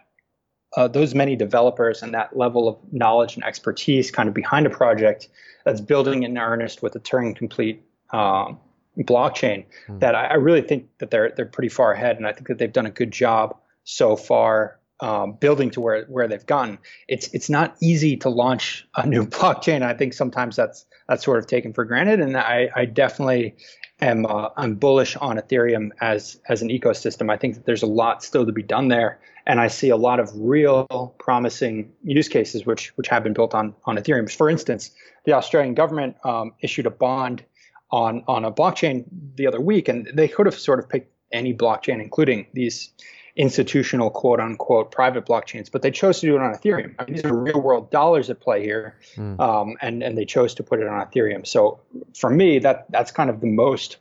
Uh, 0.76 0.88
those 0.88 1.14
many 1.14 1.36
developers 1.36 2.02
and 2.02 2.16
that 2.16 2.36
level 2.36 2.68
of 2.68 2.80
knowledge 2.92 3.36
and 3.36 3.44
expertise 3.44 4.10
kind 4.10 4.28
of 4.28 4.34
behind 4.34 4.66
a 4.66 4.72
project 4.72 5.30
that's 5.64 5.80
building 5.80 6.24
in 6.24 6.36
earnest 6.36 6.82
with 6.82 6.96
a 6.96 7.00
Turing 7.00 7.36
complete 7.36 7.84
um, 8.10 8.60
blockchain 8.98 9.66
mm. 9.88 10.00
that 10.00 10.16
I, 10.16 10.26
I 10.26 10.34
really 10.34 10.62
think 10.62 10.90
that 11.00 11.12
they're 11.12 11.32
they're 11.36 11.46
pretty 11.46 11.70
far 11.70 11.92
ahead 11.92 12.18
and 12.18 12.28
I 12.28 12.34
think 12.34 12.48
that 12.48 12.58
they've 12.58 12.72
done 12.72 12.86
a 12.86 12.92
good 12.92 13.12
job 13.12 13.58
so 13.84 14.16
far 14.16 14.80
um, 15.00 15.34
building 15.34 15.70
to 15.72 15.82
where 15.82 16.06
where 16.06 16.28
they've 16.28 16.46
gone. 16.46 16.80
It's 17.08 17.28
it's 17.34 17.50
not 17.50 17.76
easy 17.82 18.18
to 18.18 18.30
launch 18.30 18.88
a 18.96 19.06
new 19.06 19.26
blockchain. 19.28 19.82
I 19.82 19.94
think 19.94 20.14
sometimes 20.14 20.56
that's 20.56 20.86
that's 21.08 21.24
sort 21.24 21.40
of 21.40 21.48
taken 21.48 21.74
for 21.74 21.86
granted, 21.86 22.20
and 22.20 22.38
I, 22.38 22.70
I 22.76 22.86
definitely 22.86 23.56
am 24.02 24.26
uh, 24.26 24.50
I'm 24.56 24.76
bullish 24.76 25.16
on 25.18 25.38
Ethereum 25.38 25.90
as 26.02 26.40
as 26.48 26.62
an 26.62 26.70
ecosystem. 26.70 27.32
I 27.32 27.38
think 27.38 27.56
that 27.56 27.66
there's 27.66 27.84
a 27.84 27.88
lot 27.88 28.24
still 28.24 28.46
to 28.46 28.52
be 28.52 28.64
done 28.64 28.88
there, 28.88 29.20
and 29.46 29.60
I 29.60 29.68
see 29.68 29.90
a 29.90 29.98
lot 29.98 30.20
of 30.20 30.32
real 30.36 31.16
promising 31.20 31.92
use 32.04 32.28
cases 32.28 32.66
which 32.66 32.90
which 32.96 33.08
have 33.08 33.24
been 33.24 33.34
built 33.34 33.54
on 33.54 33.76
on 33.86 33.98
Ethereum. 33.98 34.32
For 34.32 34.50
instance, 34.50 34.92
the 35.26 35.34
Australian 35.34 35.74
government 35.74 36.16
um, 36.24 36.54
issued 36.62 36.86
a 36.86 36.92
bond 36.92 37.44
on 37.92 38.24
on 38.28 38.46
a 38.46 38.52
blockchain 38.52 39.06
the 39.36 39.48
other 39.48 39.60
week, 39.60 39.88
and 39.88 40.10
they 40.14 40.28
could 40.28 40.46
have 40.46 40.56
sort 40.56 40.80
of 40.80 40.88
picked 40.88 41.12
any 41.32 41.54
blockchain, 41.54 42.02
including 42.02 42.46
these 42.54 42.92
institutional 43.36 44.12
quote 44.12 44.40
unquote 44.40 44.92
private 44.92 45.26
blockchains, 45.26 45.72
but 45.72 45.82
they 45.82 45.92
chose 45.92 46.20
to 46.20 46.28
do 46.28 46.36
it 46.36 46.42
on 46.42 46.54
Ethereum. 46.54 46.96
I 47.00 47.06
mean, 47.06 47.16
these 47.16 47.26
are 47.26 47.36
real 47.36 47.62
world 47.62 47.90
dollars 47.90 48.30
at 48.30 48.40
play 48.40 48.64
here, 48.64 48.96
mm. 49.16 49.40
um, 49.40 49.76
and 49.82 50.04
and 50.04 50.18
they 50.18 50.26
chose 50.26 50.54
to 50.56 50.64
put 50.64 50.80
it 50.80 50.88
on 50.88 51.06
Ethereum. 51.06 51.46
So 51.46 51.80
for 52.16 52.30
me, 52.30 52.60
that 52.60 52.86
that's 52.90 53.12
kind 53.12 53.30
of 53.30 53.42
the 53.42 53.48
most 53.48 53.98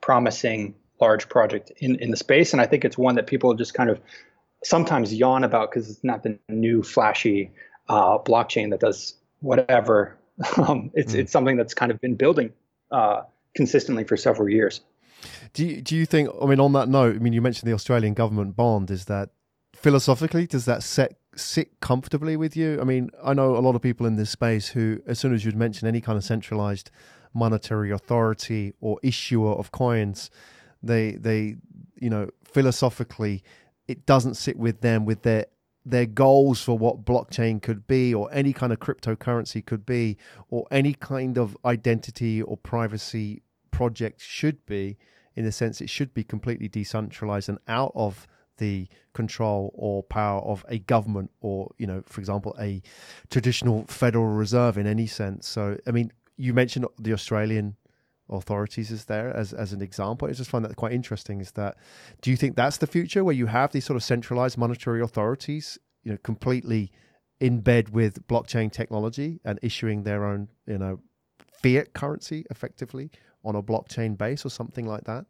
promising 0.00 0.74
large 1.00 1.28
project 1.28 1.72
in 1.78 1.96
in 1.96 2.10
the 2.10 2.16
space, 2.16 2.52
and 2.52 2.60
I 2.60 2.66
think 2.66 2.84
it's 2.84 2.98
one 2.98 3.14
that 3.16 3.26
people 3.26 3.54
just 3.54 3.74
kind 3.74 3.90
of 3.90 4.00
sometimes 4.64 5.14
yawn 5.14 5.44
about 5.44 5.70
because 5.70 5.90
it's 5.90 6.04
not 6.04 6.22
the 6.22 6.38
new 6.48 6.82
flashy 6.82 7.50
uh, 7.88 8.18
blockchain 8.18 8.70
that 8.70 8.80
does 8.80 9.14
whatever. 9.40 10.16
Um, 10.56 10.90
it's 10.94 11.12
mm. 11.12 11.18
it's 11.18 11.30
something 11.30 11.56
that's 11.56 11.74
kind 11.74 11.92
of 11.92 12.00
been 12.00 12.16
building 12.16 12.52
uh, 12.90 13.22
consistently 13.54 14.02
for 14.04 14.16
several 14.16 14.48
years. 14.48 14.80
Do 15.52 15.66
you, 15.66 15.82
do 15.82 15.96
you 15.96 16.06
think? 16.06 16.30
I 16.40 16.46
mean, 16.46 16.60
on 16.60 16.72
that 16.72 16.88
note, 16.88 17.16
I 17.16 17.18
mean, 17.18 17.32
you 17.32 17.42
mentioned 17.42 17.70
the 17.70 17.74
Australian 17.74 18.14
government 18.14 18.56
bond. 18.56 18.90
Is 18.90 19.06
that 19.06 19.30
philosophically 19.74 20.46
does 20.46 20.64
that 20.66 20.82
set 20.82 21.16
sit 21.36 21.80
comfortably 21.80 22.36
with 22.36 22.56
you? 22.56 22.80
I 22.80 22.84
mean, 22.84 23.10
I 23.22 23.34
know 23.34 23.56
a 23.56 23.60
lot 23.60 23.74
of 23.74 23.82
people 23.82 24.06
in 24.06 24.16
this 24.16 24.30
space 24.30 24.68
who, 24.68 25.00
as 25.06 25.18
soon 25.18 25.34
as 25.34 25.44
you'd 25.44 25.56
mention 25.56 25.88
any 25.88 26.00
kind 26.00 26.16
of 26.16 26.24
centralized 26.24 26.90
monetary 27.34 27.90
authority 27.90 28.74
or 28.80 28.98
issuer 29.02 29.52
of 29.52 29.72
coins, 29.72 30.30
they 30.82 31.12
they 31.12 31.56
you 31.98 32.10
know 32.10 32.28
philosophically 32.44 33.42
it 33.88 34.06
doesn't 34.06 34.34
sit 34.34 34.56
with 34.56 34.80
them 34.80 35.04
with 35.04 35.22
their 35.22 35.46
their 35.84 36.06
goals 36.06 36.62
for 36.62 36.78
what 36.78 37.04
blockchain 37.04 37.60
could 37.60 37.86
be 37.86 38.14
or 38.14 38.32
any 38.32 38.52
kind 38.52 38.72
of 38.72 38.78
cryptocurrency 38.78 39.64
could 39.64 39.84
be 39.84 40.16
or 40.48 40.66
any 40.70 40.94
kind 40.94 41.36
of 41.36 41.56
identity 41.64 42.40
or 42.40 42.56
privacy 42.56 43.42
project 43.72 44.20
should 44.20 44.64
be 44.66 44.96
in 45.36 45.44
the 45.44 45.52
sense 45.52 45.80
it 45.80 45.90
should 45.90 46.12
be 46.14 46.24
completely 46.24 46.68
decentralized 46.68 47.48
and 47.48 47.58
out 47.68 47.92
of 47.94 48.26
the 48.58 48.86
control 49.14 49.72
or 49.74 50.02
power 50.02 50.40
of 50.42 50.64
a 50.68 50.78
government 50.78 51.30
or 51.40 51.72
you 51.78 51.86
know 51.86 52.02
for 52.06 52.20
example 52.20 52.54
a 52.60 52.82
traditional 53.30 53.84
federal 53.86 54.26
reserve 54.26 54.76
in 54.78 54.86
any 54.86 55.06
sense. 55.06 55.48
So 55.48 55.78
i 55.86 55.90
mean 55.90 56.12
you 56.36 56.52
mentioned 56.52 56.86
the 56.98 57.12
australian 57.12 57.76
authorities 58.30 58.90
is 58.90 59.06
there 59.06 59.34
as, 59.36 59.52
as 59.52 59.72
an 59.72 59.82
example. 59.82 60.26
I 60.26 60.32
just 60.32 60.48
find 60.48 60.64
that 60.64 60.74
quite 60.76 60.92
interesting 60.92 61.40
is 61.40 61.52
that 61.52 61.76
do 62.22 62.30
you 62.30 62.36
think 62.36 62.56
that's 62.56 62.78
the 62.78 62.86
future 62.86 63.24
where 63.24 63.34
you 63.34 63.46
have 63.46 63.72
these 63.72 63.84
sort 63.84 63.96
of 63.96 64.02
centralized 64.02 64.56
monetary 64.56 65.02
authorities 65.02 65.78
you 66.02 66.12
know 66.12 66.18
completely 66.22 66.92
in 67.42 67.58
bed 67.58 67.88
with 67.88 68.24
blockchain 68.28 68.70
technology 68.70 69.40
and 69.44 69.58
issuing 69.62 70.04
their 70.04 70.24
own, 70.24 70.46
you 70.64 70.78
know, 70.78 71.00
fiat 71.60 71.92
currency 71.92 72.46
effectively 72.50 73.10
on 73.44 73.56
a 73.56 73.62
blockchain 73.62 74.16
base 74.16 74.44
or 74.44 74.50
something 74.50 74.86
like 74.86 75.04
that? 75.04 75.26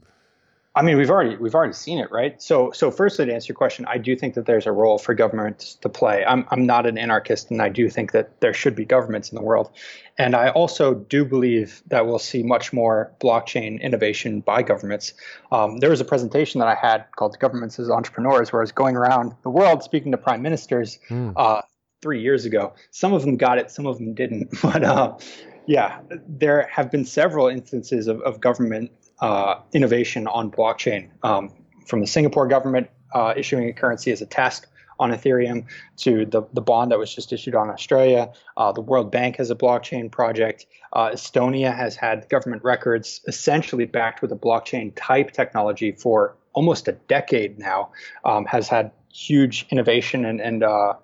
I 0.74 0.80
mean, 0.80 0.96
we've 0.96 1.10
already 1.10 1.36
we've 1.36 1.54
already 1.54 1.74
seen 1.74 1.98
it, 1.98 2.10
right? 2.10 2.40
So, 2.40 2.70
so 2.70 2.90
firstly, 2.90 3.26
to 3.26 3.34
answer 3.34 3.50
your 3.50 3.56
question, 3.56 3.84
I 3.86 3.98
do 3.98 4.16
think 4.16 4.34
that 4.34 4.46
there's 4.46 4.66
a 4.66 4.72
role 4.72 4.96
for 4.96 5.12
governments 5.12 5.74
to 5.82 5.90
play. 5.90 6.24
I'm 6.24 6.46
I'm 6.50 6.64
not 6.64 6.86
an 6.86 6.96
anarchist, 6.96 7.50
and 7.50 7.60
I 7.60 7.68
do 7.68 7.90
think 7.90 8.12
that 8.12 8.40
there 8.40 8.54
should 8.54 8.74
be 8.74 8.86
governments 8.86 9.30
in 9.30 9.36
the 9.36 9.42
world, 9.42 9.70
and 10.16 10.34
I 10.34 10.48
also 10.48 10.94
do 10.94 11.26
believe 11.26 11.82
that 11.88 12.06
we'll 12.06 12.18
see 12.18 12.42
much 12.42 12.72
more 12.72 13.12
blockchain 13.20 13.82
innovation 13.82 14.40
by 14.40 14.62
governments. 14.62 15.12
Um, 15.50 15.76
there 15.76 15.90
was 15.90 16.00
a 16.00 16.06
presentation 16.06 16.58
that 16.60 16.68
I 16.68 16.74
had 16.74 17.04
called 17.16 17.38
"Governments 17.38 17.78
as 17.78 17.90
Entrepreneurs," 17.90 18.50
where 18.50 18.62
I 18.62 18.64
was 18.64 18.72
going 18.72 18.96
around 18.96 19.34
the 19.42 19.50
world 19.50 19.82
speaking 19.82 20.10
to 20.12 20.18
prime 20.18 20.40
ministers 20.40 20.98
mm. 21.10 21.34
uh, 21.36 21.60
three 22.00 22.22
years 22.22 22.46
ago. 22.46 22.72
Some 22.92 23.12
of 23.12 23.20
them 23.26 23.36
got 23.36 23.58
it, 23.58 23.70
some 23.70 23.84
of 23.84 23.98
them 23.98 24.14
didn't, 24.14 24.48
but. 24.62 24.82
Uh, 24.82 25.18
yeah, 25.66 26.00
there 26.26 26.68
have 26.70 26.90
been 26.90 27.04
several 27.04 27.48
instances 27.48 28.08
of, 28.08 28.20
of 28.22 28.40
government 28.40 28.90
uh, 29.20 29.60
innovation 29.72 30.26
on 30.26 30.50
blockchain, 30.50 31.10
um, 31.22 31.52
from 31.86 32.00
the 32.00 32.06
Singapore 32.06 32.46
government 32.46 32.88
uh, 33.14 33.34
issuing 33.36 33.68
a 33.68 33.72
currency 33.72 34.10
as 34.10 34.20
a 34.22 34.26
test 34.26 34.66
on 34.98 35.10
Ethereum 35.10 35.64
to 35.96 36.24
the, 36.26 36.42
the 36.52 36.60
bond 36.60 36.92
that 36.92 36.98
was 36.98 37.14
just 37.14 37.32
issued 37.32 37.54
on 37.54 37.70
Australia. 37.70 38.32
Uh, 38.56 38.72
the 38.72 38.80
World 38.80 39.10
Bank 39.10 39.36
has 39.36 39.50
a 39.50 39.54
blockchain 39.54 40.10
project. 40.10 40.66
Uh, 40.92 41.10
Estonia 41.10 41.74
has 41.74 41.96
had 41.96 42.28
government 42.28 42.62
records 42.62 43.20
essentially 43.26 43.84
backed 43.84 44.22
with 44.22 44.30
a 44.32 44.36
blockchain 44.36 44.92
type 44.94 45.32
technology 45.32 45.92
for 45.92 46.36
almost 46.52 46.86
a 46.88 46.92
decade 46.92 47.58
now, 47.58 47.90
um, 48.24 48.44
has 48.44 48.68
had 48.68 48.92
huge 49.12 49.66
innovation 49.70 50.24
and, 50.24 50.40
and 50.40 50.62
uh, 50.62 50.94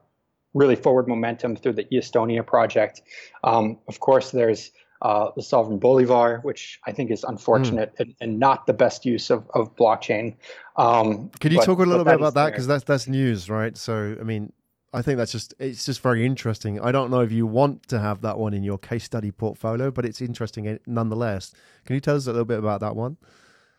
really 0.54 0.76
forward 0.76 1.08
momentum 1.08 1.56
through 1.56 1.74
the 1.74 1.84
Estonia 1.92 2.46
project. 2.46 3.02
Um, 3.44 3.78
of 3.88 4.00
course, 4.00 4.30
there's 4.30 4.70
uh, 5.02 5.30
the 5.36 5.42
sovereign 5.42 5.78
bolivar, 5.78 6.40
which 6.42 6.80
I 6.86 6.92
think 6.92 7.10
is 7.10 7.22
unfortunate 7.22 7.94
mm. 7.94 8.00
and, 8.00 8.14
and, 8.20 8.38
not 8.40 8.66
the 8.66 8.72
best 8.72 9.06
use 9.06 9.30
of, 9.30 9.48
of 9.54 9.76
blockchain. 9.76 10.34
Um, 10.76 11.30
Could 11.40 11.52
you 11.52 11.58
but, 11.58 11.66
talk 11.66 11.78
a 11.78 11.82
little 11.82 12.04
bit 12.04 12.16
about 12.16 12.34
that 12.34 12.50
because 12.50 12.66
that's 12.66 12.84
that's 12.84 13.06
news, 13.06 13.48
right? 13.48 13.76
So 13.76 14.16
I 14.18 14.24
mean, 14.24 14.52
I 14.92 15.02
think 15.02 15.18
that's 15.18 15.32
just 15.32 15.54
it's 15.58 15.84
just 15.84 16.00
very 16.00 16.24
interesting. 16.24 16.80
I 16.80 16.90
don't 16.90 17.10
know 17.10 17.20
if 17.20 17.30
you 17.30 17.46
want 17.46 17.88
to 17.88 18.00
have 18.00 18.22
that 18.22 18.38
one 18.38 18.54
in 18.54 18.64
your 18.64 18.78
case 18.78 19.04
study 19.04 19.30
portfolio, 19.30 19.90
but 19.90 20.04
it's 20.04 20.20
interesting 20.20 20.78
nonetheless. 20.86 21.52
Can 21.84 21.94
you 21.94 22.00
tell 22.00 22.16
us 22.16 22.26
a 22.26 22.32
little 22.32 22.44
bit 22.44 22.58
about 22.58 22.80
that 22.80 22.96
one? 22.96 23.18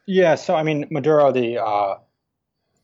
Yeah, 0.06 0.36
so 0.36 0.56
I 0.56 0.64
mean, 0.64 0.88
Maduro, 0.90 1.32
the 1.32 1.62
uh, 1.62 1.96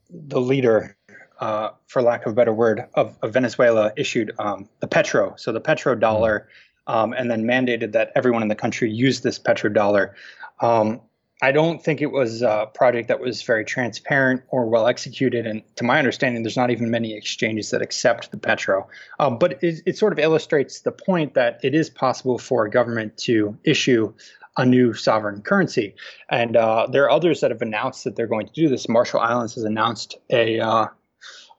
the 0.09 0.41
leader, 0.41 0.94
uh, 1.39 1.69
for 1.88 2.01
lack 2.01 2.25
of 2.25 2.33
a 2.33 2.36
better 2.36 2.53
word, 2.53 2.86
of, 2.93 3.17
of 3.21 3.33
Venezuela, 3.33 3.91
issued 3.97 4.31
um, 4.39 4.69
the 4.79 4.88
petro. 4.88 5.36
So 5.38 5.51
the 5.51 5.61
petro 5.61 5.95
dollar. 5.95 6.47
Mm 6.49 6.65
um, 6.88 7.13
and 7.13 7.29
then 7.29 7.43
mandated 7.43 7.93
that 7.93 8.11
everyone 8.15 8.41
in 8.41 8.47
the 8.47 8.55
country 8.55 8.91
use 8.91 9.21
this 9.21 9.39
petrodollar. 9.39 10.13
Um, 10.59 11.01
I 11.41 11.51
don't 11.51 11.83
think 11.83 12.01
it 12.01 12.11
was 12.11 12.41
a 12.41 12.69
project 12.73 13.09
that 13.09 13.19
was 13.19 13.41
very 13.41 13.65
transparent 13.65 14.43
or 14.49 14.67
well 14.67 14.88
executed. 14.88 15.45
And 15.45 15.63
to 15.75 15.83
my 15.83 15.99
understanding, 15.99 16.43
there's 16.43 16.55
not 16.55 16.71
even 16.71 16.89
many 16.89 17.15
exchanges 17.15 17.71
that 17.71 17.81
accept 17.81 18.31
the 18.31 18.38
petro. 18.38 18.88
Um, 19.19 19.38
but 19.38 19.61
it, 19.63 19.81
it, 19.86 19.97
sort 19.97 20.13
of 20.13 20.19
illustrates 20.19 20.81
the 20.81 20.93
point 20.93 21.33
that 21.33 21.59
it 21.61 21.75
is 21.75 21.89
possible 21.89 22.38
for 22.38 22.65
a 22.65 22.71
government 22.71 23.17
to 23.17 23.57
issue 23.65 24.13
a 24.57 24.65
new 24.65 24.93
sovereign 24.93 25.41
currency. 25.41 25.95
And 26.29 26.55
uh, 26.55 26.88
there 26.89 27.03
are 27.03 27.11
others 27.11 27.41
that 27.41 27.51
have 27.51 27.61
announced 27.61 28.05
that 28.05 28.15
they're 28.15 28.27
going 28.27 28.47
to 28.47 28.53
do 28.53 28.69
this. 28.69 28.88
Marshall 28.88 29.19
Islands 29.19 29.55
has 29.55 29.65
announced 29.65 30.15
a 30.29 30.61
uh, 30.61 30.88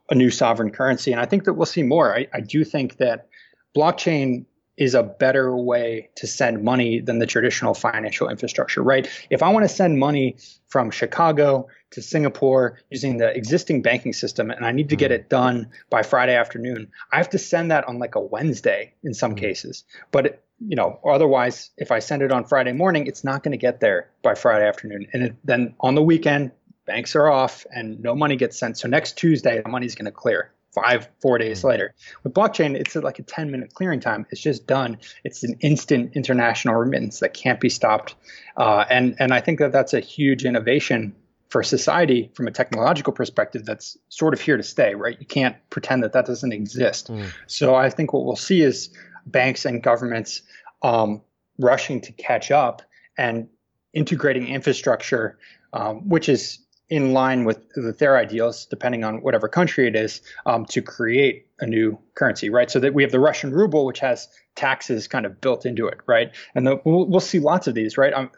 a 0.08 0.14
new 0.14 0.30
sovereign 0.30 0.70
currency, 0.70 1.12
and 1.12 1.20
I 1.20 1.26
think 1.26 1.44
that 1.44 1.54
we'll 1.54 1.66
see 1.66 1.82
more. 1.82 2.14
I, 2.14 2.26
I 2.32 2.40
do 2.40 2.64
think 2.64 2.98
that 2.98 3.28
blockchain 3.76 4.46
is 4.76 4.94
a 4.94 5.02
better 5.02 5.56
way 5.56 6.10
to 6.16 6.26
send 6.26 6.62
money 6.62 7.00
than 7.00 7.18
the 7.18 7.26
traditional 7.26 7.72
financial 7.72 8.28
infrastructure, 8.28 8.82
right? 8.82 9.08
If 9.30 9.42
I 9.42 9.48
want 9.48 9.64
to 9.64 9.74
send 9.74 9.98
money 9.98 10.36
from 10.68 10.90
Chicago 10.90 11.68
to 11.92 12.02
Singapore 12.02 12.78
using 12.90 13.16
the 13.16 13.34
existing 13.34 13.80
banking 13.80 14.12
system 14.12 14.50
and 14.50 14.66
I 14.66 14.72
need 14.72 14.90
to 14.90 14.96
get 14.96 15.10
mm-hmm. 15.10 15.20
it 15.20 15.28
done 15.30 15.70
by 15.88 16.02
Friday 16.02 16.36
afternoon, 16.36 16.88
I 17.10 17.16
have 17.16 17.30
to 17.30 17.38
send 17.38 17.70
that 17.70 17.88
on 17.88 17.98
like 17.98 18.16
a 18.16 18.20
Wednesday 18.20 18.92
in 19.02 19.14
some 19.14 19.32
mm-hmm. 19.32 19.40
cases. 19.40 19.84
But 20.10 20.42
you 20.58 20.76
know, 20.76 20.98
otherwise, 21.06 21.70
if 21.76 21.90
I 21.90 21.98
send 21.98 22.22
it 22.22 22.32
on 22.32 22.44
Friday 22.44 22.72
morning, 22.72 23.06
it's 23.06 23.24
not 23.24 23.42
going 23.42 23.52
to 23.52 23.58
get 23.58 23.80
there 23.80 24.10
by 24.22 24.34
Friday 24.34 24.66
afternoon. 24.66 25.06
And 25.12 25.22
it, 25.22 25.36
then 25.44 25.74
on 25.80 25.94
the 25.94 26.02
weekend, 26.02 26.50
banks 26.86 27.14
are 27.16 27.28
off 27.28 27.66
and 27.70 28.00
no 28.00 28.14
money 28.14 28.36
gets 28.36 28.58
sent. 28.58 28.78
So 28.78 28.88
next 28.88 29.18
Tuesday, 29.18 29.60
the 29.60 29.68
money's 29.68 29.94
going 29.94 30.06
to 30.06 30.12
clear 30.12 30.52
five, 30.76 31.08
four 31.20 31.38
days 31.38 31.58
mm-hmm. 31.58 31.68
later. 31.68 31.94
With 32.22 32.34
blockchain, 32.34 32.74
it's 32.74 32.94
like 32.94 33.18
a 33.18 33.22
10 33.22 33.50
minute 33.50 33.74
clearing 33.74 34.00
time. 34.00 34.26
It's 34.30 34.40
just 34.40 34.66
done. 34.66 34.98
It's 35.24 35.42
an 35.42 35.56
instant 35.60 36.12
international 36.14 36.74
remittance 36.76 37.20
that 37.20 37.34
can't 37.34 37.60
be 37.60 37.68
stopped. 37.68 38.14
Uh, 38.56 38.84
and, 38.88 39.16
and 39.18 39.32
I 39.32 39.40
think 39.40 39.58
that 39.58 39.72
that's 39.72 39.94
a 39.94 40.00
huge 40.00 40.44
innovation 40.44 41.14
for 41.48 41.62
society 41.62 42.30
from 42.34 42.48
a 42.48 42.50
technological 42.50 43.12
perspective 43.12 43.64
that's 43.64 43.96
sort 44.08 44.34
of 44.34 44.40
here 44.40 44.56
to 44.56 44.62
stay, 44.62 44.94
right? 44.94 45.16
You 45.18 45.26
can't 45.26 45.56
pretend 45.70 46.02
that 46.02 46.12
that 46.12 46.26
doesn't 46.26 46.52
exist. 46.52 47.08
Mm. 47.08 47.28
So 47.46 47.74
I 47.74 47.88
think 47.88 48.12
what 48.12 48.24
we'll 48.24 48.36
see 48.36 48.62
is 48.62 48.90
banks 49.26 49.64
and 49.64 49.82
governments 49.82 50.42
um, 50.82 51.22
rushing 51.58 52.00
to 52.02 52.12
catch 52.12 52.50
up 52.50 52.82
and 53.16 53.48
integrating 53.92 54.48
infrastructure, 54.48 55.38
um, 55.72 56.08
which 56.08 56.28
is 56.28 56.58
in 56.88 57.12
line 57.12 57.44
with, 57.44 57.66
with 57.76 57.98
their 57.98 58.16
ideals, 58.16 58.66
depending 58.66 59.02
on 59.02 59.20
whatever 59.22 59.48
country 59.48 59.88
it 59.88 59.96
is, 59.96 60.22
um, 60.44 60.64
to 60.66 60.80
create 60.80 61.46
a 61.58 61.66
new 61.66 61.98
currency, 62.14 62.48
right? 62.48 62.70
So 62.70 62.78
that 62.80 62.94
we 62.94 63.02
have 63.02 63.10
the 63.10 63.20
Russian 63.20 63.52
ruble, 63.52 63.86
which 63.86 63.98
has 64.00 64.28
taxes 64.54 65.08
kind 65.08 65.26
of 65.26 65.40
built 65.40 65.66
into 65.66 65.88
it, 65.88 65.98
right? 66.06 66.30
And 66.54 66.66
the, 66.66 66.80
we'll, 66.84 67.06
we'll, 67.06 67.20
see 67.20 67.40
lots 67.40 67.66
of 67.66 67.74
these, 67.74 67.98
right? 67.98 68.12
Um, 68.12 68.30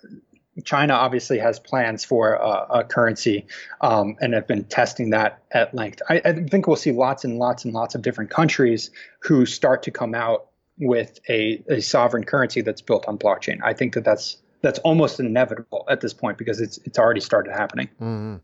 China 0.64 0.94
obviously 0.94 1.38
has 1.38 1.58
plans 1.58 2.04
for 2.04 2.34
a, 2.34 2.84
currency 2.84 3.46
um, 3.80 4.16
and 4.20 4.34
have 4.34 4.46
been 4.46 4.64
testing 4.64 5.10
that 5.10 5.42
at 5.52 5.74
length. 5.74 6.02
I, 6.08 6.20
I 6.24 6.32
think 6.32 6.66
we'll 6.66 6.76
see 6.76 6.90
lots 6.90 7.24
and 7.24 7.38
lots 7.38 7.64
and 7.64 7.74
lots 7.74 7.94
of 7.94 8.02
different 8.02 8.30
countries 8.30 8.90
who 9.20 9.46
start 9.46 9.84
to 9.84 9.90
come 9.90 10.14
out 10.14 10.46
with 10.78 11.20
a, 11.28 11.62
a 11.68 11.80
sovereign 11.80 12.24
currency 12.24 12.60
that's 12.60 12.82
built 12.82 13.06
on 13.06 13.18
blockchain. 13.18 13.58
I 13.62 13.72
think 13.72 13.94
that 13.94 14.04
that's 14.04 14.38
that's 14.60 14.78
almost 14.80 15.20
inevitable 15.20 15.84
at 15.88 16.00
this 16.00 16.12
point 16.12 16.38
because 16.38 16.60
it's 16.60 16.78
it's 16.78 16.98
already 16.98 17.20
started 17.20 17.52
happening. 17.52 17.88
Mm-hmm. 18.00 18.36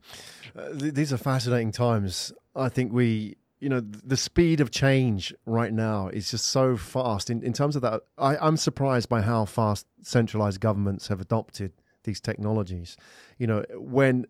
Uh, 0.57 0.79
th- 0.79 0.95
these 0.95 1.13
are 1.13 1.17
fascinating 1.17 1.73
times. 1.73 2.33
I 2.55 2.69
think 2.69 2.93
we, 2.93 3.37
you 3.61 3.69
know, 3.69 3.81
the 3.81 4.17
speed 4.17 4.61
of 4.61 4.71
change 4.71 5.35
right 5.47 5.73
now 5.73 6.09
is 6.09 6.31
just 6.31 6.47
so 6.47 6.77
fast. 6.77 7.31
In 7.31 7.43
in 7.43 7.53
terms 7.53 7.77
of 7.77 7.83
that, 7.83 8.03
I, 8.19 8.37
I'm 8.37 8.57
surprised 8.57 9.09
by 9.09 9.23
how 9.23 9.45
fast 9.45 9.87
centralized 10.03 10.61
governments 10.61 11.09
have 11.09 11.21
adopted 11.21 11.73
these 12.05 12.21
technologies. 12.21 12.97
You 13.39 13.47
know, 13.47 13.65
when, 13.77 14.27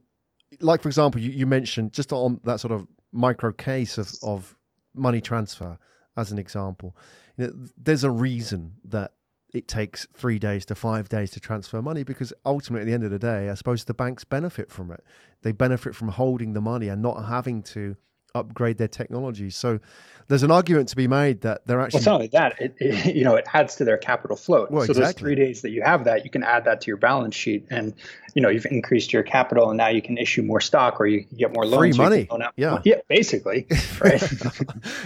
like 0.60 0.82
for 0.82 0.88
example, 0.88 1.20
you, 1.20 1.30
you 1.30 1.46
mentioned 1.46 1.92
just 1.92 2.12
on 2.12 2.40
that 2.44 2.60
sort 2.60 2.72
of 2.72 2.86
micro 3.12 3.52
case 3.52 3.98
of 3.98 4.12
of 4.22 4.56
money 4.94 5.20
transfer 5.20 5.78
as 6.16 6.32
an 6.32 6.38
example. 6.38 6.96
You 7.36 7.46
know, 7.46 7.52
there's 7.76 8.04
a 8.04 8.10
reason 8.10 8.74
that 8.84 9.12
it 9.54 9.68
takes 9.68 10.06
three 10.12 10.38
days 10.38 10.66
to 10.66 10.74
five 10.74 11.08
days 11.08 11.30
to 11.30 11.40
transfer 11.40 11.80
money 11.80 12.02
because 12.02 12.32
ultimately 12.44 12.82
at 12.82 12.86
the 12.86 12.92
end 12.92 13.04
of 13.04 13.10
the 13.10 13.18
day 13.18 13.48
i 13.48 13.54
suppose 13.54 13.84
the 13.84 13.94
banks 13.94 14.24
benefit 14.24 14.70
from 14.70 14.90
it. 14.90 15.02
They 15.42 15.52
benefit 15.52 15.94
from 15.94 16.08
holding 16.08 16.52
the 16.52 16.60
money 16.60 16.88
and 16.88 17.00
not 17.00 17.26
having 17.28 17.62
to 17.74 17.96
upgrade 18.34 18.78
their 18.78 18.88
technology. 18.88 19.50
So 19.50 19.80
there's 20.28 20.42
an 20.42 20.50
argument 20.50 20.88
to 20.88 20.96
be 20.96 21.06
made 21.06 21.42
that 21.42 21.66
they're 21.66 21.80
actually. 21.80 21.98
Well, 21.98 22.00
it's 22.00 22.06
not 22.06 22.14
only 22.14 22.26
that; 22.28 22.60
it, 22.60 22.74
it, 22.78 23.16
you 23.16 23.24
know 23.24 23.36
it 23.36 23.46
adds 23.52 23.76
to 23.76 23.84
their 23.84 23.98
capital 23.98 24.36
float. 24.36 24.70
Well, 24.70 24.84
so 24.84 24.92
exactly. 24.92 25.04
those 25.04 25.14
three 25.14 25.34
days 25.34 25.62
that 25.62 25.70
you 25.70 25.82
have 25.82 26.04
that, 26.04 26.24
you 26.24 26.30
can 26.30 26.42
add 26.42 26.64
that 26.64 26.80
to 26.82 26.86
your 26.88 26.96
balance 26.96 27.34
sheet, 27.34 27.66
and 27.70 27.94
you 28.34 28.42
know 28.42 28.48
you've 28.48 28.66
increased 28.66 29.12
your 29.12 29.22
capital, 29.22 29.68
and 29.70 29.76
now 29.76 29.88
you 29.88 30.02
can 30.02 30.18
issue 30.18 30.42
more 30.42 30.60
stock 30.60 31.00
or 31.00 31.06
you 31.06 31.24
can 31.24 31.36
get 31.36 31.52
more 31.52 31.66
loans. 31.66 31.96
Free 31.96 32.04
money. 32.04 32.28
Yeah, 32.56 32.80
yeah, 32.84 33.00
basically. 33.08 33.66
Right. 34.00 34.20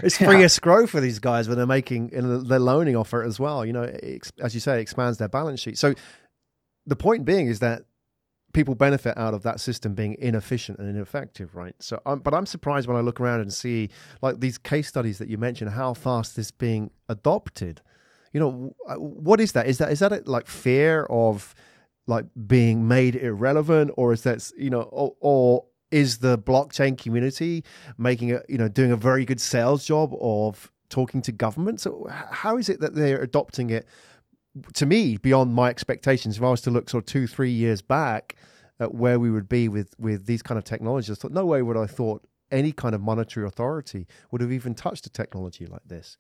it's 0.02 0.16
free 0.16 0.38
yeah. 0.38 0.44
escrow 0.44 0.86
for 0.86 1.00
these 1.00 1.18
guys 1.18 1.46
when 1.46 1.58
they're 1.58 1.66
making 1.66 2.08
their 2.08 2.58
loaning 2.58 2.96
offer 2.96 3.22
as 3.22 3.38
well. 3.38 3.66
You 3.66 3.72
know, 3.72 3.82
as 4.40 4.54
you 4.54 4.60
say, 4.60 4.78
it 4.78 4.80
expands 4.80 5.18
their 5.18 5.28
balance 5.28 5.60
sheet. 5.60 5.76
So 5.78 5.94
the 6.86 6.96
point 6.96 7.24
being 7.24 7.48
is 7.48 7.60
that 7.60 7.82
people 8.53 8.74
benefit 8.74 9.16
out 9.16 9.34
of 9.34 9.42
that 9.42 9.61
system 9.61 9.94
being 9.94 10.16
inefficient 10.18 10.78
and 10.78 10.88
ineffective, 10.88 11.55
right? 11.55 11.74
So, 11.80 12.01
um, 12.07 12.20
but 12.20 12.34
I'm 12.34 12.46
surprised 12.46 12.88
when 12.88 12.96
I 12.96 13.01
look 13.01 13.20
around 13.20 13.40
and 13.40 13.53
see 13.53 13.90
like 14.22 14.40
these 14.40 14.59
case 14.59 14.88
studies 14.88 15.18
that 15.18 15.28
you 15.28 15.38
mentioned, 15.38 15.70
how 15.70 15.94
fast 15.94 16.36
this 16.36 16.51
being 16.51 16.90
adopted. 17.09 17.80
You 18.32 18.40
know, 18.40 18.74
uh, 18.88 18.94
what 18.96 19.40
is 19.40 19.53
that? 19.53 19.66
Is 19.66 19.78
that 19.78 19.90
is 19.90 20.01
that 20.01 20.12
a, 20.12 20.22
like 20.26 20.46
fear 20.46 21.05
of 21.05 21.55
like 22.07 22.26
being 22.46 22.88
made 22.88 23.16
irrelevant, 23.16 23.90
or 23.96 24.12
is 24.12 24.22
that 24.22 24.51
you 24.57 24.70
know, 24.70 24.82
or, 24.82 25.14
or 25.20 25.64
is 25.90 26.18
the 26.18 26.38
blockchain 26.38 26.96
community 26.96 27.64
making 27.96 28.32
a 28.32 28.40
you 28.49 28.59
know 28.59 28.68
doing 28.68 28.92
a 28.92 28.96
very 28.96 29.24
good 29.24 29.40
sales 29.40 29.84
job 29.84 30.14
of 30.20 30.70
talking 30.88 31.22
to 31.22 31.32
governments? 31.32 31.82
So 31.82 32.07
how 32.11 32.57
is 32.57 32.68
it 32.68 32.80
that 32.80 32.94
they're 32.94 33.22
adopting 33.22 33.70
it 33.70 33.86
to 34.74 34.86
me 34.86 35.16
beyond 35.16 35.54
my 35.54 35.68
expectations. 35.68 36.36
If 36.36 36.42
I 36.42 36.50
was 36.50 36.61
to 36.62 36.70
look 36.70 36.88
sort 36.88 37.02
of 37.02 37.06
two, 37.06 37.26
three 37.26 37.50
years 37.50 37.82
back 37.82 38.36
at 38.80 38.94
where 38.94 39.18
we 39.18 39.30
would 39.30 39.48
be 39.48 39.68
with 39.68 39.94
with 39.98 40.26
these 40.26 40.42
kind 40.42 40.59
of 40.59 40.64
technologies, 40.64 41.18
I 41.18 41.20
thought 41.20 41.32
no 41.32 41.46
way 41.46 41.62
would 41.62 41.76
I 41.76 41.86
thought 41.86 42.26
any 42.50 42.72
kind 42.72 42.94
of 42.94 43.00
monetary 43.00 43.46
authority 43.46 44.06
would 44.30 44.40
have 44.40 44.52
even 44.52 44.74
touched 44.74 45.06
a 45.06 45.11
technology 45.11 45.66
like 45.66 45.84
this. 45.86 46.16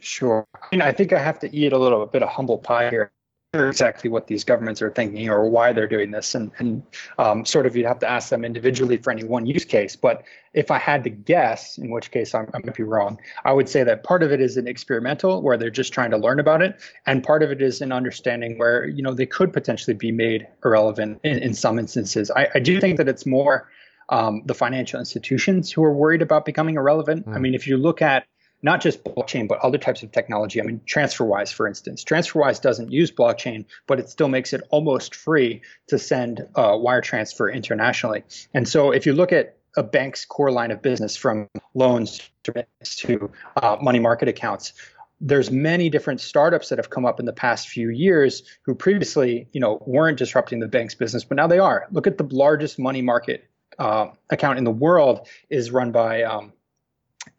Sure. 0.00 0.46
I 0.54 0.66
mean, 0.72 0.82
I 0.82 0.92
think 0.92 1.12
I 1.12 1.18
have 1.18 1.38
to 1.40 1.54
eat 1.54 1.72
a 1.72 1.78
little 1.78 2.06
bit 2.06 2.22
of 2.22 2.28
humble 2.28 2.58
pie 2.58 2.88
here 2.88 3.12
exactly 3.54 4.10
what 4.10 4.26
these 4.26 4.44
governments 4.44 4.82
are 4.82 4.90
thinking 4.90 5.30
or 5.30 5.48
why 5.48 5.72
they're 5.72 5.88
doing 5.88 6.10
this. 6.10 6.34
And, 6.34 6.50
and 6.58 6.82
um, 7.18 7.46
sort 7.46 7.64
of 7.64 7.74
you'd 7.74 7.86
have 7.86 7.98
to 8.00 8.08
ask 8.08 8.28
them 8.28 8.44
individually 8.44 8.98
for 8.98 9.10
any 9.10 9.24
one 9.24 9.46
use 9.46 9.64
case. 9.64 9.96
But 9.96 10.22
if 10.54 10.70
i 10.70 10.78
had 10.78 11.04
to 11.04 11.10
guess 11.10 11.76
in 11.76 11.90
which 11.90 12.10
case 12.10 12.34
I'm, 12.34 12.48
i 12.54 12.58
might 12.58 12.74
be 12.74 12.82
wrong 12.82 13.18
i 13.44 13.52
would 13.52 13.68
say 13.68 13.84
that 13.84 14.02
part 14.02 14.22
of 14.22 14.32
it 14.32 14.40
is 14.40 14.56
an 14.56 14.66
experimental 14.66 15.42
where 15.42 15.58
they're 15.58 15.68
just 15.68 15.92
trying 15.92 16.10
to 16.10 16.16
learn 16.16 16.40
about 16.40 16.62
it. 16.62 16.80
And 17.06 17.22
part 17.22 17.42
of 17.42 17.50
it 17.50 17.60
is 17.60 17.80
an 17.80 17.92
understanding 17.92 18.58
where 18.58 18.86
you 18.88 19.02
know 19.02 19.14
they 19.14 19.26
could 19.26 19.52
potentially 19.52 19.94
be 19.94 20.12
made 20.12 20.46
irrelevant 20.64 21.20
in, 21.22 21.38
in 21.38 21.54
some 21.54 21.78
instances. 21.78 22.30
I, 22.30 22.48
I 22.54 22.60
do 22.60 22.80
think 22.80 22.96
that 22.96 23.08
it's 23.08 23.26
more 23.26 23.68
um, 24.08 24.42
the 24.46 24.54
financial 24.54 24.98
institutions 24.98 25.70
who 25.70 25.84
are 25.84 25.92
worried 25.92 26.22
about 26.22 26.44
becoming 26.44 26.76
irrelevant. 26.76 27.26
Mm. 27.26 27.34
i 27.34 27.38
mean 27.38 27.54
if 27.54 27.66
you 27.66 27.76
look 27.76 28.02
at 28.02 28.26
not 28.62 28.80
just 28.80 29.04
blockchain, 29.04 29.46
but 29.46 29.58
other 29.60 29.78
types 29.78 30.02
of 30.02 30.10
technology. 30.12 30.60
I 30.60 30.64
mean, 30.64 30.80
TransferWise, 30.86 31.52
for 31.52 31.68
instance. 31.68 32.04
TransferWise 32.04 32.60
doesn't 32.60 32.90
use 32.90 33.10
blockchain, 33.10 33.64
but 33.86 34.00
it 34.00 34.08
still 34.10 34.28
makes 34.28 34.52
it 34.52 34.62
almost 34.70 35.14
free 35.14 35.62
to 35.88 35.98
send 35.98 36.46
uh, 36.54 36.76
wire 36.76 37.00
transfer 37.00 37.48
internationally. 37.48 38.24
And 38.54 38.68
so 38.68 38.90
if 38.90 39.06
you 39.06 39.12
look 39.12 39.32
at 39.32 39.56
a 39.76 39.82
bank's 39.82 40.24
core 40.24 40.50
line 40.50 40.70
of 40.70 40.82
business 40.82 41.16
from 41.16 41.48
loans 41.74 42.28
to 42.42 43.30
uh, 43.62 43.76
money 43.80 44.00
market 44.00 44.28
accounts, 44.28 44.72
there's 45.20 45.50
many 45.50 45.90
different 45.90 46.20
startups 46.20 46.68
that 46.68 46.78
have 46.78 46.90
come 46.90 47.04
up 47.04 47.20
in 47.20 47.26
the 47.26 47.32
past 47.32 47.68
few 47.68 47.90
years 47.90 48.42
who 48.62 48.74
previously, 48.74 49.48
you 49.52 49.60
know, 49.60 49.82
weren't 49.86 50.18
disrupting 50.18 50.60
the 50.60 50.68
bank's 50.68 50.94
business, 50.94 51.24
but 51.24 51.36
now 51.36 51.46
they 51.46 51.58
are. 51.58 51.86
Look 51.90 52.06
at 52.06 52.18
the 52.18 52.24
largest 52.24 52.78
money 52.78 53.02
market 53.02 53.48
uh, 53.78 54.08
account 54.30 54.58
in 54.58 54.64
the 54.64 54.70
world 54.70 55.26
is 55.50 55.70
run 55.70 55.92
by 55.92 56.22
um, 56.22 56.52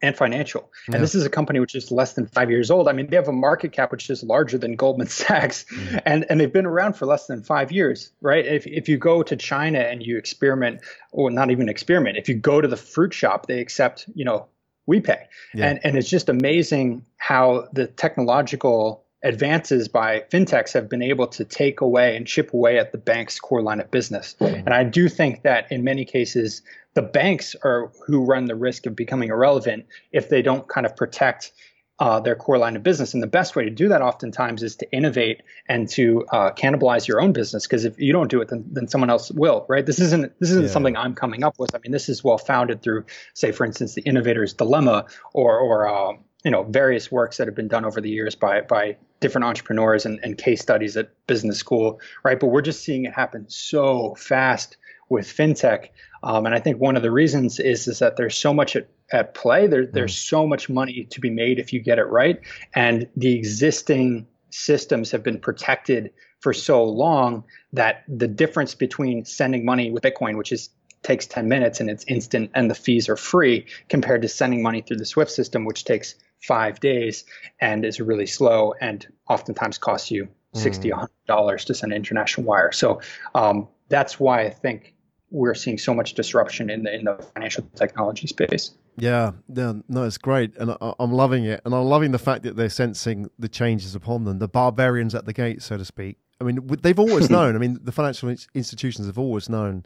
Ant 0.02 0.16
Financial. 0.16 0.70
Yeah. 0.88 0.96
And 0.96 1.02
this 1.02 1.14
is 1.14 1.24
a 1.24 1.30
company 1.30 1.60
which 1.60 1.74
is 1.74 1.90
less 1.90 2.14
than 2.14 2.26
five 2.26 2.50
years 2.50 2.70
old. 2.70 2.88
I 2.88 2.92
mean, 2.92 3.08
they 3.08 3.16
have 3.16 3.28
a 3.28 3.32
market 3.32 3.72
cap 3.72 3.92
which 3.92 4.08
is 4.10 4.22
larger 4.22 4.58
than 4.58 4.76
Goldman 4.76 5.06
Sachs, 5.08 5.64
mm-hmm. 5.64 5.98
and, 6.06 6.26
and 6.28 6.40
they've 6.40 6.52
been 6.52 6.66
around 6.66 6.94
for 6.94 7.06
less 7.06 7.26
than 7.26 7.42
five 7.42 7.72
years, 7.72 8.10
right? 8.20 8.44
If, 8.44 8.66
if 8.66 8.88
you 8.88 8.96
go 8.96 9.22
to 9.22 9.36
China 9.36 9.78
and 9.78 10.02
you 10.02 10.16
experiment, 10.18 10.80
or 11.12 11.30
not 11.30 11.50
even 11.50 11.68
experiment, 11.68 12.16
if 12.16 12.28
you 12.28 12.34
go 12.34 12.60
to 12.60 12.68
the 12.68 12.76
fruit 12.76 13.12
shop, 13.14 13.46
they 13.46 13.60
accept, 13.60 14.08
you 14.14 14.24
know, 14.24 14.46
WePay. 14.88 15.26
Yeah. 15.54 15.66
And, 15.66 15.80
and 15.84 15.96
it's 15.96 16.08
just 16.08 16.28
amazing 16.28 17.04
how 17.16 17.68
the 17.72 17.86
technological 17.86 19.04
advances 19.22 19.88
by 19.88 20.20
fintechs 20.32 20.72
have 20.72 20.88
been 20.88 21.02
able 21.02 21.26
to 21.26 21.44
take 21.44 21.80
away 21.80 22.16
and 22.16 22.26
chip 22.26 22.54
away 22.54 22.78
at 22.78 22.92
the 22.92 22.98
bank's 22.98 23.38
core 23.38 23.62
line 23.62 23.80
of 23.80 23.90
business. 23.90 24.34
And 24.40 24.70
I 24.70 24.84
do 24.84 25.08
think 25.08 25.42
that 25.42 25.70
in 25.70 25.84
many 25.84 26.04
cases, 26.04 26.62
the 26.94 27.02
banks 27.02 27.54
are 27.62 27.92
who 28.06 28.24
run 28.24 28.46
the 28.46 28.56
risk 28.56 28.86
of 28.86 28.96
becoming 28.96 29.28
irrelevant 29.28 29.86
if 30.12 30.28
they 30.28 30.42
don't 30.42 30.66
kind 30.68 30.86
of 30.86 30.96
protect 30.96 31.52
uh, 32.00 32.18
their 32.18 32.34
core 32.34 32.56
line 32.56 32.76
of 32.76 32.82
business. 32.82 33.12
And 33.12 33.22
the 33.22 33.26
best 33.26 33.54
way 33.54 33.64
to 33.64 33.70
do 33.70 33.88
that 33.88 34.00
oftentimes 34.00 34.62
is 34.62 34.74
to 34.76 34.90
innovate 34.90 35.42
and 35.68 35.86
to 35.90 36.24
uh, 36.32 36.50
cannibalize 36.52 37.06
your 37.06 37.20
own 37.20 37.32
business. 37.32 37.66
Because 37.66 37.84
if 37.84 38.00
you 38.00 38.12
don't 38.14 38.30
do 38.30 38.40
it, 38.40 38.48
then, 38.48 38.64
then 38.72 38.88
someone 38.88 39.10
else 39.10 39.30
will, 39.30 39.66
right? 39.68 39.84
This 39.84 40.00
isn't 40.00 40.32
this 40.40 40.50
isn't 40.50 40.64
yeah. 40.64 40.70
something 40.70 40.96
I'm 40.96 41.14
coming 41.14 41.44
up 41.44 41.58
with. 41.58 41.74
I 41.74 41.78
mean, 41.78 41.92
this 41.92 42.08
is 42.08 42.24
well 42.24 42.38
founded 42.38 42.82
through, 42.82 43.04
say, 43.34 43.52
for 43.52 43.66
instance, 43.66 43.94
the 43.94 44.02
Innovator's 44.02 44.54
Dilemma 44.54 45.04
or 45.34 45.58
or 45.58 45.88
uh, 45.88 46.12
you 46.44 46.50
know 46.50 46.62
various 46.62 47.10
works 47.10 47.36
that 47.36 47.46
have 47.46 47.54
been 47.54 47.68
done 47.68 47.84
over 47.84 48.00
the 48.00 48.10
years 48.10 48.34
by 48.34 48.62
by 48.62 48.96
different 49.20 49.44
entrepreneurs 49.44 50.06
and, 50.06 50.20
and 50.22 50.38
case 50.38 50.60
studies 50.60 50.96
at 50.96 51.10
business 51.26 51.58
school, 51.58 52.00
right? 52.24 52.40
But 52.40 52.46
we're 52.46 52.62
just 52.62 52.82
seeing 52.82 53.04
it 53.04 53.12
happen 53.12 53.46
so 53.48 54.14
fast 54.14 54.76
with 55.10 55.26
fintech. 55.26 55.88
Um, 56.22 56.46
and 56.46 56.54
I 56.54 56.60
think 56.60 56.80
one 56.80 56.96
of 56.96 57.02
the 57.02 57.10
reasons 57.10 57.60
is 57.60 57.86
is 57.88 57.98
that 57.98 58.16
there's 58.16 58.36
so 58.36 58.54
much 58.54 58.76
at, 58.76 58.88
at 59.12 59.34
play. 59.34 59.66
There, 59.66 59.86
there's 59.86 60.14
mm. 60.14 60.28
so 60.28 60.46
much 60.46 60.68
money 60.68 61.06
to 61.10 61.20
be 61.20 61.30
made 61.30 61.58
if 61.58 61.72
you 61.72 61.80
get 61.80 61.98
it 61.98 62.04
right, 62.04 62.40
and 62.74 63.08
the 63.16 63.34
existing 63.36 64.26
systems 64.50 65.10
have 65.10 65.22
been 65.22 65.38
protected 65.38 66.10
for 66.40 66.52
so 66.52 66.84
long 66.84 67.44
that 67.72 68.02
the 68.08 68.26
difference 68.26 68.74
between 68.74 69.24
sending 69.24 69.64
money 69.64 69.90
with 69.90 70.02
Bitcoin, 70.02 70.36
which 70.36 70.52
is 70.52 70.70
takes 71.02 71.26
10 71.26 71.48
minutes 71.48 71.80
and 71.80 71.88
it's 71.88 72.04
instant 72.08 72.50
and 72.54 72.70
the 72.70 72.74
fees 72.74 73.08
are 73.08 73.16
free, 73.16 73.66
compared 73.88 74.22
to 74.22 74.28
sending 74.28 74.62
money 74.62 74.82
through 74.82 74.98
the 74.98 75.06
SWIFT 75.06 75.30
system, 75.30 75.64
which 75.64 75.84
takes 75.84 76.14
five 76.42 76.80
days 76.80 77.24
and 77.60 77.84
is 77.84 78.00
really 78.00 78.26
slow 78.26 78.74
and 78.80 79.06
oftentimes 79.28 79.78
costs 79.78 80.10
you 80.10 80.28
60 80.54 80.90
mm. 80.90 81.08
$100 81.28 81.64
to 81.64 81.74
send 81.74 81.92
an 81.92 81.96
international 81.96 82.46
wire. 82.46 82.72
So 82.72 83.00
um, 83.34 83.68
that's 83.88 84.18
why 84.18 84.42
I 84.42 84.50
think 84.50 84.94
we're 85.30 85.54
seeing 85.54 85.78
so 85.78 85.94
much 85.94 86.14
disruption 86.14 86.70
in 86.70 86.82
the 86.82 86.92
in 86.94 87.04
the 87.04 87.14
financial 87.34 87.64
technology 87.76 88.26
space. 88.26 88.72
Yeah, 88.96 89.32
yeah, 89.48 89.74
no, 89.88 90.04
it's 90.04 90.18
great, 90.18 90.56
and 90.56 90.72
I, 90.72 90.92
am 90.98 91.12
loving 91.12 91.44
it, 91.44 91.62
and 91.64 91.72
I'm 91.72 91.84
loving 91.84 92.10
the 92.10 92.18
fact 92.18 92.42
that 92.42 92.56
they're 92.56 92.68
sensing 92.68 93.30
the 93.38 93.48
changes 93.48 93.94
upon 93.94 94.24
them, 94.24 94.40
the 94.40 94.48
barbarians 94.48 95.14
at 95.14 95.24
the 95.24 95.32
gate, 95.32 95.62
so 95.62 95.78
to 95.78 95.84
speak. 95.84 96.18
I 96.40 96.44
mean, 96.44 96.66
they've 96.82 96.98
always 96.98 97.30
known. 97.36 97.54
I 97.54 97.58
mean, 97.58 97.78
the 97.82 97.92
financial 97.92 98.28
institutions 98.54 99.06
have 99.06 99.18
always 99.18 99.48
known 99.48 99.84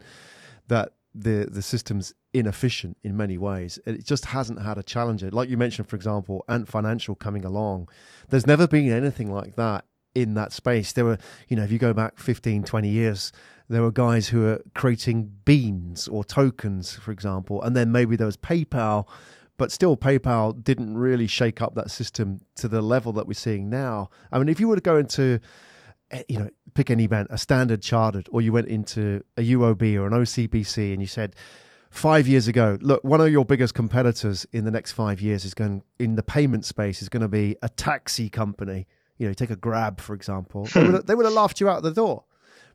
that 0.67 0.93
the 1.15 1.47
the 1.49 1.61
system's 1.61 2.13
inefficient 2.33 2.97
in 3.03 3.15
many 3.15 3.37
ways. 3.37 3.79
It 3.85 4.05
just 4.05 4.25
hasn't 4.25 4.61
had 4.61 4.77
a 4.77 4.83
challenger. 4.83 5.31
Like 5.31 5.49
you 5.49 5.57
mentioned, 5.57 5.87
for 5.87 5.95
example, 5.95 6.43
Ant 6.49 6.67
Financial 6.67 7.15
coming 7.15 7.45
along. 7.45 7.87
There's 8.29 8.45
never 8.45 8.67
been 8.67 8.91
anything 8.91 9.31
like 9.31 9.55
that 9.55 9.85
in 10.13 10.33
that 10.33 10.51
space. 10.51 10.91
There 10.91 11.05
were, 11.05 11.17
you 11.47 11.55
know, 11.55 11.63
if 11.63 11.71
you 11.71 11.79
go 11.79 11.93
back 11.93 12.19
15, 12.19 12.63
20 12.63 12.89
years, 12.89 13.31
there 13.69 13.81
were 13.81 13.91
guys 13.91 14.29
who 14.29 14.41
were 14.41 14.61
creating 14.73 15.31
beans 15.45 16.07
or 16.07 16.23
tokens, 16.23 16.93
for 16.93 17.11
example, 17.11 17.61
and 17.61 17.75
then 17.75 17.91
maybe 17.91 18.15
there 18.15 18.27
was 18.27 18.37
PayPal, 18.37 19.07
but 19.57 19.71
still 19.71 19.95
PayPal 19.95 20.61
didn't 20.61 20.97
really 20.97 21.27
shake 21.27 21.61
up 21.61 21.75
that 21.75 21.89
system 21.89 22.41
to 22.55 22.67
the 22.67 22.81
level 22.81 23.13
that 23.13 23.27
we're 23.27 23.33
seeing 23.33 23.69
now. 23.69 24.09
I 24.31 24.39
mean, 24.39 24.49
if 24.49 24.59
you 24.59 24.67
were 24.67 24.75
to 24.75 24.81
go 24.81 24.97
into 24.97 25.39
Eh, 26.11 26.23
you 26.29 26.39
know, 26.39 26.49
pick 26.75 26.91
any 26.91 27.07
bank, 27.07 27.27
a 27.31 27.37
Standard 27.37 27.81
Chartered, 27.81 28.27
or 28.31 28.41
you 28.41 28.51
went 28.53 28.67
into 28.67 29.23
a 29.37 29.41
UOB 29.41 29.95
or 29.95 30.05
an 30.05 30.13
OCBC, 30.13 30.93
and 30.93 31.01
you 31.01 31.07
said 31.07 31.35
five 31.89 32.27
years 32.27 32.47
ago, 32.47 32.77
look, 32.81 33.03
one 33.03 33.21
of 33.21 33.31
your 33.31 33.45
biggest 33.45 33.73
competitors 33.73 34.45
in 34.51 34.65
the 34.65 34.71
next 34.71 34.91
five 34.91 35.21
years 35.21 35.45
is 35.45 35.53
going 35.53 35.81
in 35.97 36.15
the 36.15 36.23
payment 36.23 36.65
space 36.65 37.01
is 37.01 37.09
going 37.09 37.21
to 37.21 37.29
be 37.29 37.55
a 37.63 37.69
taxi 37.69 38.29
company. 38.29 38.85
You 39.17 39.27
know, 39.27 39.33
take 39.33 39.49
a 39.49 39.55
Grab 39.55 40.01
for 40.01 40.13
example. 40.13 40.65
they, 40.65 40.83
would 40.83 40.93
have, 40.93 41.05
they 41.05 41.15
would 41.15 41.25
have 41.25 41.33
laughed 41.33 41.61
you 41.61 41.69
out 41.69 41.81
the 41.81 41.91
door, 41.91 42.25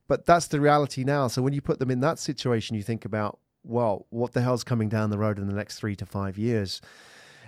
but 0.09 0.25
that's 0.25 0.47
the 0.47 0.61
reality 0.61 1.05
now. 1.05 1.29
So 1.29 1.43
when 1.43 1.53
you 1.53 1.61
put 1.61 1.79
them 1.79 1.91
in 1.91 2.01
that 2.01 2.19
situation, 2.19 2.77
you 2.77 2.83
think 2.83 3.05
about, 3.05 3.39
well, 3.63 4.07
what 4.09 4.33
the 4.33 4.41
hell's 4.41 4.65
coming 4.65 4.89
down 4.89 5.11
the 5.11 5.19
road 5.19 5.39
in 5.39 5.47
the 5.47 5.55
next 5.55 5.79
three 5.79 5.95
to 5.97 6.07
five 6.07 6.39
years? 6.39 6.81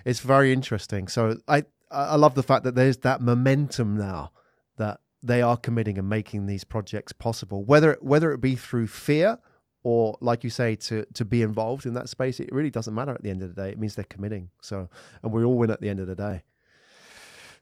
It's 0.05 0.20
very 0.20 0.53
interesting. 0.53 1.09
So 1.09 1.38
I 1.48 1.64
I 1.90 2.16
love 2.16 2.34
the 2.34 2.42
fact 2.42 2.64
that 2.64 2.74
there's 2.74 2.98
that 2.98 3.22
momentum 3.22 3.96
now 3.96 4.32
that 4.76 5.00
they 5.23 5.43
are 5.43 5.57
committing 5.57 5.99
and 5.99 6.09
making 6.09 6.47
these 6.47 6.64
projects 6.64 7.12
possible, 7.12 7.64
whether 7.64 7.97
whether 8.01 8.33
it 8.33 8.41
be 8.41 8.57
through 8.57 8.89
fear 8.89 9.39
or, 9.85 10.16
like 10.20 10.45
you 10.45 10.51
say, 10.51 10.77
to 10.77 11.05
to 11.14 11.25
be 11.25 11.43
involved 11.43 11.87
in 11.87 11.95
that 11.95 12.09
space. 12.09 12.41
It 12.41 12.53
really 12.53 12.70
doesn't 12.70 12.95
matter 12.95 13.12
at 13.12 13.23
the 13.23 13.31
end 13.31 13.43
of 13.43 13.55
the 13.55 13.62
day. 13.62 13.70
It 13.70 13.79
means 13.79 13.95
they're 13.95 14.05
committing. 14.05 14.51
So, 14.61 14.89
and 15.23 15.33
we 15.33 15.45
all 15.45 15.57
win 15.57 15.70
at 15.70 15.81
the 15.81 15.89
end 15.89 16.01
of 16.01 16.07
the 16.07 16.14
day. 16.14 16.43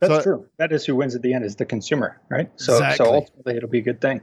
That's 0.01 0.15
so, 0.15 0.23
true. 0.23 0.47
That 0.57 0.73
is 0.73 0.85
who 0.87 0.97
wins 0.97 1.15
at 1.15 1.23
the 1.23 1.35
end 1.35 1.45
is 1.45 1.57
the 1.57 1.67
consumer, 1.67 2.21
right? 2.31 2.51
So, 2.57 2.75
exactly. 2.75 3.07
so 3.07 3.15
ultimately, 3.15 3.57
it'll 3.57 3.69
be 3.69 3.79
a 3.79 3.83
good 3.83 4.01
thing. 4.01 4.23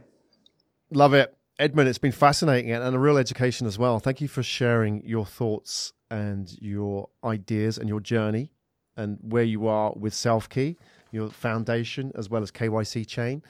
Love 0.92 1.14
it, 1.14 1.36
Edmund. 1.60 1.90
It's 1.90 1.98
been 1.98 2.12
fascinating 2.12 2.72
and 2.72 2.96
a 2.96 3.00
real 3.00 3.18
education 3.18 3.68
as 3.68 3.78
well. 3.78 4.00
Thank 4.00 4.22
you 4.22 4.28
for 4.28 4.42
sharing 4.42 5.04
your 5.06 5.26
thoughts 5.26 5.94
and 6.10 6.56
your 6.62 7.10
ideas 7.24 7.78
and 7.78 7.90
your 7.90 8.00
journey 8.00 8.52
and 8.96 9.20
where 9.22 9.44
you 9.44 9.68
are 9.68 9.94
with 9.96 10.14
Selfkey 10.14 10.78
your 11.12 11.30
foundation 11.30 12.12
as 12.16 12.30
well 12.30 12.44
as 12.44 12.52
KYC 12.52 13.08
Chain. 13.08 13.44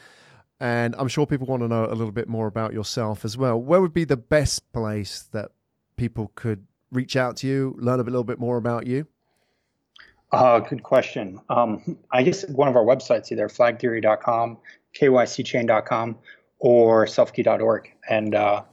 And 0.60 0.96
I'm 0.98 1.08
sure 1.08 1.28
people 1.28 1.48
want 1.48 1.62
to 1.62 1.68
know 1.68 1.86
a 1.86 1.94
little 1.94 2.12
bit 2.12 2.28
more 2.28 2.48
about 2.48 2.74
yourself 2.74 3.24
as 3.24 3.38
well. 3.38 3.62
Where 3.62 3.80
would 3.80 3.94
be 3.94 4.06
the 4.06 4.18
best 4.18 4.72
place 4.74 5.28
that 5.32 5.52
people 5.98 6.32
could 6.36 6.66
reach 6.92 7.16
out 7.16 7.38
to 7.38 7.48
you, 7.48 7.76
learn 7.80 8.00
a 8.00 8.04
little 8.04 8.24
bit 8.24 8.40
more 8.40 8.58
about 8.58 8.88
you? 8.88 9.08
Uh, 10.32 10.60
good 10.60 10.84
question. 10.84 11.40
Um, 11.50 11.98
I 12.12 12.24
guess 12.24 12.48
one 12.50 12.68
of 12.68 12.76
our 12.76 12.84
websites, 12.84 13.32
either 13.32 13.48
flagtheory.com, 13.48 14.58
kycchain.com, 15.00 16.18
or 16.60 17.06
selfkey.org. 17.06 17.92
And 18.10 18.36
uh, 18.36 18.64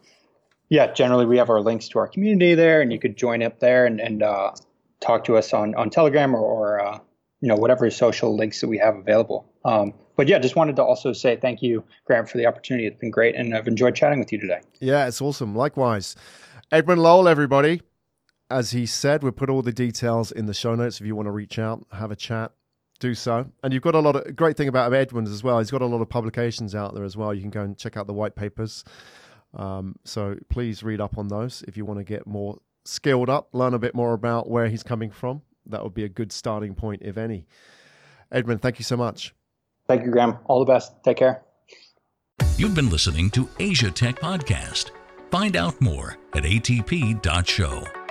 yeah, 0.68 0.93
generally 0.93 1.26
we 1.26 1.39
have 1.39 1.51
our 1.51 1.61
links 1.61 1.89
to 1.89 1.99
our 1.99 2.09
community 2.09 2.55
there, 2.55 2.80
and 2.80 2.93
you 2.93 2.99
could 2.99 3.16
join 3.16 3.43
up 3.43 3.61
there 3.61 3.87
and, 3.87 4.01
and 4.01 4.22
uh, 4.22 4.53
talk 5.01 5.24
to 5.24 5.37
us 5.37 5.53
on, 5.53 5.74
on 5.74 5.91
Telegram 5.91 6.35
or, 6.35 6.41
or 6.41 6.80
uh, 6.80 6.99
you 7.45 7.49
know 7.49 7.57
whatever 7.57 7.90
social 7.90 8.34
links 8.34 8.62
that 8.62 8.68
we 8.68 8.78
have 8.78 8.97
available. 8.97 9.53
Um, 9.66 9.92
but 10.16 10.28
yeah, 10.28 10.38
just 10.38 10.57
wanted 10.57 10.76
to 10.76 10.82
also 10.82 11.12
say 11.12 11.36
thank 11.36 11.61
you, 11.61 11.84
Grant, 12.07 12.26
for 12.26 12.38
the 12.38 12.47
opportunity. 12.47 12.86
It's 12.86 12.99
been 12.99 13.11
great, 13.11 13.34
and 13.34 13.55
I've 13.55 13.68
enjoyed 13.68 13.95
chatting 13.95 14.18
with 14.18 14.32
you 14.32 14.40
today. 14.40 14.61
Yeah, 14.80 15.07
it's 15.07 15.20
awesome. 15.20 15.55
Likewise, 15.55 16.16
Edmund 16.72 17.03
Lowell, 17.03 17.28
everybody. 17.28 17.82
As 18.49 18.70
he 18.70 18.86
said, 18.86 19.22
we'll 19.22 19.32
put 19.32 19.51
all 19.51 19.61
the 19.61 19.74
details 19.74 20.32
in 20.32 20.47
the 20.47 20.55
show 20.55 20.74
notes 20.74 21.03
if 21.03 21.07
you 21.07 21.14
want 21.14 21.26
to 21.26 21.32
reach 21.32 21.59
out, 21.59 21.84
have 21.92 22.11
a 22.11 22.16
chat, 22.16 22.53
do 22.99 23.14
so. 23.14 23.47
And 23.62 23.74
you've 23.74 23.82
got 23.82 23.95
a 23.95 24.01
lot 24.01 24.16
of 24.16 24.34
great 24.34 24.57
thing 24.57 24.68
about 24.68 24.95
Edmund 24.95 25.28
as 25.28 25.45
well. 25.45 25.59
He's 25.59 25.70
got 25.70 25.82
a 25.82 25.86
lot 25.86 26.01
of 26.01 26.09
publications 26.09 26.74
out 26.74 26.95
there 26.95 27.05
as 27.05 27.14
well. 27.14 27.34
You 27.34 27.42
can 27.42 27.51
go 27.51 27.61
and 27.61 27.76
check 27.76 27.99
out 27.99 28.07
the 28.07 28.14
white 28.14 28.36
papers. 28.36 28.84
Um, 29.53 29.97
so 30.05 30.36
please 30.49 30.82
read 30.82 31.01
up 31.01 31.18
on 31.18 31.28
those 31.28 31.62
if 31.68 31.76
you 31.76 31.84
want 31.84 32.01
to 32.01 32.05
get 32.05 32.26
more 32.26 32.57
skilled 32.86 33.28
up, 33.28 33.49
learn 33.53 33.74
a 33.74 33.78
bit 33.78 33.95
more 33.95 34.14
about 34.14 34.49
where 34.49 34.68
he's 34.68 34.82
coming 34.82 35.11
from 35.11 35.42
that 35.67 35.83
would 35.83 35.95
be 35.95 36.05
a 36.05 36.09
good 36.09 36.33
starting 36.33 36.75
point, 36.75 37.03
if 37.03 37.17
any. 37.17 37.47
Edmund, 38.31 38.62
thank 38.62 38.79
you 38.79 38.85
so 38.85 38.97
much. 38.97 39.35
Thank 39.87 40.05
you, 40.05 40.11
Graham. 40.11 40.39
All 40.47 40.61
the 40.61 40.73
best. 40.73 40.93
Take 41.05 41.19
care. 41.19 41.43
You've 42.57 42.75
been 42.75 42.91
listening 42.91 43.31
to 43.31 43.49
Asia 43.59 43.91
Tech 43.91 44.17
Podcast. 44.17 44.91
Find 45.31 45.57
out 45.57 45.81
more 45.81 46.19
at 46.35 46.45
atp.show. 46.45 48.04